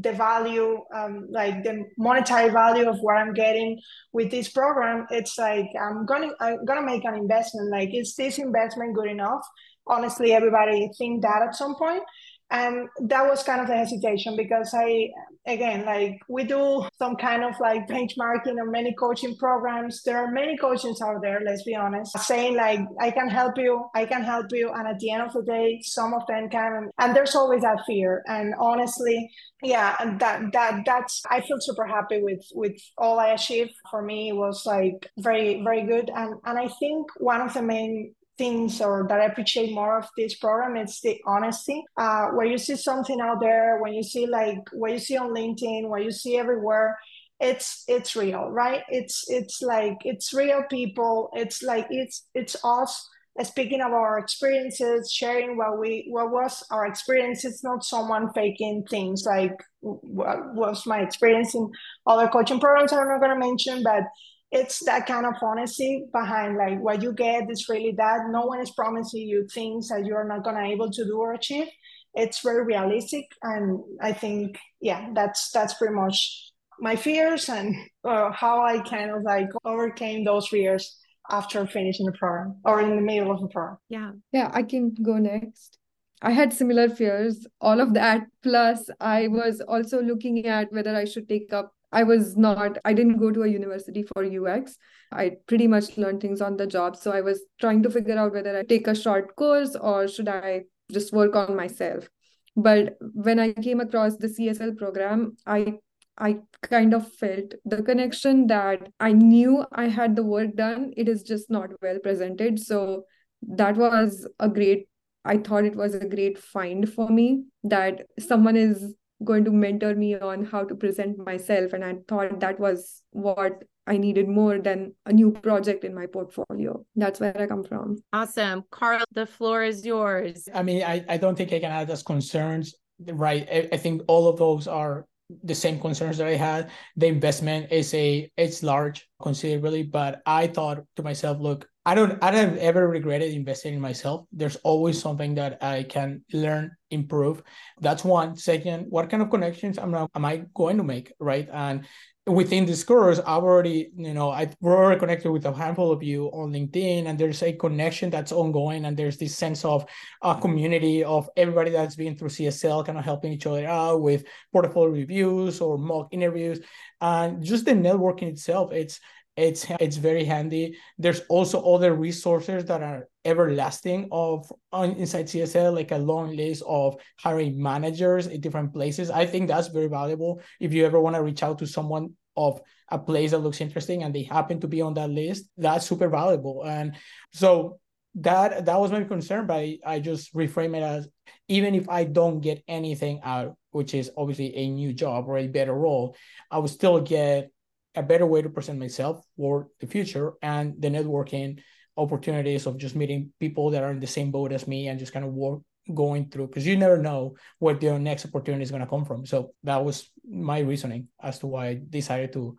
the 0.00 0.12
value 0.12 0.78
um, 0.94 1.26
like 1.30 1.64
the 1.64 1.84
monetary 1.96 2.50
value 2.50 2.88
of 2.88 2.98
what 3.00 3.16
i'm 3.16 3.32
getting 3.32 3.80
with 4.12 4.30
this 4.30 4.48
program 4.48 5.06
it's 5.10 5.36
like 5.38 5.66
i'm 5.80 6.06
gonna 6.06 6.30
i'm 6.40 6.64
gonna 6.64 6.84
make 6.84 7.04
an 7.04 7.14
investment 7.14 7.70
like 7.70 7.90
is 7.92 8.14
this 8.16 8.38
investment 8.38 8.94
good 8.94 9.10
enough 9.10 9.40
honestly 9.86 10.32
everybody 10.32 10.88
think 10.98 11.22
that 11.22 11.42
at 11.42 11.54
some 11.54 11.74
point 11.74 12.02
and 12.50 12.88
that 13.02 13.28
was 13.28 13.42
kind 13.42 13.60
of 13.60 13.66
the 13.66 13.76
hesitation 13.76 14.34
because 14.36 14.72
i 14.74 15.08
again 15.46 15.84
like 15.84 16.18
we 16.28 16.44
do 16.44 16.86
some 16.98 17.14
kind 17.16 17.44
of 17.44 17.54
like 17.60 17.86
benchmarking 17.86 18.58
on 18.60 18.70
many 18.70 18.94
coaching 18.94 19.36
programs. 19.36 20.02
There 20.02 20.18
are 20.18 20.30
many 20.30 20.56
coaches 20.56 21.00
out 21.02 21.20
there 21.22 21.40
let's 21.44 21.62
be 21.64 21.74
honest 21.74 22.18
saying 22.18 22.56
like 22.56 22.80
i 23.00 23.10
can 23.10 23.28
help 23.28 23.58
you 23.58 23.84
i 23.94 24.04
can 24.04 24.22
help 24.22 24.46
you 24.50 24.70
and 24.70 24.86
at 24.86 24.98
the 24.98 25.10
end 25.10 25.22
of 25.22 25.32
the 25.32 25.42
day 25.42 25.80
some 25.82 26.14
of 26.14 26.26
them 26.26 26.48
can 26.48 26.90
and 26.98 27.16
there's 27.16 27.34
always 27.34 27.62
that 27.62 27.84
fear. 27.86 28.22
And 28.26 28.54
honestly 28.58 29.30
yeah 29.62 29.96
that 30.18 30.52
that 30.52 30.82
that's 30.86 31.22
i 31.30 31.40
feel 31.40 31.58
super 31.60 31.86
happy 31.86 32.22
with 32.22 32.44
with 32.54 32.76
all 32.96 33.18
i 33.18 33.28
achieved. 33.28 33.72
For 33.90 34.02
me 34.02 34.30
it 34.30 34.36
was 34.36 34.64
like 34.64 35.10
very 35.18 35.62
very 35.62 35.86
good. 35.86 36.10
And 36.14 36.34
and 36.44 36.58
i 36.58 36.68
think 36.80 37.06
one 37.18 37.40
of 37.40 37.52
the 37.52 37.62
main 37.62 38.14
things 38.38 38.80
or 38.80 39.06
that 39.08 39.20
I 39.20 39.26
appreciate 39.26 39.74
more 39.74 39.98
of 39.98 40.08
this 40.16 40.36
program 40.36 40.76
is 40.76 41.00
the 41.00 41.20
honesty. 41.26 41.84
Uh, 41.96 42.28
where 42.28 42.46
you 42.46 42.56
see 42.56 42.76
something 42.76 43.20
out 43.20 43.40
there, 43.40 43.78
when 43.80 43.92
you 43.92 44.02
see 44.02 44.26
like 44.26 44.58
what 44.72 44.92
you 44.92 44.98
see 44.98 45.16
on 45.16 45.34
LinkedIn, 45.34 45.88
what 45.88 46.04
you 46.04 46.12
see 46.12 46.38
everywhere, 46.38 46.98
it's 47.40 47.84
it's 47.86 48.16
real, 48.16 48.48
right? 48.50 48.82
It's 48.88 49.24
it's 49.28 49.62
like 49.62 49.98
it's 50.04 50.32
real 50.32 50.62
people. 50.70 51.30
It's 51.34 51.62
like 51.62 51.86
it's 51.90 52.26
it's 52.34 52.56
us 52.64 53.08
speaking 53.44 53.80
of 53.80 53.92
our 53.92 54.18
experiences, 54.18 55.12
sharing 55.12 55.56
what 55.56 55.78
we 55.78 56.06
what 56.10 56.30
was 56.30 56.64
our 56.70 56.86
experience. 56.86 57.44
It's 57.44 57.62
not 57.62 57.84
someone 57.84 58.32
faking 58.32 58.84
things 58.90 59.24
like 59.24 59.56
what 59.80 60.54
was 60.54 60.86
my 60.86 61.00
experience 61.00 61.54
in 61.54 61.70
other 62.06 62.28
coaching 62.28 62.60
programs 62.60 62.92
I'm 62.92 63.06
not 63.06 63.20
gonna 63.20 63.38
mention, 63.38 63.82
but 63.82 64.02
it's 64.50 64.84
that 64.86 65.06
kind 65.06 65.26
of 65.26 65.34
honesty 65.42 66.06
behind 66.12 66.56
like 66.56 66.80
what 66.80 67.02
you 67.02 67.12
get 67.12 67.50
is 67.50 67.68
really 67.68 67.92
that. 67.98 68.28
No 68.30 68.46
one 68.46 68.60
is 68.60 68.70
promising 68.70 69.28
you 69.28 69.46
things 69.52 69.88
that 69.88 70.06
you're 70.06 70.24
not 70.24 70.44
gonna 70.44 70.66
able 70.66 70.90
to 70.90 71.04
do 71.04 71.18
or 71.18 71.34
achieve. 71.34 71.68
It's 72.14 72.40
very 72.42 72.64
realistic 72.64 73.26
and 73.42 73.80
i 74.00 74.12
think 74.12 74.58
yeah 74.80 75.10
that's 75.14 75.50
that's 75.50 75.74
pretty 75.74 75.94
much 75.94 76.50
my 76.80 76.96
fears 76.96 77.48
and 77.48 77.74
uh, 78.04 78.32
how 78.32 78.62
i 78.62 78.80
kind 78.80 79.10
of 79.10 79.22
like 79.22 79.48
overcame 79.64 80.24
those 80.24 80.48
fears 80.48 80.96
after 81.30 81.66
finishing 81.66 82.06
the 82.06 82.12
program 82.12 82.56
or 82.64 82.80
in 82.80 82.96
the 82.96 83.02
middle 83.02 83.30
of 83.30 83.40
the 83.40 83.48
program. 83.48 83.78
Yeah. 83.88 84.12
Yeah 84.32 84.50
i 84.52 84.62
can 84.62 84.94
go 85.02 85.18
next. 85.18 85.78
I 86.20 86.32
had 86.32 86.52
similar 86.52 86.88
fears, 86.88 87.46
all 87.60 87.80
of 87.80 87.94
that. 87.94 88.22
Plus, 88.42 88.90
I 88.98 89.28
was 89.28 89.60
also 89.60 90.02
looking 90.02 90.44
at 90.46 90.72
whether 90.72 90.96
I 90.96 91.04
should 91.04 91.28
take 91.28 91.52
up 91.52 91.72
I 91.92 92.02
was 92.02 92.36
not, 92.36 92.78
I 92.84 92.92
didn't 92.92 93.18
go 93.18 93.30
to 93.30 93.42
a 93.42 93.48
university 93.48 94.02
for 94.02 94.24
UX. 94.24 94.76
I 95.10 95.36
pretty 95.46 95.66
much 95.66 95.96
learned 95.96 96.20
things 96.20 96.40
on 96.40 96.56
the 96.56 96.66
job. 96.66 96.96
So 96.96 97.12
I 97.12 97.22
was 97.22 97.42
trying 97.60 97.82
to 97.84 97.90
figure 97.90 98.18
out 98.18 98.32
whether 98.32 98.56
I 98.58 98.62
take 98.62 98.86
a 98.86 98.94
short 98.94 99.34
course 99.36 99.74
or 99.74 100.06
should 100.06 100.28
I 100.28 100.64
just 100.92 101.12
work 101.12 101.34
on 101.34 101.56
myself. 101.56 102.08
But 102.56 102.98
when 103.14 103.38
I 103.38 103.52
came 103.52 103.80
across 103.80 104.16
the 104.16 104.28
CSL 104.28 104.76
program, 104.76 105.36
I 105.46 105.78
I 106.20 106.38
kind 106.62 106.94
of 106.94 107.12
felt 107.12 107.54
the 107.64 107.82
connection 107.82 108.48
that 108.48 108.88
I 108.98 109.12
knew 109.12 109.64
I 109.70 109.86
had 109.86 110.16
the 110.16 110.24
work 110.24 110.56
done. 110.56 110.92
It 110.96 111.08
is 111.08 111.22
just 111.22 111.48
not 111.48 111.70
well 111.80 112.00
presented. 112.00 112.58
So 112.58 113.04
that 113.42 113.76
was 113.76 114.26
a 114.40 114.48
great, 114.48 114.88
I 115.24 115.38
thought 115.38 115.64
it 115.64 115.76
was 115.76 115.94
a 115.94 116.08
great 116.08 116.36
find 116.36 116.92
for 116.92 117.08
me 117.08 117.44
that 117.62 118.06
someone 118.18 118.56
is 118.56 118.94
going 119.24 119.44
to 119.44 119.50
mentor 119.50 119.94
me 119.94 120.18
on 120.18 120.44
how 120.44 120.64
to 120.64 120.74
present 120.74 121.18
myself 121.18 121.72
and 121.72 121.84
i 121.84 121.94
thought 122.06 122.40
that 122.40 122.60
was 122.60 123.02
what 123.10 123.62
i 123.86 123.96
needed 123.96 124.28
more 124.28 124.58
than 124.58 124.94
a 125.06 125.12
new 125.12 125.30
project 125.30 125.82
in 125.82 125.94
my 125.94 126.06
portfolio. 126.06 126.84
That's 126.94 127.20
where 127.20 127.36
i 127.40 127.46
come 127.46 127.64
from. 127.64 127.96
Awesome. 128.12 128.64
Carl 128.70 129.04
the 129.12 129.26
floor 129.26 129.64
is 129.64 129.84
yours. 129.84 130.48
I 130.54 130.62
mean 130.62 130.82
i, 130.82 131.04
I 131.08 131.16
don't 131.16 131.36
think 131.36 131.52
i 131.52 131.58
can 131.58 131.72
add 131.72 131.90
as 131.90 132.02
concerns 132.02 132.74
right? 133.06 133.48
I, 133.50 133.68
I 133.72 133.76
think 133.76 134.02
all 134.08 134.28
of 134.28 134.38
those 134.38 134.66
are 134.66 135.06
the 135.44 135.54
same 135.54 135.78
concerns 135.78 136.18
that 136.18 136.26
I 136.26 136.36
had. 136.36 136.70
The 136.96 137.06
investment 137.06 137.70
is 137.70 137.92
a 137.94 138.30
it's 138.36 138.62
large 138.62 139.08
considerably, 139.20 139.82
but 139.82 140.22
I 140.26 140.46
thought 140.46 140.84
to 140.96 141.02
myself, 141.02 141.38
look, 141.38 141.68
I 141.88 141.94
don't 141.94 142.22
I 142.22 142.30
don't 142.30 142.58
ever 142.58 142.86
regretted 142.86 143.32
investing 143.32 143.72
in 143.72 143.80
myself. 143.80 144.26
There's 144.30 144.56
always 144.56 145.00
something 145.00 145.36
that 145.36 145.62
I 145.62 145.84
can 145.84 146.22
learn, 146.34 146.76
improve. 146.90 147.42
That's 147.80 148.04
one. 148.04 148.36
Second, 148.36 148.88
what 148.90 149.08
kind 149.08 149.22
of 149.22 149.30
connections 149.30 149.78
am 149.78 149.94
I, 149.94 150.06
am 150.14 150.24
I 150.26 150.44
going 150.54 150.76
to 150.76 150.84
make, 150.84 151.14
right? 151.18 151.48
And 151.50 151.86
within 152.26 152.66
this 152.66 152.84
course, 152.84 153.20
I've 153.20 153.42
already, 153.42 153.90
you 153.96 154.12
know, 154.12 154.28
I've 154.28 154.54
already 154.62 155.00
connected 155.00 155.30
with 155.30 155.46
a 155.46 155.52
handful 155.54 155.90
of 155.90 156.02
you 156.02 156.26
on 156.26 156.52
LinkedIn, 156.52 157.06
and 157.06 157.18
there's 157.18 157.42
a 157.42 157.54
connection 157.54 158.10
that's 158.10 158.32
ongoing, 158.32 158.84
and 158.84 158.94
there's 158.94 159.16
this 159.16 159.34
sense 159.34 159.64
of 159.64 159.86
a 160.20 160.38
community 160.38 161.04
of 161.04 161.30
everybody 161.38 161.70
that's 161.70 161.96
been 161.96 162.18
through 162.18 162.28
CSL, 162.28 162.84
kind 162.84 162.98
of 162.98 163.04
helping 163.06 163.32
each 163.32 163.46
other 163.46 163.66
out 163.66 164.02
with 164.02 164.24
portfolio 164.52 164.92
reviews 164.92 165.62
or 165.62 165.78
mock 165.78 166.08
interviews, 166.12 166.60
and 167.00 167.42
just 167.42 167.64
the 167.64 167.72
networking 167.72 168.28
itself. 168.28 168.72
It's 168.72 169.00
it's 169.38 169.66
it's 169.78 169.96
very 169.96 170.24
handy. 170.24 170.76
There's 170.98 171.20
also 171.28 171.62
other 171.62 171.94
resources 171.94 172.64
that 172.64 172.82
are 172.82 173.08
everlasting 173.24 174.08
of 174.10 174.50
on 174.72 174.92
inside 174.92 175.26
csl 175.26 175.74
like 175.74 175.92
a 175.92 175.98
long 175.98 176.34
list 176.34 176.62
of 176.66 176.96
hiring 177.18 177.62
managers 177.62 178.26
in 178.26 178.40
different 178.40 178.72
places. 178.72 179.10
I 179.10 179.26
think 179.26 179.46
that's 179.46 179.68
very 179.68 179.86
valuable 179.86 180.40
if 180.60 180.72
you 180.72 180.84
ever 180.84 180.98
want 180.98 181.14
to 181.14 181.22
reach 181.22 181.42
out 181.42 181.58
to 181.58 181.66
someone 181.66 182.14
of 182.36 182.60
a 182.90 182.98
place 182.98 183.30
that 183.30 183.38
looks 183.38 183.60
interesting 183.60 184.02
and 184.02 184.14
they 184.14 184.24
happen 184.24 184.58
to 184.60 184.68
be 184.68 184.80
on 184.80 184.94
that 184.94 185.10
list. 185.10 185.48
That's 185.56 185.86
super 185.86 186.08
valuable. 186.08 186.64
And 186.64 186.96
so 187.32 187.78
that 188.16 188.66
that 188.66 188.80
was 188.80 188.90
my 188.90 189.04
concern 189.04 189.46
but 189.46 189.58
I, 189.58 189.78
I 189.86 190.00
just 190.00 190.34
reframe 190.34 190.76
it 190.76 190.82
as 190.82 191.06
even 191.46 191.74
if 191.74 191.88
i 191.88 192.04
don't 192.04 192.40
get 192.40 192.64
anything 192.66 193.20
out 193.22 193.54
which 193.70 193.94
is 193.94 194.10
obviously 194.16 194.56
a 194.56 194.70
new 194.70 194.92
job 194.92 195.28
or 195.28 195.38
a 195.38 195.46
better 195.46 195.74
role 195.74 196.16
i 196.50 196.58
would 196.58 196.70
still 196.70 197.00
get 197.00 197.52
a 197.98 198.02
better 198.02 198.26
way 198.26 198.42
to 198.42 198.48
present 198.48 198.78
myself 198.78 199.24
for 199.36 199.68
the 199.80 199.86
future 199.86 200.34
and 200.42 200.74
the 200.80 200.88
networking 200.88 201.60
opportunities 201.96 202.66
of 202.66 202.78
just 202.78 202.94
meeting 202.94 203.32
people 203.40 203.70
that 203.70 203.82
are 203.82 203.90
in 203.90 204.00
the 204.00 204.06
same 204.06 204.30
boat 204.30 204.52
as 204.52 204.68
me 204.68 204.88
and 204.88 204.98
just 204.98 205.12
kind 205.12 205.24
of 205.24 205.32
work 205.32 205.60
going 205.94 206.28
through 206.28 206.46
because 206.46 206.66
you 206.66 206.76
never 206.76 206.98
know 206.98 207.34
where 207.58 207.74
the 207.74 207.98
next 207.98 208.26
opportunity 208.26 208.62
is 208.62 208.70
going 208.70 208.82
to 208.82 208.88
come 208.88 209.04
from 209.04 209.24
so 209.24 209.52
that 209.64 209.82
was 209.82 210.10
my 210.30 210.58
reasoning 210.58 211.08
as 211.22 211.38
to 211.38 211.46
why 211.46 211.68
i 211.68 211.80
decided 211.88 212.30
to 212.30 212.56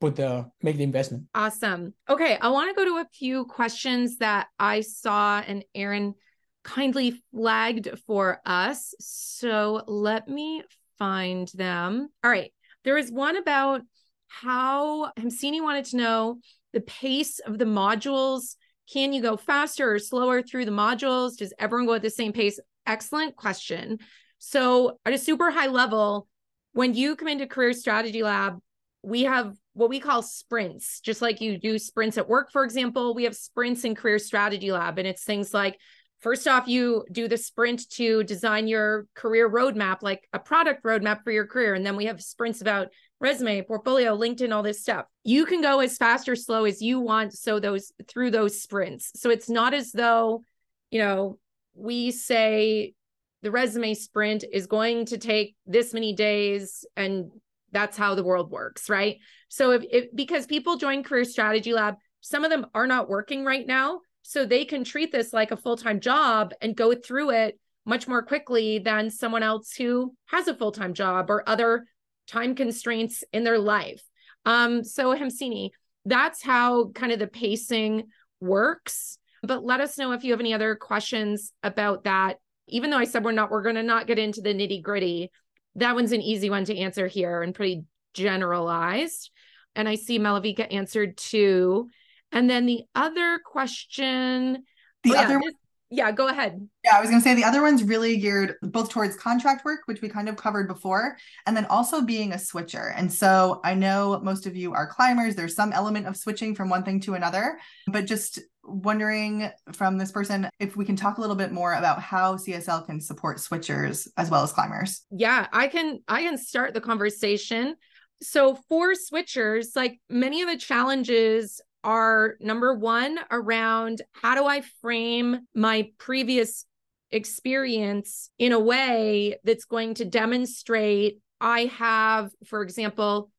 put 0.00 0.14
the 0.14 0.46
make 0.62 0.76
the 0.76 0.84
investment 0.84 1.24
awesome 1.34 1.92
okay 2.08 2.38
i 2.40 2.48
want 2.48 2.70
to 2.70 2.74
go 2.74 2.84
to 2.84 2.98
a 2.98 3.06
few 3.12 3.44
questions 3.46 4.18
that 4.18 4.46
i 4.60 4.80
saw 4.80 5.42
and 5.44 5.64
aaron 5.74 6.14
kindly 6.62 7.20
flagged 7.32 7.88
for 8.06 8.40
us 8.46 8.94
so 9.00 9.82
let 9.88 10.28
me 10.28 10.62
find 10.98 11.48
them. 11.54 12.08
All 12.22 12.30
right. 12.30 12.52
There 12.84 12.98
is 12.98 13.10
one 13.10 13.36
about 13.36 13.82
how 14.28 15.12
Hamsini 15.18 15.62
wanted 15.62 15.86
to 15.86 15.96
know 15.96 16.38
the 16.72 16.80
pace 16.80 17.38
of 17.40 17.58
the 17.58 17.64
modules. 17.64 18.56
Can 18.92 19.12
you 19.12 19.20
go 19.20 19.36
faster 19.36 19.92
or 19.92 19.98
slower 19.98 20.42
through 20.42 20.64
the 20.64 20.70
modules? 20.70 21.36
Does 21.36 21.52
everyone 21.58 21.86
go 21.86 21.94
at 21.94 22.02
the 22.02 22.10
same 22.10 22.32
pace? 22.32 22.60
Excellent 22.86 23.36
question. 23.36 23.98
So, 24.38 24.98
at 25.04 25.12
a 25.12 25.18
super 25.18 25.50
high 25.50 25.66
level, 25.66 26.28
when 26.72 26.94
you 26.94 27.16
come 27.16 27.28
into 27.28 27.46
Career 27.46 27.72
Strategy 27.72 28.22
Lab, 28.22 28.58
we 29.02 29.22
have 29.24 29.56
what 29.72 29.90
we 29.90 30.00
call 30.00 30.22
sprints, 30.22 31.00
just 31.00 31.22
like 31.22 31.40
you 31.40 31.58
do 31.58 31.78
sprints 31.78 32.18
at 32.18 32.28
work, 32.28 32.50
for 32.52 32.64
example. 32.64 33.14
We 33.14 33.24
have 33.24 33.36
sprints 33.36 33.84
in 33.84 33.94
Career 33.94 34.18
Strategy 34.18 34.72
Lab, 34.72 34.98
and 34.98 35.06
it's 35.06 35.24
things 35.24 35.52
like 35.54 35.78
first 36.20 36.48
off, 36.48 36.66
you 36.66 37.04
do 37.12 37.28
the 37.28 37.36
sprint 37.36 37.88
to 37.90 38.24
design 38.24 38.68
your 38.68 39.06
career 39.14 39.50
roadmap, 39.50 40.02
like 40.02 40.28
a 40.32 40.38
product 40.38 40.84
roadmap 40.84 41.22
for 41.24 41.30
your 41.30 41.46
career. 41.46 41.74
And 41.74 41.84
then 41.84 41.96
we 41.96 42.06
have 42.06 42.20
sprints 42.22 42.60
about 42.60 42.88
resume, 43.20 43.62
portfolio, 43.62 44.16
LinkedIn, 44.16 44.54
all 44.54 44.62
this 44.62 44.80
stuff. 44.80 45.06
You 45.24 45.46
can 45.46 45.60
go 45.60 45.80
as 45.80 45.96
fast 45.96 46.28
or 46.28 46.36
slow 46.36 46.64
as 46.64 46.82
you 46.82 47.00
want. 47.00 47.32
So 47.32 47.60
those 47.60 47.92
through 48.08 48.30
those 48.30 48.60
sprints. 48.60 49.12
So 49.16 49.30
it's 49.30 49.48
not 49.48 49.74
as 49.74 49.92
though, 49.92 50.42
you 50.90 51.00
know, 51.00 51.38
we 51.74 52.10
say 52.10 52.94
the 53.42 53.50
resume 53.50 53.94
sprint 53.94 54.44
is 54.52 54.66
going 54.66 55.06
to 55.06 55.18
take 55.18 55.54
this 55.66 55.94
many 55.94 56.14
days 56.14 56.84
and 56.96 57.30
that's 57.70 57.96
how 57.96 58.14
the 58.14 58.24
world 58.24 58.50
works, 58.50 58.88
right? 58.88 59.18
So 59.48 59.72
if, 59.72 59.84
if 59.90 60.06
because 60.14 60.46
people 60.46 60.76
join 60.76 61.02
Career 61.02 61.24
Strategy 61.24 61.72
Lab, 61.72 61.96
some 62.20 62.44
of 62.44 62.50
them 62.50 62.66
are 62.74 62.86
not 62.86 63.08
working 63.08 63.44
right 63.44 63.66
now, 63.66 64.00
so 64.28 64.44
they 64.44 64.66
can 64.66 64.84
treat 64.84 65.10
this 65.10 65.32
like 65.32 65.52
a 65.52 65.56
full-time 65.56 66.00
job 66.00 66.52
and 66.60 66.76
go 66.76 66.94
through 66.94 67.30
it 67.30 67.58
much 67.86 68.06
more 68.06 68.20
quickly 68.20 68.78
than 68.78 69.08
someone 69.08 69.42
else 69.42 69.72
who 69.72 70.14
has 70.26 70.46
a 70.46 70.54
full-time 70.54 70.92
job 70.92 71.30
or 71.30 71.48
other 71.48 71.86
time 72.26 72.54
constraints 72.54 73.24
in 73.32 73.42
their 73.42 73.58
life. 73.58 74.02
Um, 74.44 74.84
so 74.84 75.16
Hamsini, 75.16 75.70
that's 76.04 76.42
how 76.42 76.90
kind 76.90 77.10
of 77.10 77.18
the 77.18 77.26
pacing 77.26 78.08
works. 78.38 79.16
But 79.42 79.64
let 79.64 79.80
us 79.80 79.96
know 79.96 80.12
if 80.12 80.24
you 80.24 80.32
have 80.32 80.40
any 80.40 80.52
other 80.52 80.74
questions 80.74 81.54
about 81.62 82.04
that. 82.04 82.36
Even 82.66 82.90
though 82.90 82.98
I 82.98 83.04
said 83.04 83.24
we're 83.24 83.32
not, 83.32 83.50
we're 83.50 83.62
going 83.62 83.76
to 83.76 83.82
not 83.82 84.06
get 84.06 84.18
into 84.18 84.42
the 84.42 84.52
nitty 84.52 84.82
gritty. 84.82 85.30
That 85.76 85.94
one's 85.94 86.12
an 86.12 86.20
easy 86.20 86.50
one 86.50 86.66
to 86.66 86.76
answer 86.76 87.06
here 87.06 87.40
and 87.40 87.54
pretty 87.54 87.84
generalized. 88.12 89.30
And 89.74 89.88
I 89.88 89.94
see 89.94 90.18
Malavika 90.18 90.70
answered 90.70 91.16
too. 91.16 91.88
And 92.32 92.48
then 92.48 92.66
the 92.66 92.84
other 92.94 93.40
question. 93.44 94.64
The 95.02 95.14
oh, 95.14 95.18
other 95.18 95.40
yeah, 95.42 95.50
yeah, 95.90 96.12
go 96.12 96.28
ahead. 96.28 96.68
Yeah, 96.84 96.96
I 96.96 97.00
was 97.00 97.08
going 97.08 97.22
to 97.22 97.26
say 97.26 97.34
the 97.34 97.44
other 97.44 97.62
one's 97.62 97.82
really 97.82 98.18
geared 98.18 98.56
both 98.60 98.90
towards 98.90 99.16
contract 99.16 99.64
work, 99.64 99.80
which 99.86 100.02
we 100.02 100.08
kind 100.08 100.28
of 100.28 100.36
covered 100.36 100.68
before, 100.68 101.16
and 101.46 101.56
then 101.56 101.64
also 101.66 102.02
being 102.02 102.32
a 102.32 102.38
switcher. 102.38 102.92
And 102.94 103.10
so 103.10 103.60
I 103.64 103.74
know 103.74 104.20
most 104.22 104.46
of 104.46 104.54
you 104.54 104.74
are 104.74 104.86
climbers. 104.86 105.34
There's 105.34 105.54
some 105.54 105.72
element 105.72 106.06
of 106.06 106.16
switching 106.16 106.54
from 106.54 106.68
one 106.68 106.82
thing 106.82 107.00
to 107.00 107.14
another, 107.14 107.58
but 107.86 108.04
just 108.04 108.38
wondering 108.64 109.50
from 109.72 109.96
this 109.96 110.12
person 110.12 110.46
if 110.60 110.76
we 110.76 110.84
can 110.84 110.94
talk 110.94 111.16
a 111.16 111.22
little 111.22 111.36
bit 111.36 111.52
more 111.52 111.72
about 111.72 112.02
how 112.02 112.36
CSL 112.36 112.84
can 112.84 113.00
support 113.00 113.38
switchers 113.38 114.06
as 114.18 114.30
well 114.30 114.42
as 114.42 114.52
climbers. 114.52 115.06
Yeah, 115.10 115.46
I 115.52 115.68
can 115.68 116.00
I 116.06 116.22
can 116.22 116.36
start 116.36 116.74
the 116.74 116.82
conversation. 116.82 117.76
So 118.20 118.58
for 118.68 118.92
switchers, 118.92 119.68
like 119.74 120.00
many 120.10 120.42
of 120.42 120.48
the 120.48 120.58
challenges 120.58 121.62
are 121.84 122.36
number 122.40 122.74
one 122.74 123.18
around 123.30 124.02
how 124.12 124.34
do 124.34 124.44
I 124.44 124.62
frame 124.80 125.40
my 125.54 125.90
previous 125.98 126.64
experience 127.10 128.30
in 128.38 128.52
a 128.52 128.60
way 128.60 129.36
that's 129.44 129.64
going 129.64 129.94
to 129.94 130.04
demonstrate 130.04 131.20
I 131.40 131.66
have, 131.66 132.30
for 132.46 132.62
example, 132.62 133.30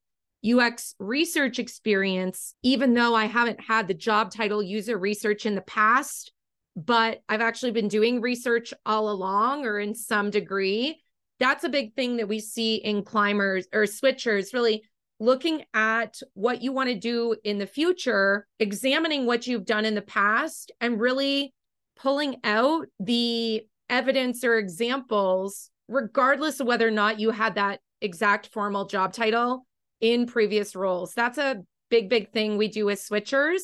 UX 0.48 0.96
research 1.00 1.60
experience, 1.60 2.56
even 2.64 2.94
though 2.94 3.14
I 3.14 3.26
haven't 3.26 3.60
had 3.62 3.88
the 3.88 3.94
job 3.94 4.32
title 4.32 4.64
user 4.64 4.98
research 4.98 5.46
in 5.46 5.56
the 5.56 5.62
past, 5.62 6.32
but 6.76 7.22
I've 7.28 7.42
actually 7.42 7.72
been 7.72 7.90
doing 7.90 8.22
research 8.22 8.74
all 8.86 9.10
along 9.10 9.66
or 9.66 9.80
in 9.80 9.96
some 9.96 10.30
degree. 10.30 11.02
That's 11.40 11.64
a 11.64 11.70
big 11.70 11.94
thing 11.94 12.18
that 12.18 12.30
we 12.30 12.40
see 12.40 12.76
in 12.76 13.04
climbers 13.04 13.68
or 13.74 13.84
switchers 13.84 14.54
really 14.54 14.84
looking 15.20 15.64
at 15.74 16.20
what 16.34 16.62
you 16.62 16.72
want 16.72 16.90
to 16.90 16.96
do 16.96 17.36
in 17.44 17.58
the 17.58 17.68
future, 17.68 18.48
examining 18.60 19.26
what 19.26 19.48
you've 19.48 19.66
done 19.66 19.86
in 19.86 19.96
the 19.96 20.02
past, 20.02 20.72
and 20.80 21.00
really 21.00 21.54
pulling 21.96 22.38
out 22.44 22.88
the 23.00 23.66
evidence 23.90 24.44
or 24.44 24.58
examples, 24.58 25.70
regardless 25.88 26.60
of 26.60 26.68
whether 26.68 26.88
or 26.88 26.92
not 26.92 27.20
you 27.20 27.32
had 27.32 27.56
that 27.56 27.80
exact 28.02 28.48
formal 28.48 28.86
job 28.86 29.14
title 29.14 29.66
in 30.00 30.26
previous 30.26 30.76
roles. 30.76 31.14
That's 31.14 31.38
a 31.38 31.58
big, 31.90 32.10
big 32.10 32.32
thing 32.32 32.58
we 32.58 32.70
do 32.70 32.86
with 32.86 33.00
switchers 33.00 33.60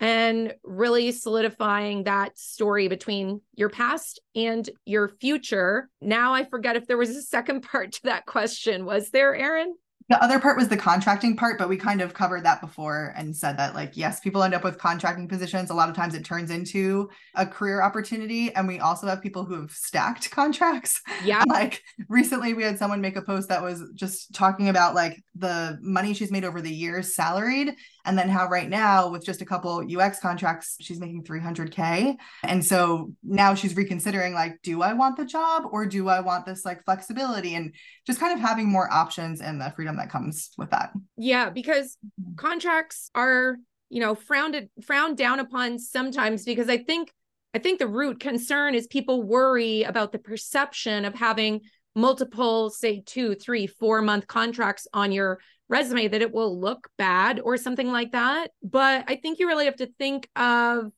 and 0.00 0.54
really 0.62 1.12
solidifying 1.12 2.04
that 2.04 2.36
story 2.36 2.88
between 2.88 3.40
your 3.54 3.70
past 3.70 4.20
and 4.34 4.68
your 4.84 5.08
future. 5.08 5.88
Now 6.00 6.34
I 6.34 6.44
forget 6.44 6.76
if 6.76 6.86
there 6.86 6.98
was 6.98 7.10
a 7.10 7.22
second 7.22 7.62
part 7.70 7.92
to 7.92 8.02
that 8.04 8.26
question. 8.26 8.84
Was 8.84 9.10
there, 9.10 9.34
Erin? 9.34 9.74
The 10.08 10.22
other 10.22 10.38
part 10.38 10.56
was 10.56 10.68
the 10.68 10.76
contracting 10.76 11.36
part, 11.36 11.58
but 11.58 11.68
we 11.68 11.76
kind 11.76 12.00
of 12.00 12.14
covered 12.14 12.44
that 12.44 12.60
before 12.60 13.12
and 13.16 13.34
said 13.34 13.56
that, 13.56 13.74
like, 13.74 13.96
yes, 13.96 14.20
people 14.20 14.44
end 14.44 14.54
up 14.54 14.62
with 14.62 14.78
contracting 14.78 15.26
positions. 15.26 15.70
A 15.70 15.74
lot 15.74 15.88
of 15.88 15.96
times 15.96 16.14
it 16.14 16.24
turns 16.24 16.50
into 16.50 17.10
a 17.34 17.44
career 17.44 17.82
opportunity. 17.82 18.54
And 18.54 18.68
we 18.68 18.78
also 18.78 19.08
have 19.08 19.20
people 19.20 19.44
who 19.44 19.60
have 19.60 19.72
stacked 19.72 20.30
contracts. 20.32 21.00
Yeah. 21.24 21.42
like 21.48 21.82
recently 22.08 22.54
we 22.54 22.62
had 22.62 22.78
someone 22.78 23.00
make 23.00 23.16
a 23.16 23.22
post 23.22 23.48
that 23.48 23.62
was 23.62 23.82
just 23.94 24.32
talking 24.32 24.68
about 24.68 24.94
like 24.94 25.22
the 25.34 25.78
money 25.82 26.14
she's 26.14 26.30
made 26.30 26.44
over 26.44 26.60
the 26.60 26.72
years 26.72 27.14
salaried 27.14 27.74
and 28.06 28.18
then 28.18 28.28
how 28.28 28.48
right 28.48 28.68
now 28.68 29.08
with 29.08 29.24
just 29.24 29.42
a 29.42 29.44
couple 29.44 29.84
UX 29.88 30.20
contracts 30.20 30.76
she's 30.80 31.00
making 31.00 31.24
300k 31.24 32.16
and 32.44 32.64
so 32.64 33.12
now 33.22 33.54
she's 33.54 33.76
reconsidering 33.76 34.32
like 34.32 34.60
do 34.62 34.82
I 34.82 34.92
want 34.92 35.16
the 35.16 35.24
job 35.24 35.64
or 35.70 35.86
do 35.86 36.08
I 36.08 36.20
want 36.20 36.46
this 36.46 36.64
like 36.64 36.84
flexibility? 36.84 37.54
And 37.54 37.74
just 38.06 38.20
kind 38.20 38.32
of 38.32 38.40
having 38.40 38.68
more 38.68 38.92
options 38.92 39.40
and 39.40 39.60
the 39.60 39.72
freedom 39.74 39.96
that 39.96 40.10
comes 40.10 40.50
with 40.56 40.70
that. 40.70 40.92
Yeah 41.16 41.50
because 41.50 41.96
mm-hmm. 42.20 42.36
contracts 42.36 43.10
are 43.14 43.56
you 43.88 44.00
know 44.00 44.14
frowned 44.14 44.68
frowned 44.84 45.16
down 45.16 45.40
upon 45.40 45.78
sometimes 45.78 46.44
because 46.44 46.68
I 46.68 46.78
think 46.78 47.12
I 47.54 47.58
think 47.58 47.78
the 47.78 47.88
root 47.88 48.20
concern 48.20 48.74
is 48.74 48.86
people 48.86 49.22
worry 49.22 49.82
about 49.82 50.12
the 50.12 50.18
perception 50.18 51.04
of 51.06 51.14
having 51.14 51.62
multiple, 51.96 52.68
say, 52.68 53.02
two, 53.04 53.34
three, 53.34 53.66
four 53.66 54.02
month 54.02 54.26
contracts 54.26 54.86
on 54.92 55.10
your 55.10 55.40
resume 55.68 56.08
that 56.08 56.22
it 56.22 56.32
will 56.32 56.58
look 56.58 56.88
bad 56.96 57.40
or 57.40 57.56
something 57.56 57.90
like 57.90 58.12
that. 58.12 58.50
But 58.62 59.04
I 59.08 59.16
think 59.16 59.38
you 59.38 59.48
really 59.48 59.64
have 59.64 59.76
to 59.76 59.86
think 59.98 60.28
of 60.36 60.92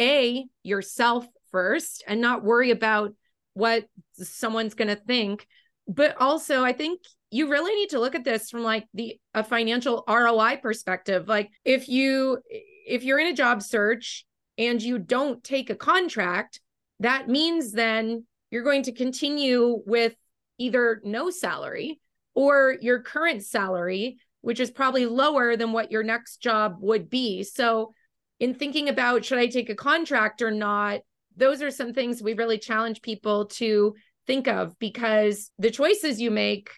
A, 0.00 0.46
yourself 0.62 1.26
first 1.50 2.04
and 2.06 2.20
not 2.20 2.44
worry 2.44 2.70
about 2.70 3.14
what 3.54 3.86
someone's 4.14 4.74
going 4.74 4.88
to 4.88 4.96
think. 4.96 5.46
But 5.88 6.16
also, 6.20 6.64
I 6.64 6.72
think 6.72 7.00
you 7.30 7.50
really 7.50 7.74
need 7.74 7.90
to 7.90 7.98
look 7.98 8.14
at 8.14 8.24
this 8.24 8.50
from 8.50 8.62
like 8.62 8.86
the 8.94 9.18
a 9.34 9.42
financial 9.42 10.04
ROI 10.06 10.58
perspective. 10.62 11.28
Like 11.28 11.50
if 11.64 11.88
you 11.88 12.38
if 12.86 13.04
you're 13.04 13.18
in 13.18 13.28
a 13.28 13.34
job 13.34 13.62
search 13.62 14.24
and 14.58 14.80
you 14.80 14.98
don't 14.98 15.42
take 15.42 15.70
a 15.70 15.74
contract, 15.74 16.60
that 17.00 17.28
means 17.28 17.72
then 17.72 18.26
you're 18.50 18.62
going 18.62 18.82
to 18.84 18.92
continue 18.92 19.82
with 19.86 20.14
either 20.58 21.00
no 21.04 21.30
salary 21.30 21.98
or 22.34 22.76
your 22.80 23.00
current 23.00 23.44
salary, 23.44 24.18
which 24.40 24.60
is 24.60 24.70
probably 24.70 25.06
lower 25.06 25.56
than 25.56 25.72
what 25.72 25.92
your 25.92 26.02
next 26.02 26.38
job 26.38 26.76
would 26.80 27.08
be. 27.08 27.42
So, 27.42 27.92
in 28.40 28.54
thinking 28.54 28.88
about 28.88 29.24
should 29.24 29.38
I 29.38 29.46
take 29.46 29.70
a 29.70 29.74
contract 29.74 30.42
or 30.42 30.50
not, 30.50 31.00
those 31.36 31.62
are 31.62 31.70
some 31.70 31.92
things 31.92 32.22
we 32.22 32.34
really 32.34 32.58
challenge 32.58 33.00
people 33.02 33.46
to 33.46 33.94
think 34.26 34.48
of 34.48 34.78
because 34.78 35.50
the 35.58 35.70
choices 35.70 36.20
you 36.20 36.30
make 36.30 36.70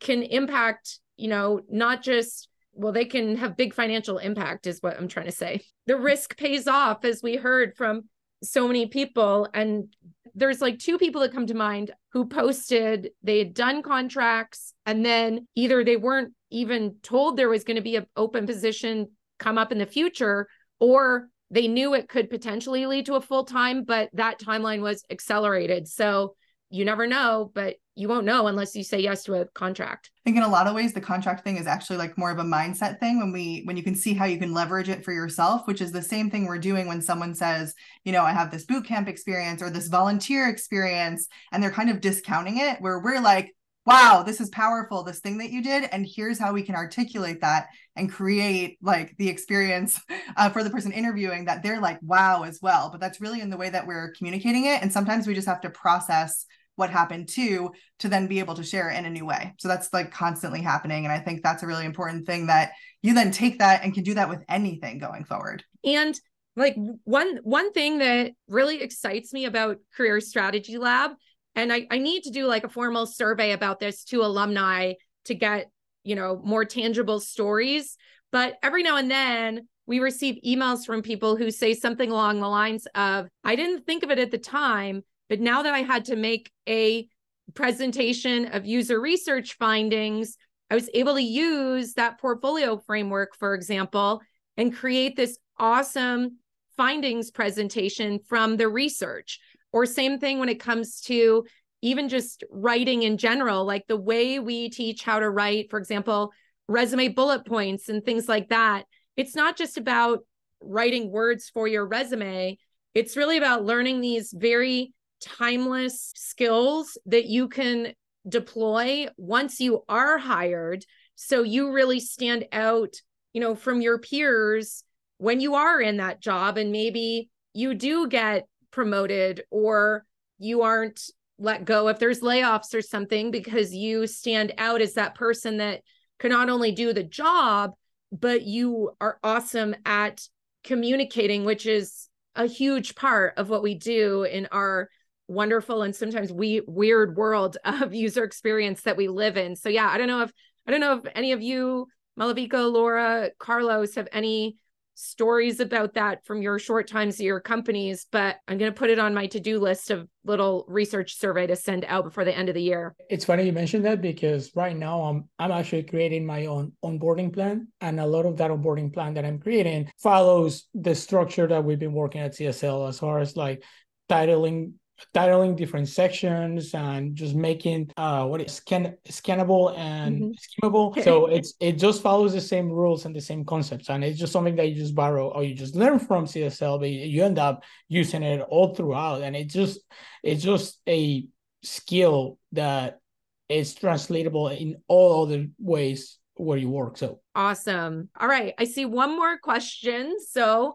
can 0.00 0.22
impact, 0.22 1.00
you 1.16 1.28
know, 1.28 1.60
not 1.70 2.02
just 2.02 2.48
well, 2.76 2.92
they 2.92 3.06
can 3.06 3.36
have 3.36 3.56
big 3.56 3.72
financial 3.72 4.18
impact, 4.18 4.66
is 4.66 4.82
what 4.82 4.98
I'm 4.98 5.08
trying 5.08 5.26
to 5.26 5.32
say. 5.32 5.62
The 5.86 5.96
risk 5.96 6.36
pays 6.36 6.66
off, 6.66 7.04
as 7.04 7.22
we 7.22 7.36
heard 7.36 7.74
from 7.74 8.02
so 8.42 8.66
many 8.66 8.86
people. 8.86 9.48
And 9.54 9.94
there's 10.34 10.60
like 10.60 10.78
two 10.78 10.98
people 10.98 11.22
that 11.22 11.32
come 11.32 11.46
to 11.46 11.54
mind 11.54 11.90
who 12.16 12.24
posted 12.24 13.10
they 13.22 13.38
had 13.38 13.52
done 13.52 13.82
contracts 13.82 14.72
and 14.86 15.04
then 15.04 15.46
either 15.54 15.84
they 15.84 15.98
weren't 15.98 16.32
even 16.50 16.94
told 17.02 17.36
there 17.36 17.50
was 17.50 17.62
going 17.62 17.76
to 17.76 17.82
be 17.82 17.96
an 17.96 18.06
open 18.16 18.46
position 18.46 19.06
come 19.38 19.58
up 19.58 19.70
in 19.70 19.76
the 19.76 19.84
future 19.84 20.48
or 20.80 21.28
they 21.50 21.68
knew 21.68 21.92
it 21.92 22.08
could 22.08 22.30
potentially 22.30 22.86
lead 22.86 23.04
to 23.04 23.16
a 23.16 23.20
full 23.20 23.44
time 23.44 23.84
but 23.84 24.08
that 24.14 24.40
timeline 24.40 24.80
was 24.80 25.04
accelerated. 25.10 25.86
So 25.86 26.36
you 26.70 26.84
never 26.84 27.06
know, 27.06 27.50
but 27.54 27.76
you 27.94 28.08
won't 28.08 28.26
know 28.26 28.46
unless 28.46 28.76
you 28.76 28.84
say 28.84 29.00
yes 29.00 29.24
to 29.24 29.34
a 29.34 29.46
contract. 29.46 30.10
I 30.18 30.20
think 30.24 30.36
in 30.36 30.42
a 30.42 30.48
lot 30.48 30.66
of 30.66 30.74
ways 30.74 30.92
the 30.92 31.00
contract 31.00 31.44
thing 31.44 31.56
is 31.56 31.66
actually 31.66 31.96
like 31.96 32.18
more 32.18 32.30
of 32.30 32.38
a 32.38 32.44
mindset 32.44 33.00
thing 33.00 33.18
when 33.18 33.32
we 33.32 33.62
when 33.64 33.76
you 33.76 33.82
can 33.82 33.94
see 33.94 34.12
how 34.12 34.26
you 34.26 34.38
can 34.38 34.52
leverage 34.52 34.88
it 34.88 35.04
for 35.04 35.12
yourself, 35.12 35.66
which 35.66 35.80
is 35.80 35.92
the 35.92 36.02
same 36.02 36.30
thing 36.30 36.46
we're 36.46 36.58
doing 36.58 36.88
when 36.88 37.00
someone 37.00 37.34
says, 37.34 37.74
you 38.04 38.12
know, 38.12 38.22
I 38.22 38.32
have 38.32 38.50
this 38.50 38.64
boot 38.64 38.84
camp 38.84 39.08
experience 39.08 39.62
or 39.62 39.70
this 39.70 39.88
volunteer 39.88 40.48
experience 40.48 41.28
and 41.52 41.62
they're 41.62 41.70
kind 41.70 41.90
of 41.90 42.00
discounting 42.00 42.58
it 42.58 42.80
where 42.80 42.98
we're 42.98 43.20
like 43.20 43.54
wow, 43.86 44.24
this 44.26 44.40
is 44.40 44.50
powerful, 44.50 45.04
this 45.04 45.20
thing 45.20 45.38
that 45.38 45.50
you 45.50 45.62
did. 45.62 45.88
And 45.92 46.06
here's 46.06 46.38
how 46.38 46.52
we 46.52 46.62
can 46.62 46.74
articulate 46.74 47.40
that 47.40 47.68
and 47.94 48.10
create 48.10 48.78
like 48.82 49.16
the 49.16 49.28
experience 49.28 50.00
uh, 50.36 50.50
for 50.50 50.64
the 50.64 50.70
person 50.70 50.92
interviewing 50.92 51.44
that 51.44 51.62
they're 51.62 51.80
like, 51.80 51.98
wow, 52.02 52.42
as 52.42 52.58
well. 52.60 52.90
But 52.90 53.00
that's 53.00 53.20
really 53.20 53.40
in 53.40 53.48
the 53.48 53.56
way 53.56 53.70
that 53.70 53.86
we're 53.86 54.12
communicating 54.18 54.66
it. 54.66 54.82
And 54.82 54.92
sometimes 54.92 55.26
we 55.26 55.34
just 55.34 55.48
have 55.48 55.60
to 55.60 55.70
process 55.70 56.46
what 56.74 56.90
happened 56.90 57.28
too 57.28 57.70
to 58.00 58.08
then 58.08 58.26
be 58.26 58.38
able 58.38 58.54
to 58.54 58.62
share 58.62 58.90
it 58.90 58.98
in 58.98 59.06
a 59.06 59.10
new 59.10 59.24
way 59.24 59.54
so 59.58 59.66
that's 59.66 59.90
like 59.94 60.10
constantly 60.10 60.60
happening 60.60 61.06
and 61.06 61.12
i 61.12 61.18
think 61.18 61.42
that's 61.42 61.62
a 61.62 61.66
really 61.66 61.86
important 61.86 62.26
thing 62.26 62.46
that 62.46 62.72
you 63.00 63.14
then 63.14 63.30
take 63.30 63.58
that 63.58 63.82
and 63.82 63.94
can 63.94 64.04
do 64.04 64.12
that 64.12 64.28
with 64.28 64.44
anything 64.48 64.98
going 64.98 65.24
forward 65.24 65.64
and 65.84 66.20
like 66.54 66.76
one 67.04 67.38
one 67.42 67.72
thing 67.72 67.98
that 67.98 68.32
really 68.48 68.82
excites 68.82 69.32
me 69.32 69.46
about 69.46 69.78
career 69.96 70.20
strategy 70.20 70.76
lab 70.76 71.12
and 71.56 71.72
I, 71.72 71.86
I 71.90 71.98
need 71.98 72.22
to 72.24 72.30
do 72.30 72.46
like 72.46 72.64
a 72.64 72.68
formal 72.68 73.06
survey 73.06 73.52
about 73.52 73.80
this 73.80 74.04
to 74.04 74.22
alumni 74.22 74.92
to 75.24 75.34
get 75.34 75.70
you 76.04 76.14
know 76.14 76.40
more 76.44 76.64
tangible 76.64 77.18
stories. 77.18 77.96
But 78.30 78.54
every 78.62 78.82
now 78.82 78.96
and 78.96 79.10
then 79.10 79.66
we 79.86 80.00
receive 80.00 80.38
emails 80.44 80.84
from 80.84 81.02
people 81.02 81.36
who 81.36 81.50
say 81.50 81.72
something 81.72 82.10
along 82.10 82.40
the 82.40 82.48
lines 82.48 82.86
of 82.94 83.28
i 83.44 83.56
didn't 83.56 83.86
think 83.86 84.02
of 84.02 84.10
it 84.10 84.18
at 84.18 84.30
the 84.30 84.38
time 84.38 85.02
but 85.28 85.40
now 85.40 85.62
that 85.62 85.74
i 85.74 85.80
had 85.80 86.04
to 86.06 86.16
make 86.16 86.50
a 86.68 87.08
presentation 87.54 88.46
of 88.46 88.66
user 88.66 89.00
research 89.00 89.54
findings 89.54 90.36
i 90.70 90.74
was 90.74 90.90
able 90.94 91.14
to 91.14 91.22
use 91.22 91.94
that 91.94 92.20
portfolio 92.20 92.76
framework 92.76 93.36
for 93.36 93.54
example 93.54 94.20
and 94.56 94.76
create 94.76 95.16
this 95.16 95.38
awesome 95.58 96.38
findings 96.76 97.30
presentation 97.30 98.18
from 98.28 98.56
the 98.56 98.68
research 98.68 99.40
or 99.76 99.84
same 99.84 100.18
thing 100.18 100.38
when 100.38 100.48
it 100.48 100.58
comes 100.58 101.02
to 101.02 101.44
even 101.82 102.08
just 102.08 102.44
writing 102.50 103.02
in 103.02 103.18
general, 103.18 103.66
like 103.66 103.86
the 103.86 103.96
way 103.96 104.38
we 104.38 104.70
teach 104.70 105.02
how 105.04 105.18
to 105.18 105.28
write, 105.28 105.68
for 105.68 105.78
example, 105.78 106.32
resume 106.66 107.08
bullet 107.08 107.44
points 107.44 107.90
and 107.90 108.02
things 108.02 108.26
like 108.26 108.48
that. 108.48 108.84
It's 109.18 109.36
not 109.36 109.54
just 109.54 109.76
about 109.76 110.20
writing 110.62 111.10
words 111.10 111.50
for 111.52 111.68
your 111.68 111.86
resume, 111.86 112.56
it's 112.94 113.18
really 113.18 113.36
about 113.36 113.66
learning 113.66 114.00
these 114.00 114.32
very 114.34 114.94
timeless 115.20 116.10
skills 116.16 116.96
that 117.04 117.26
you 117.26 117.46
can 117.46 117.92
deploy 118.26 119.08
once 119.18 119.60
you 119.60 119.82
are 119.90 120.16
hired. 120.16 120.86
So 121.16 121.42
you 121.42 121.70
really 121.70 122.00
stand 122.00 122.46
out, 122.50 122.94
you 123.34 123.42
know, 123.42 123.54
from 123.54 123.82
your 123.82 123.98
peers 123.98 124.84
when 125.18 125.38
you 125.40 125.54
are 125.54 125.82
in 125.82 125.98
that 125.98 126.22
job 126.22 126.56
and 126.56 126.72
maybe 126.72 127.28
you 127.52 127.74
do 127.74 128.08
get 128.08 128.46
promoted 128.70 129.42
or 129.50 130.04
you 130.38 130.62
aren't 130.62 131.00
let 131.38 131.64
go 131.64 131.88
if 131.88 131.98
there's 131.98 132.20
layoffs 132.20 132.74
or 132.74 132.82
something 132.82 133.30
because 133.30 133.74
you 133.74 134.06
stand 134.06 134.52
out 134.58 134.80
as 134.80 134.94
that 134.94 135.14
person 135.14 135.58
that 135.58 135.82
can 136.18 136.30
not 136.30 136.48
only 136.48 136.72
do 136.72 136.92
the 136.92 137.04
job 137.04 137.72
but 138.12 138.42
you 138.42 138.90
are 139.00 139.18
awesome 139.22 139.74
at 139.84 140.22
communicating 140.64 141.44
which 141.44 141.66
is 141.66 142.08
a 142.34 142.46
huge 142.46 142.94
part 142.94 143.34
of 143.36 143.48
what 143.48 143.62
we 143.62 143.74
do 143.74 144.24
in 144.24 144.46
our 144.52 144.88
wonderful 145.28 145.82
and 145.82 145.94
sometimes 145.94 146.32
we 146.32 146.62
weird 146.66 147.16
world 147.16 147.56
of 147.64 147.94
user 147.94 148.24
experience 148.24 148.82
that 148.82 148.96
we 148.96 149.08
live 149.08 149.36
in. 149.36 149.56
So 149.56 149.68
yeah 149.68 149.88
i 149.88 149.98
don't 149.98 150.08
know 150.08 150.22
if 150.22 150.32
i 150.66 150.70
don't 150.70 150.80
know 150.80 150.96
if 150.98 151.12
any 151.14 151.32
of 151.32 151.42
you 151.42 151.86
malavika 152.18 152.72
laura 152.72 153.30
carlos 153.38 153.94
have 153.96 154.08
any 154.12 154.56
stories 154.96 155.60
about 155.60 155.94
that 155.94 156.24
from 156.24 156.42
your 156.42 156.58
short 156.58 156.88
times 156.88 157.20
at 157.20 157.24
your 157.24 157.38
companies, 157.38 158.06
but 158.10 158.36
I'm 158.48 158.58
going 158.58 158.72
to 158.72 158.76
put 158.76 158.90
it 158.90 158.98
on 158.98 159.14
my 159.14 159.26
to 159.28 159.40
do 159.40 159.60
list 159.60 159.90
of 159.90 160.08
little 160.24 160.64
research 160.68 161.16
survey 161.16 161.46
to 161.46 161.54
send 161.54 161.84
out 161.86 162.04
before 162.04 162.24
the 162.24 162.36
end 162.36 162.48
of 162.48 162.54
the 162.54 162.62
year. 162.62 162.96
It's 163.10 163.24
funny 163.24 163.44
you 163.44 163.52
mentioned 163.52 163.84
that 163.84 164.00
because 164.00 164.50
right 164.56 164.76
now 164.76 165.02
I'm 165.02 165.28
I'm 165.38 165.52
actually 165.52 165.84
creating 165.84 166.24
my 166.24 166.46
own 166.46 166.72
onboarding 166.82 167.32
plan, 167.32 167.68
and 167.80 168.00
a 168.00 168.06
lot 168.06 168.26
of 168.26 168.36
that 168.38 168.50
onboarding 168.50 168.92
plan 168.92 169.14
that 169.14 169.24
I'm 169.24 169.38
creating 169.38 169.90
follows 169.98 170.64
the 170.74 170.94
structure 170.94 171.46
that 171.46 171.62
we've 171.62 171.78
been 171.78 171.92
working 171.92 172.22
at 172.22 172.32
CSL 172.34 172.88
as 172.88 172.98
far 172.98 173.18
as 173.20 173.36
like 173.36 173.62
titling 174.08 174.72
titling 175.14 175.56
different 175.56 175.88
sections 175.88 176.74
and 176.74 177.14
just 177.14 177.34
making 177.34 177.90
uh 177.96 178.24
what 178.24 178.40
is 178.40 178.52
scan 178.52 178.96
scannable 179.08 179.76
and 179.76 180.22
mm-hmm. 180.22 180.66
skimmable 180.66 181.02
so 181.04 181.26
it's 181.26 181.54
it 181.60 181.72
just 181.72 182.02
follows 182.02 182.32
the 182.32 182.40
same 182.40 182.70
rules 182.70 183.04
and 183.04 183.14
the 183.14 183.20
same 183.20 183.44
concepts. 183.44 183.88
And 183.88 184.04
it's 184.04 184.18
just 184.18 184.32
something 184.32 184.56
that 184.56 184.68
you 184.68 184.74
just 184.74 184.94
borrow 184.94 185.28
or 185.30 185.44
you 185.44 185.54
just 185.54 185.74
learn 185.74 185.98
from 185.98 186.26
csl 186.26 186.80
but 186.80 186.90
you 186.90 187.24
end 187.24 187.38
up 187.38 187.64
using 187.88 188.22
it 188.22 188.40
all 188.48 188.74
throughout. 188.74 189.22
And 189.22 189.34
it's 189.34 189.54
just 189.54 189.80
it's 190.22 190.42
just 190.42 190.80
a 190.88 191.26
skill 191.62 192.38
that 192.52 193.00
is 193.48 193.74
translatable 193.74 194.48
in 194.48 194.76
all 194.88 195.24
other 195.24 195.46
ways 195.58 196.18
where 196.34 196.58
you 196.58 196.68
work. 196.68 196.98
So 196.98 197.20
awesome. 197.34 198.08
All 198.18 198.28
right. 198.28 198.54
I 198.58 198.64
see 198.64 198.84
one 198.84 199.16
more 199.16 199.38
question. 199.38 200.16
So 200.28 200.74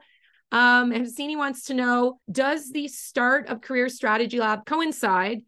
um, 0.52 0.92
Hevsini 0.92 1.38
wants 1.38 1.66
to 1.66 1.74
know 1.74 2.20
Does 2.32 2.72
the 2.72 2.88
start 2.88 3.48
of 3.48 3.62
Career 3.62 3.90
Strategy 3.90 4.40
Lab 4.40 4.66
coincide 4.66 5.42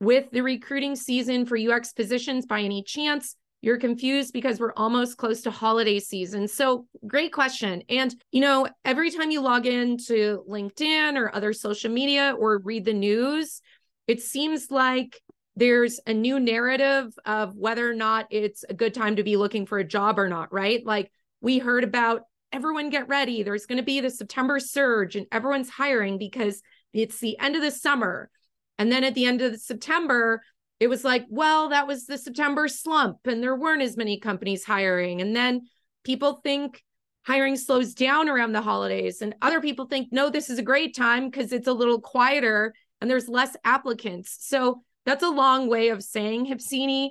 with 0.00 0.30
the 0.30 0.42
recruiting 0.42 0.96
season 0.96 1.46
for 1.46 1.56
UX 1.56 1.92
positions 1.92 2.46
by 2.46 2.60
any 2.60 2.82
chance? 2.82 3.36
You're 3.62 3.78
confused 3.78 4.34
because 4.34 4.60
we're 4.60 4.74
almost 4.74 5.16
close 5.16 5.40
to 5.42 5.50
holiday 5.50 5.98
season. 5.98 6.48
So, 6.48 6.86
great 7.06 7.32
question. 7.32 7.82
And, 7.88 8.14
you 8.30 8.42
know, 8.42 8.68
every 8.84 9.10
time 9.10 9.30
you 9.30 9.40
log 9.40 9.64
into 9.66 10.44
LinkedIn 10.46 11.16
or 11.16 11.34
other 11.34 11.54
social 11.54 11.90
media 11.90 12.36
or 12.38 12.58
read 12.58 12.84
the 12.84 12.92
news, 12.92 13.62
it 14.06 14.20
seems 14.20 14.70
like 14.70 15.18
there's 15.56 15.98
a 16.06 16.12
new 16.12 16.38
narrative 16.40 17.16
of 17.24 17.56
whether 17.56 17.88
or 17.88 17.94
not 17.94 18.26
it's 18.30 18.64
a 18.68 18.74
good 18.74 18.92
time 18.92 19.16
to 19.16 19.22
be 19.22 19.36
looking 19.36 19.64
for 19.64 19.78
a 19.78 19.84
job 19.84 20.18
or 20.18 20.28
not, 20.28 20.52
right? 20.52 20.84
Like 20.84 21.10
we 21.40 21.58
heard 21.58 21.84
about 21.84 22.22
everyone 22.54 22.88
get 22.88 23.08
ready. 23.08 23.42
There's 23.42 23.66
going 23.66 23.78
to 23.78 23.84
be 23.84 24.00
the 24.00 24.10
September 24.10 24.60
surge 24.60 25.16
and 25.16 25.26
everyone's 25.32 25.68
hiring 25.68 26.18
because 26.18 26.62
it's 26.92 27.18
the 27.18 27.36
end 27.40 27.56
of 27.56 27.62
the 27.62 27.72
summer. 27.72 28.30
And 28.78 28.92
then 28.92 29.02
at 29.02 29.14
the 29.14 29.24
end 29.24 29.42
of 29.42 29.50
the 29.50 29.58
September, 29.58 30.40
it 30.78 30.86
was 30.86 31.02
like, 31.02 31.26
well, 31.28 31.70
that 31.70 31.88
was 31.88 32.06
the 32.06 32.16
September 32.16 32.68
slump 32.68 33.18
and 33.24 33.42
there 33.42 33.56
weren't 33.56 33.82
as 33.82 33.96
many 33.96 34.20
companies 34.20 34.64
hiring. 34.64 35.20
And 35.20 35.34
then 35.34 35.62
people 36.04 36.40
think 36.44 36.84
hiring 37.26 37.56
slows 37.56 37.92
down 37.92 38.28
around 38.28 38.52
the 38.52 38.62
holidays. 38.62 39.20
And 39.20 39.34
other 39.42 39.60
people 39.60 39.86
think, 39.86 40.08
no, 40.12 40.30
this 40.30 40.48
is 40.48 40.58
a 40.58 40.62
great 40.62 40.94
time 40.94 41.30
because 41.30 41.52
it's 41.52 41.68
a 41.68 41.72
little 41.72 42.00
quieter 42.00 42.72
and 43.00 43.10
there's 43.10 43.28
less 43.28 43.56
applicants. 43.64 44.36
So 44.40 44.82
that's 45.06 45.24
a 45.24 45.30
long 45.30 45.68
way 45.68 45.88
of 45.88 46.04
saying, 46.04 46.46
Hipsini, 46.46 47.10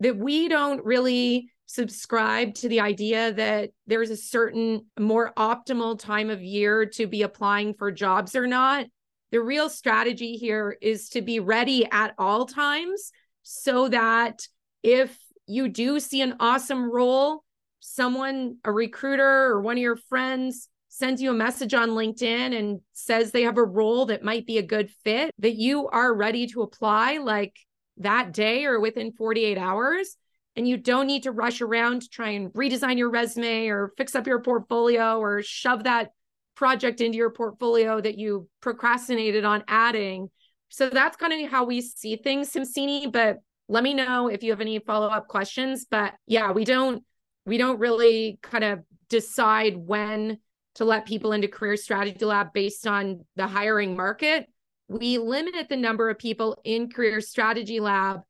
that 0.00 0.16
we 0.16 0.48
don't 0.48 0.84
really 0.84 1.52
subscribe 1.70 2.52
to 2.52 2.68
the 2.68 2.80
idea 2.80 3.32
that 3.32 3.70
there's 3.86 4.10
a 4.10 4.16
certain 4.16 4.84
more 4.98 5.32
optimal 5.36 5.96
time 5.96 6.28
of 6.28 6.42
year 6.42 6.84
to 6.84 7.06
be 7.06 7.22
applying 7.22 7.74
for 7.74 7.92
jobs 7.92 8.34
or 8.34 8.48
not. 8.48 8.86
The 9.30 9.40
real 9.40 9.68
strategy 9.68 10.32
here 10.32 10.76
is 10.82 11.10
to 11.10 11.22
be 11.22 11.38
ready 11.38 11.86
at 11.88 12.14
all 12.18 12.46
times 12.46 13.12
so 13.44 13.88
that 13.88 14.48
if 14.82 15.16
you 15.46 15.68
do 15.68 16.00
see 16.00 16.22
an 16.22 16.34
awesome 16.40 16.90
role, 16.90 17.44
someone, 17.78 18.56
a 18.64 18.72
recruiter 18.72 19.44
or 19.44 19.60
one 19.60 19.76
of 19.76 19.82
your 19.82 19.96
friends 19.96 20.68
sends 20.88 21.22
you 21.22 21.30
a 21.30 21.34
message 21.34 21.72
on 21.72 21.90
LinkedIn 21.90 22.58
and 22.58 22.80
says 22.94 23.30
they 23.30 23.42
have 23.42 23.58
a 23.58 23.64
role 23.64 24.06
that 24.06 24.24
might 24.24 24.44
be 24.44 24.58
a 24.58 24.62
good 24.62 24.90
fit, 25.04 25.30
that 25.38 25.54
you 25.54 25.86
are 25.86 26.12
ready 26.12 26.48
to 26.48 26.62
apply 26.62 27.18
like 27.18 27.56
that 27.98 28.32
day 28.32 28.64
or 28.64 28.80
within 28.80 29.12
48 29.12 29.56
hours 29.56 30.16
and 30.56 30.66
you 30.66 30.76
don't 30.76 31.06
need 31.06 31.22
to 31.24 31.32
rush 31.32 31.60
around 31.60 32.02
to 32.02 32.08
try 32.08 32.30
and 32.30 32.52
redesign 32.52 32.98
your 32.98 33.10
resume 33.10 33.68
or 33.68 33.92
fix 33.96 34.14
up 34.14 34.26
your 34.26 34.42
portfolio 34.42 35.18
or 35.18 35.42
shove 35.42 35.84
that 35.84 36.10
project 36.54 37.00
into 37.00 37.16
your 37.16 37.30
portfolio 37.30 38.00
that 38.00 38.18
you 38.18 38.48
procrastinated 38.60 39.44
on 39.44 39.64
adding. 39.68 40.28
So 40.68 40.90
that's 40.90 41.16
kind 41.16 41.32
of 41.32 41.50
how 41.50 41.64
we 41.64 41.80
see 41.80 42.16
things, 42.16 42.52
Simsini. 42.52 43.10
But 43.10 43.38
let 43.68 43.82
me 43.82 43.94
know 43.94 44.28
if 44.28 44.42
you 44.42 44.50
have 44.50 44.60
any 44.60 44.78
follow-up 44.80 45.28
questions. 45.28 45.86
But 45.90 46.14
yeah, 46.26 46.52
we 46.52 46.64
don't 46.64 47.04
we 47.46 47.56
don't 47.56 47.78
really 47.78 48.38
kind 48.42 48.64
of 48.64 48.80
decide 49.08 49.76
when 49.76 50.38
to 50.74 50.84
let 50.84 51.06
people 51.06 51.32
into 51.32 51.48
career 51.48 51.76
strategy 51.76 52.24
lab 52.24 52.52
based 52.52 52.86
on 52.86 53.24
the 53.36 53.46
hiring 53.46 53.96
market. 53.96 54.46
We 54.88 55.18
limit 55.18 55.68
the 55.68 55.76
number 55.76 56.10
of 56.10 56.18
people 56.18 56.60
in 56.64 56.90
career 56.90 57.20
strategy 57.20 57.80
lab 57.80 58.20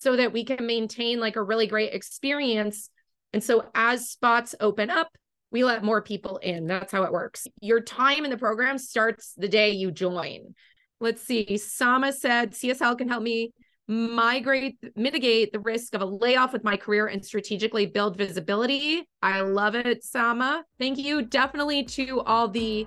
so 0.00 0.16
that 0.16 0.32
we 0.32 0.44
can 0.44 0.66
maintain 0.66 1.20
like 1.20 1.36
a 1.36 1.42
really 1.42 1.66
great 1.66 1.94
experience. 1.94 2.90
And 3.32 3.42
so 3.42 3.66
as 3.74 4.10
spots 4.10 4.54
open 4.60 4.90
up, 4.90 5.08
we 5.50 5.64
let 5.64 5.84
more 5.84 6.02
people 6.02 6.38
in. 6.38 6.66
That's 6.66 6.92
how 6.92 7.04
it 7.04 7.12
works. 7.12 7.46
Your 7.60 7.80
time 7.80 8.24
in 8.24 8.30
the 8.30 8.36
program 8.36 8.78
starts 8.78 9.32
the 9.36 9.48
day 9.48 9.70
you 9.70 9.90
join. 9.90 10.54
Let's 11.00 11.22
see. 11.22 11.56
Sama 11.56 12.12
said 12.12 12.52
CSL 12.52 12.98
can 12.98 13.08
help 13.08 13.22
me 13.22 13.52
migrate, 13.86 14.76
mitigate 14.96 15.50
the 15.50 15.60
risk 15.60 15.94
of 15.94 16.02
a 16.02 16.04
layoff 16.04 16.52
with 16.52 16.62
my 16.62 16.76
career 16.76 17.06
and 17.06 17.24
strategically 17.24 17.86
build 17.86 18.18
visibility. 18.18 19.08
I 19.22 19.40
love 19.40 19.74
it, 19.74 20.04
Sama. 20.04 20.64
Thank 20.78 20.98
you 20.98 21.22
definitely 21.22 21.84
to 21.84 22.20
all 22.20 22.48
the 22.48 22.86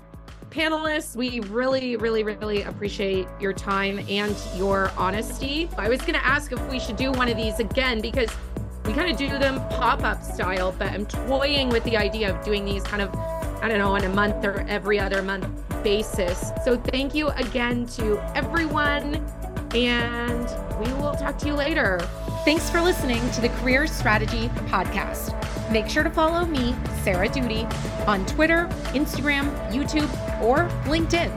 panelists, 0.51 1.15
we 1.15 1.39
really, 1.39 1.95
really, 1.95 2.23
really 2.23 2.63
appreciate 2.63 3.27
your 3.39 3.53
time 3.53 4.05
and 4.09 4.35
your 4.55 4.91
honesty. 4.97 5.69
I 5.77 5.87
was 5.87 6.01
going 6.01 6.13
to 6.13 6.25
ask 6.25 6.51
if 6.51 6.69
we 6.69 6.79
should 6.79 6.97
do 6.97 7.11
one 7.11 7.29
of 7.29 7.37
these 7.37 7.59
again 7.59 8.01
because 8.01 8.29
we 8.85 8.93
kind 8.93 9.09
of 9.09 9.17
do 9.17 9.29
them 9.39 9.59
pop 9.69 10.03
up 10.03 10.21
style, 10.23 10.75
but 10.77 10.91
I'm 10.91 11.05
toying 11.05 11.69
with 11.69 11.83
the 11.85 11.95
idea 11.95 12.35
of 12.35 12.43
doing 12.43 12.65
these 12.65 12.83
kind 12.83 13.01
of, 13.01 13.15
I 13.63 13.69
don't 13.69 13.79
know, 13.79 13.95
on 13.95 14.03
a 14.03 14.09
month 14.09 14.43
or 14.43 14.65
every 14.67 14.99
other 14.99 15.21
month 15.21 15.47
basis. 15.83 16.51
So 16.65 16.75
thank 16.77 17.15
you 17.15 17.29
again 17.29 17.85
to 17.87 18.19
everyone, 18.35 19.25
and 19.73 20.47
we 20.79 20.91
will 20.93 21.15
talk 21.15 21.37
to 21.39 21.47
you 21.47 21.53
later. 21.53 22.05
Thanks 22.43 22.71
for 22.71 22.81
listening 22.81 23.29
to 23.33 23.41
the 23.41 23.49
Career 23.49 23.85
Strategy 23.85 24.47
Podcast. 24.65 25.31
Make 25.71 25.87
sure 25.87 26.01
to 26.01 26.09
follow 26.09 26.43
me, 26.43 26.75
Sarah 27.03 27.29
Doody, 27.29 27.67
on 28.07 28.25
Twitter, 28.25 28.67
Instagram, 28.95 29.55
YouTube, 29.71 30.09
or 30.41 30.67
LinkedIn. 30.85 31.31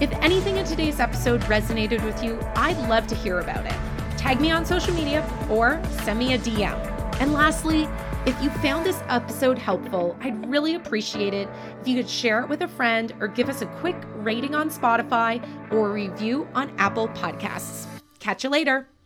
If 0.00 0.10
anything 0.22 0.56
in 0.56 0.64
today's 0.64 0.98
episode 0.98 1.42
resonated 1.42 2.02
with 2.06 2.24
you, 2.24 2.40
I'd 2.56 2.78
love 2.88 3.06
to 3.08 3.14
hear 3.14 3.40
about 3.40 3.66
it. 3.66 3.74
Tag 4.16 4.40
me 4.40 4.50
on 4.50 4.64
social 4.64 4.94
media 4.94 5.28
or 5.50 5.78
send 6.04 6.18
me 6.18 6.32
a 6.32 6.38
DM. 6.38 7.20
And 7.20 7.34
lastly, 7.34 7.86
if 8.24 8.42
you 8.42 8.48
found 8.48 8.86
this 8.86 9.02
episode 9.08 9.58
helpful, 9.58 10.16
I'd 10.20 10.48
really 10.48 10.74
appreciate 10.74 11.34
it 11.34 11.50
if 11.82 11.86
you 11.86 11.96
could 11.96 12.08
share 12.08 12.40
it 12.40 12.48
with 12.48 12.62
a 12.62 12.68
friend 12.68 13.12
or 13.20 13.28
give 13.28 13.50
us 13.50 13.60
a 13.60 13.66
quick 13.66 13.96
rating 14.14 14.54
on 14.54 14.70
Spotify 14.70 15.46
or 15.70 15.92
review 15.92 16.48
on 16.54 16.72
Apple 16.78 17.08
Podcasts. 17.08 17.86
Catch 18.20 18.44
you 18.44 18.48
later. 18.48 18.89